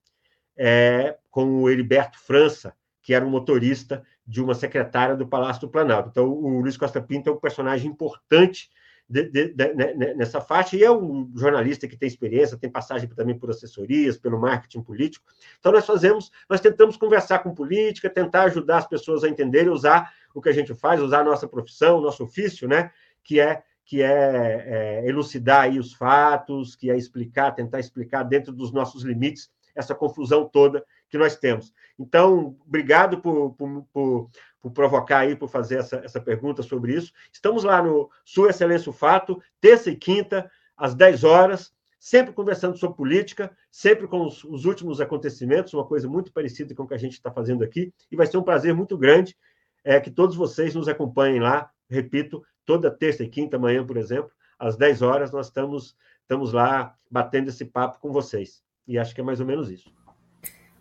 é, 0.56 1.18
com 1.32 1.62
o 1.62 1.68
Heriberto 1.68 2.16
França, 2.20 2.76
que 3.02 3.12
era 3.12 3.26
um 3.26 3.28
motorista 3.28 4.04
de 4.24 4.40
uma 4.40 4.54
secretária 4.54 5.16
do 5.16 5.26
Palácio 5.26 5.62
do 5.62 5.68
Planalto. 5.68 6.10
Então, 6.10 6.28
o 6.28 6.60
Luiz 6.60 6.76
Costa 6.76 7.02
Pinto 7.02 7.28
é 7.28 7.32
um 7.32 7.36
personagem 7.36 7.90
importante 7.90 8.70
de, 9.08 9.28
de, 9.30 9.48
de, 9.54 9.74
nessa 10.14 10.40
faixa, 10.40 10.76
e 10.76 10.82
é 10.82 10.90
um 10.90 11.30
jornalista 11.36 11.86
que 11.86 11.96
tem 11.96 12.06
experiência, 12.06 12.56
tem 12.56 12.70
passagem 12.70 13.08
também 13.08 13.38
por 13.38 13.50
assessorias, 13.50 14.16
pelo 14.16 14.40
marketing 14.40 14.82
político. 14.82 15.26
Então, 15.58 15.72
nós 15.72 15.86
fazemos, 15.86 16.30
nós 16.48 16.60
tentamos 16.60 16.96
conversar 16.96 17.40
com 17.40 17.54
política, 17.54 18.08
tentar 18.08 18.44
ajudar 18.44 18.78
as 18.78 18.86
pessoas 18.86 19.22
a 19.24 19.28
entenderem, 19.28 19.70
usar 19.70 20.12
o 20.34 20.40
que 20.40 20.48
a 20.48 20.52
gente 20.52 20.74
faz, 20.74 21.00
usar 21.00 21.20
a 21.20 21.24
nossa 21.24 21.46
profissão, 21.46 21.98
o 21.98 22.00
nosso 22.00 22.24
ofício, 22.24 22.66
né? 22.66 22.90
Que 23.22 23.40
é 23.40 23.62
que 23.86 24.00
é, 24.00 25.02
é 25.04 25.06
elucidar 25.06 25.64
aí 25.64 25.78
os 25.78 25.92
fatos, 25.92 26.74
que 26.74 26.90
é 26.90 26.96
explicar, 26.96 27.52
tentar 27.52 27.80
explicar 27.80 28.22
dentro 28.22 28.50
dos 28.50 28.72
nossos 28.72 29.02
limites 29.02 29.50
essa 29.74 29.94
confusão 29.94 30.48
toda 30.48 30.84
que 31.10 31.18
nós 31.18 31.36
temos. 31.36 31.72
Então, 31.98 32.56
obrigado 32.66 33.20
por, 33.20 33.52
por, 33.52 33.86
por, 33.92 34.30
por 34.64 34.70
provocar 34.70 35.18
aí, 35.18 35.36
por 35.36 35.50
fazer 35.50 35.80
essa, 35.80 35.96
essa 35.96 36.18
pergunta 36.18 36.62
sobre 36.62 36.94
isso. 36.94 37.12
Estamos 37.30 37.64
lá 37.64 37.82
no 37.82 38.10
Sua 38.24 38.48
Excelência 38.48 38.88
o 38.88 38.94
Fato, 38.94 39.38
terça 39.60 39.90
e 39.90 39.94
quinta, 39.94 40.50
às 40.74 40.94
10 40.94 41.22
horas, 41.22 41.70
sempre 42.00 42.32
conversando 42.32 42.74
sobre 42.78 42.96
política, 42.96 43.54
sempre 43.70 44.08
com 44.08 44.26
os, 44.26 44.42
os 44.42 44.64
últimos 44.64 45.02
acontecimentos, 45.02 45.74
uma 45.74 45.84
coisa 45.84 46.08
muito 46.08 46.32
parecida 46.32 46.74
com 46.74 46.84
o 46.84 46.88
que 46.88 46.94
a 46.94 46.98
gente 46.98 47.12
está 47.12 47.30
fazendo 47.30 47.62
aqui, 47.62 47.92
e 48.10 48.16
vai 48.16 48.26
ser 48.26 48.38
um 48.38 48.42
prazer 48.42 48.74
muito 48.74 48.96
grande 48.96 49.36
é, 49.84 50.00
que 50.00 50.10
todos 50.10 50.34
vocês 50.34 50.74
nos 50.74 50.88
acompanhem 50.88 51.40
lá, 51.40 51.70
repito, 51.90 52.42
toda 52.64 52.90
terça 52.90 53.22
e 53.22 53.28
quinta, 53.28 53.58
amanhã, 53.58 53.84
por 53.84 53.98
exemplo, 53.98 54.30
às 54.58 54.78
10 54.78 55.02
horas, 55.02 55.30
nós 55.30 55.48
estamos, 55.48 55.94
estamos 56.22 56.54
lá 56.54 56.94
batendo 57.10 57.50
esse 57.50 57.66
papo 57.66 58.00
com 58.00 58.10
vocês. 58.10 58.62
E 58.88 58.96
acho 58.96 59.14
que 59.14 59.20
é 59.20 59.24
mais 59.24 59.40
ou 59.40 59.46
menos 59.46 59.70
isso. 59.70 59.92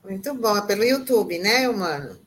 Muito 0.02 0.34
bom, 0.36 0.56
é 0.56 0.66
pelo 0.66 0.86
YouTube, 0.86 1.38
né, 1.40 1.68
Humano? 1.68 2.23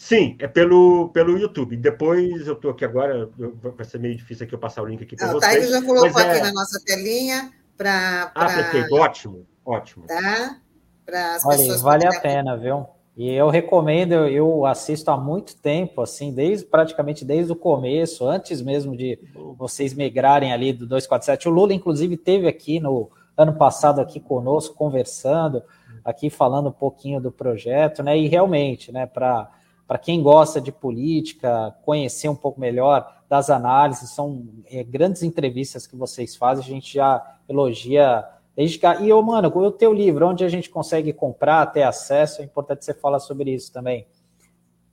Sim, 0.00 0.34
é 0.38 0.48
pelo, 0.48 1.10
pelo 1.10 1.36
YouTube. 1.36 1.76
Depois 1.76 2.46
eu 2.46 2.54
estou 2.54 2.70
aqui 2.70 2.86
agora, 2.86 3.28
vai 3.36 3.84
ser 3.84 4.00
meio 4.00 4.16
difícil 4.16 4.46
aqui 4.46 4.54
eu 4.54 4.58
passar 4.58 4.82
o 4.82 4.86
link 4.86 5.02
aqui 5.02 5.14
para 5.14 5.26
vocês. 5.26 5.36
O 5.36 5.40
Taio 5.40 5.70
já 5.70 5.82
colocou 5.82 6.22
aqui 6.22 6.38
é... 6.38 6.42
na 6.42 6.52
nossa 6.54 6.82
telinha 6.82 7.52
para. 7.76 8.28
Pra... 8.28 8.46
Ah, 8.46 8.46
perfeito, 8.46 8.94
ótimo, 8.94 9.46
ótimo. 9.62 10.06
Tá? 10.06 10.56
Para 11.04 11.34
as 11.34 11.44
Olha, 11.44 11.58
pessoas. 11.58 11.82
Vale 11.82 12.06
a 12.06 12.18
pena, 12.18 12.56
viu? 12.56 12.86
E 13.14 13.30
eu 13.30 13.50
recomendo, 13.50 14.14
eu 14.14 14.64
assisto 14.64 15.10
há 15.10 15.18
muito 15.18 15.54
tempo, 15.58 16.00
assim, 16.00 16.32
desde 16.32 16.64
praticamente 16.64 17.22
desde 17.22 17.52
o 17.52 17.56
começo, 17.56 18.26
antes 18.26 18.62
mesmo 18.62 18.96
de 18.96 19.18
vocês 19.58 19.92
migrarem 19.92 20.50
ali 20.50 20.72
do 20.72 20.86
247. 20.86 21.46
O 21.46 21.52
Lula, 21.52 21.74
inclusive, 21.74 22.16
teve 22.16 22.48
aqui 22.48 22.80
no 22.80 23.10
ano 23.36 23.52
passado 23.52 24.00
aqui 24.00 24.18
conosco, 24.18 24.74
conversando 24.74 25.62
aqui 26.02 26.30
falando 26.30 26.70
um 26.70 26.72
pouquinho 26.72 27.20
do 27.20 27.30
projeto, 27.30 28.02
né? 28.02 28.16
E 28.16 28.28
realmente, 28.28 28.90
né, 28.90 29.04
para 29.04 29.59
para 29.90 29.98
quem 29.98 30.22
gosta 30.22 30.60
de 30.60 30.70
política, 30.70 31.74
conhecer 31.82 32.28
um 32.28 32.34
pouco 32.36 32.60
melhor 32.60 33.12
das 33.28 33.50
análises, 33.50 34.10
são 34.10 34.46
é, 34.70 34.84
grandes 34.84 35.24
entrevistas 35.24 35.84
que 35.84 35.96
vocês 35.96 36.36
fazem, 36.36 36.64
a 36.64 36.68
gente 36.68 36.94
já 36.94 37.20
elogia 37.48 38.24
desde. 38.54 38.78
E, 39.00 39.12
ô, 39.12 39.20
mano, 39.20 39.48
o 39.52 39.70
teu 39.72 39.92
livro, 39.92 40.28
onde 40.28 40.44
a 40.44 40.48
gente 40.48 40.70
consegue 40.70 41.12
comprar, 41.12 41.66
ter 41.66 41.82
acesso, 41.82 42.40
é 42.40 42.44
importante 42.44 42.84
você 42.84 42.94
falar 42.94 43.18
sobre 43.18 43.52
isso 43.52 43.72
também. 43.72 44.06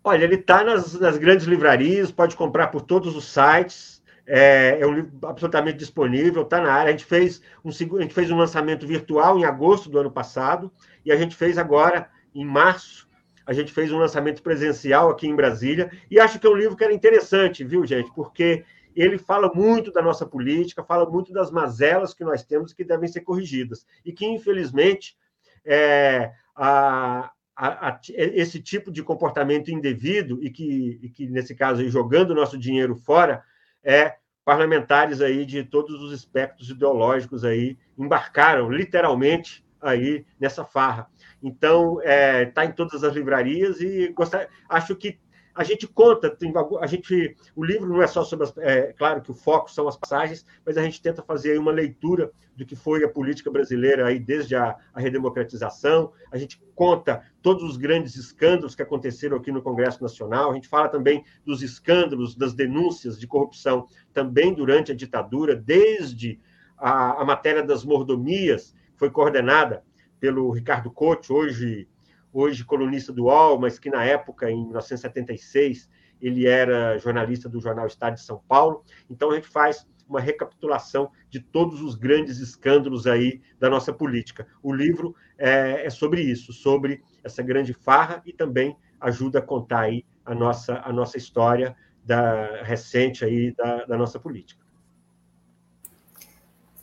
Olha, 0.04 0.24
ele 0.24 0.34
está 0.34 0.64
nas, 0.64 1.00
nas 1.00 1.16
grandes 1.20 1.46
livrarias, 1.46 2.12
pode 2.12 2.36
comprar 2.36 2.70
por 2.70 2.82
todos 2.82 3.16
os 3.16 3.26
sites, 3.26 4.02
é, 4.26 4.80
é 4.82 4.88
um 4.88 4.94
livro 4.94 5.12
absolutamente 5.28 5.78
disponível, 5.78 6.42
está 6.42 6.60
na 6.60 6.74
área. 6.74 6.90
A 6.90 6.92
gente, 6.92 7.06
fez 7.06 7.40
um, 7.64 7.70
a 7.70 8.02
gente 8.02 8.16
fez 8.16 8.32
um 8.32 8.38
lançamento 8.38 8.88
virtual 8.88 9.38
em 9.38 9.46
agosto 9.46 9.92
do 9.92 10.00
ano 10.00 10.10
passado, 10.10 10.72
e 11.06 11.12
a 11.12 11.16
gente 11.16 11.36
fez 11.36 11.56
agora, 11.56 12.10
em 12.34 12.44
março, 12.44 13.07
a 13.48 13.54
gente 13.54 13.72
fez 13.72 13.92
um 13.94 13.98
lançamento 13.98 14.44
presencial 14.44 15.10
aqui 15.10 15.26
em 15.26 15.36
Brasília, 15.36 15.90
e 16.12 16.20
acho 16.20 16.38
que 16.38 16.46
é 16.46 16.50
um 16.50 16.56
livro 16.56 16.76
que 16.76 16.84
era 16.84 16.94
interessante, 16.94 17.64
viu, 17.64 17.86
gente? 17.86 18.14
Porque 18.14 18.66
ele 18.94 19.18
fala 19.18 19.50
muito 19.56 19.90
da 19.90 20.02
nossa 20.02 20.26
política, 20.26 20.84
fala 20.84 21.10
muito 21.10 21.32
das 21.32 21.50
mazelas 21.50 22.14
que 22.14 22.26
nós 22.26 22.44
temos 22.44 22.74
que 22.74 22.84
devem 22.84 23.08
ser 23.08 23.22
corrigidas, 23.22 23.86
e 24.04 24.12
que, 24.12 24.26
infelizmente, 24.26 25.16
é, 25.64 26.32
a, 26.54 27.32
a, 27.56 27.90
a, 27.90 28.00
esse 28.10 28.60
tipo 28.62 28.92
de 28.92 29.02
comportamento 29.02 29.72
indevido, 29.72 30.44
e 30.44 30.50
que, 30.50 31.00
e 31.02 31.10
que 31.10 31.26
nesse 31.28 31.56
caso, 31.56 31.88
jogando 31.90 32.32
o 32.32 32.36
nosso 32.36 32.58
dinheiro 32.58 32.98
fora, 32.98 33.42
é 33.82 34.16
parlamentares 34.44 35.22
aí 35.22 35.46
de 35.46 35.64
todos 35.64 36.02
os 36.02 36.12
espectros 36.12 36.70
ideológicos 36.70 37.46
aí 37.46 37.78
embarcaram 37.98 38.70
literalmente 38.70 39.66
aí 39.82 40.26
nessa 40.40 40.64
farra. 40.66 41.10
Então, 41.42 42.00
está 42.00 42.12
é, 42.12 42.46
tá 42.46 42.66
em 42.66 42.72
todas 42.72 43.04
as 43.04 43.14
livrarias 43.14 43.80
e 43.82 44.10
gostar, 44.10 44.48
acho 44.70 44.96
que 44.96 45.20
a 45.58 45.64
gente 45.64 45.88
conta, 45.88 46.30
tem, 46.30 46.54
a 46.80 46.86
gente, 46.86 47.36
o 47.56 47.66
livro 47.66 47.90
não 47.90 48.00
é 48.00 48.06
só 48.06 48.24
sobre, 48.24 48.46
as, 48.46 48.56
é, 48.60 48.94
claro 48.94 49.24
que 49.24 49.32
o 49.32 49.34
foco 49.34 49.72
são 49.72 49.88
as 49.88 49.98
passagens, 49.98 50.46
mas 50.64 50.78
a 50.78 50.84
gente 50.84 51.02
tenta 51.02 51.24
fazer 51.24 51.58
uma 51.58 51.72
leitura 51.72 52.32
do 52.56 52.64
que 52.64 52.76
foi 52.76 53.04
a 53.04 53.10
política 53.10 53.50
brasileira 53.50 54.06
aí 54.06 54.20
desde 54.20 54.56
a, 54.56 54.76
a 54.94 55.00
redemocratização, 55.00 56.12
a 56.32 56.38
gente 56.38 56.62
conta 56.76 57.24
todos 57.42 57.64
os 57.64 57.76
grandes 57.76 58.16
escândalos 58.16 58.76
que 58.76 58.84
aconteceram 58.84 59.36
aqui 59.36 59.52
no 59.52 59.64
Congresso 59.64 60.02
Nacional, 60.02 60.52
a 60.52 60.54
gente 60.54 60.68
fala 60.68 60.90
também 60.90 61.26
dos 61.44 61.64
escândalos, 61.64 62.36
das 62.36 62.54
denúncias 62.54 63.20
de 63.20 63.26
corrupção 63.26 63.88
também 64.14 64.54
durante 64.54 64.92
a 64.92 64.96
ditadura, 64.96 65.56
desde 65.56 66.40
a, 66.78 67.20
a 67.20 67.26
matéria 67.26 67.64
das 67.64 67.84
mordomias, 67.84 68.76
foi 68.98 69.10
coordenada 69.10 69.84
pelo 70.20 70.52
Ricardo 70.52 70.92
Couto, 70.92 71.34
hoje 71.34 71.88
hoje 72.34 72.64
colunista 72.64 73.12
do 73.12 73.26
UOL, 73.26 73.60
mas 73.60 73.80
que 73.80 73.90
na 73.90 74.04
época, 74.04 74.52
em 74.52 74.64
1976, 74.64 75.90
ele 76.22 76.46
era 76.46 76.98
jornalista 76.98 77.50
do 77.50 77.60
jornal 77.60 77.88
Estado 77.88 78.16
de 78.16 78.22
São 78.22 78.42
Paulo. 78.48 78.84
Então 79.10 79.32
a 79.32 79.36
gente 79.36 79.48
faz 79.48 79.88
uma 80.08 80.20
recapitulação 80.20 81.12
de 81.30 81.40
todos 81.40 81.82
os 81.82 81.96
grandes 81.96 82.40
escândalos 82.40 83.08
aí 83.08 83.42
da 83.60 83.70
nossa 83.70 83.92
política. 83.92 84.48
O 84.62 84.74
livro 84.74 85.16
é, 85.38 85.86
é 85.86 85.90
sobre 85.90 86.22
isso, 86.22 86.54
sobre 86.54 87.04
essa 87.24 87.42
grande 87.42 87.74
farra 87.74 88.22
e 88.26 88.32
também 88.32 88.78
ajuda 89.00 89.40
a 89.40 89.42
contar 89.42 89.82
aí 89.82 90.06
a 90.26 90.34
nossa, 90.34 90.82
a 90.84 90.94
nossa 90.94 91.18
história 91.18 91.76
da 92.04 92.64
recente 92.64 93.26
aí 93.26 93.52
da, 93.54 93.86
da 93.86 93.98
nossa 93.98 94.20
política. 94.20 94.66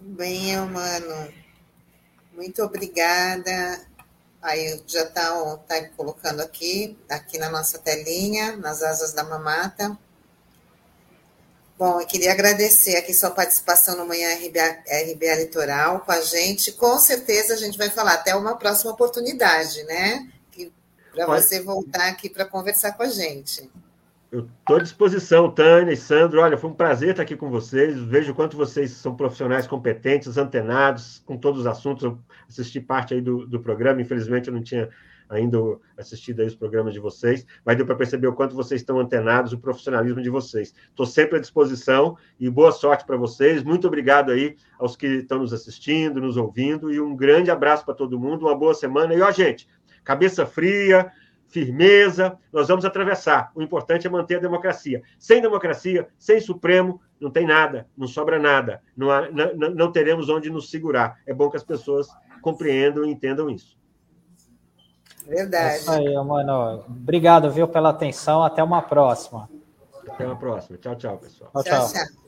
Bem, 0.00 0.54
mano, 0.56 1.32
muito 2.34 2.62
obrigada. 2.62 3.86
Aí 4.42 4.82
já 4.86 5.02
está 5.04 5.56
tá 5.66 5.88
colocando 5.96 6.40
aqui, 6.40 6.98
aqui 7.08 7.38
na 7.38 7.50
nossa 7.50 7.78
telinha, 7.78 8.56
nas 8.56 8.82
asas 8.82 9.12
da 9.12 9.24
mamata. 9.24 9.96
Bom, 11.78 12.00
eu 12.00 12.06
queria 12.06 12.30
agradecer 12.30 12.96
aqui 12.96 13.12
sua 13.12 13.30
participação 13.30 13.96
no 13.96 14.06
Manhã 14.06 14.28
RBA, 14.36 14.84
RBA 15.12 15.34
Litoral 15.36 16.00
com 16.00 16.12
a 16.12 16.20
gente. 16.20 16.72
Com 16.72 16.98
certeza 16.98 17.54
a 17.54 17.56
gente 17.56 17.76
vai 17.76 17.90
falar 17.90 18.14
até 18.14 18.34
uma 18.34 18.56
próxima 18.56 18.92
oportunidade, 18.92 19.82
né? 19.84 20.30
Para 21.12 21.26
você 21.26 21.60
voltar 21.60 22.08
aqui 22.08 22.28
para 22.28 22.44
conversar 22.44 22.92
com 22.92 23.04
a 23.04 23.08
gente. 23.08 23.70
Eu 24.34 24.48
estou 24.58 24.78
à 24.78 24.80
disposição, 24.80 25.48
Tânia 25.48 25.92
e 25.92 25.96
Sandro. 25.96 26.40
Olha, 26.40 26.58
foi 26.58 26.68
um 26.68 26.74
prazer 26.74 27.10
estar 27.10 27.22
aqui 27.22 27.36
com 27.36 27.48
vocês. 27.48 27.96
Vejo 27.96 28.32
o 28.32 28.34
quanto 28.34 28.56
vocês 28.56 28.90
são 28.90 29.14
profissionais 29.14 29.64
competentes, 29.64 30.36
antenados 30.36 31.22
com 31.24 31.36
todos 31.36 31.60
os 31.60 31.66
assuntos. 31.68 32.02
Eu 32.02 32.18
assisti 32.48 32.80
parte 32.80 33.14
aí 33.14 33.20
do, 33.20 33.46
do 33.46 33.60
programa, 33.60 34.02
infelizmente 34.02 34.48
eu 34.48 34.54
não 34.54 34.60
tinha 34.60 34.88
ainda 35.28 35.56
assistido 35.96 36.40
aí 36.40 36.48
os 36.48 36.56
programas 36.56 36.92
de 36.92 36.98
vocês, 36.98 37.46
mas 37.64 37.76
deu 37.76 37.86
para 37.86 37.94
perceber 37.94 38.26
o 38.26 38.32
quanto 38.32 38.56
vocês 38.56 38.80
estão 38.80 38.98
antenados, 38.98 39.52
o 39.52 39.58
profissionalismo 39.58 40.20
de 40.20 40.30
vocês. 40.30 40.74
Estou 40.88 41.06
sempre 41.06 41.38
à 41.38 41.40
disposição 41.40 42.18
e 42.38 42.50
boa 42.50 42.72
sorte 42.72 43.06
para 43.06 43.16
vocês. 43.16 43.62
Muito 43.62 43.86
obrigado 43.86 44.32
aí 44.32 44.56
aos 44.80 44.96
que 44.96 45.06
estão 45.06 45.38
nos 45.38 45.52
assistindo, 45.52 46.20
nos 46.20 46.36
ouvindo 46.36 46.92
e 46.92 47.00
um 47.00 47.14
grande 47.14 47.52
abraço 47.52 47.84
para 47.84 47.94
todo 47.94 48.18
mundo, 48.18 48.46
uma 48.46 48.58
boa 48.58 48.74
semana. 48.74 49.14
E 49.14 49.22
ó, 49.22 49.30
gente, 49.30 49.68
cabeça 50.02 50.44
fria, 50.44 51.12
firmeza, 51.48 52.38
nós 52.52 52.68
vamos 52.68 52.84
atravessar. 52.84 53.52
O 53.54 53.62
importante 53.62 54.06
é 54.06 54.10
manter 54.10 54.36
a 54.36 54.40
democracia. 54.40 55.02
Sem 55.18 55.40
democracia, 55.40 56.08
sem 56.18 56.40
Supremo, 56.40 57.00
não 57.20 57.30
tem 57.30 57.46
nada, 57.46 57.86
não 57.96 58.06
sobra 58.06 58.38
nada, 58.38 58.82
não, 58.96 59.10
há, 59.10 59.30
não, 59.30 59.70
não 59.70 59.92
teremos 59.92 60.28
onde 60.28 60.50
nos 60.50 60.70
segurar. 60.70 61.20
É 61.26 61.32
bom 61.32 61.48
que 61.48 61.56
as 61.56 61.64
pessoas 61.64 62.08
compreendam 62.42 63.04
e 63.04 63.10
entendam 63.10 63.48
isso. 63.48 63.78
Verdade. 65.26 65.74
É 65.74 65.76
isso 65.78 65.90
aí, 65.90 66.14
mano. 66.14 66.84
Obrigado, 66.86 67.50
viu, 67.50 67.66
pela 67.66 67.90
atenção. 67.90 68.42
Até 68.42 68.62
uma 68.62 68.82
próxima. 68.82 69.48
Até 70.06 70.26
uma 70.26 70.36
próxima. 70.36 70.76
Tchau, 70.76 70.96
tchau, 70.96 71.18
pessoal. 71.18 71.50
tchau. 71.50 71.62
tchau. 71.62 71.92
tchau. 71.92 72.23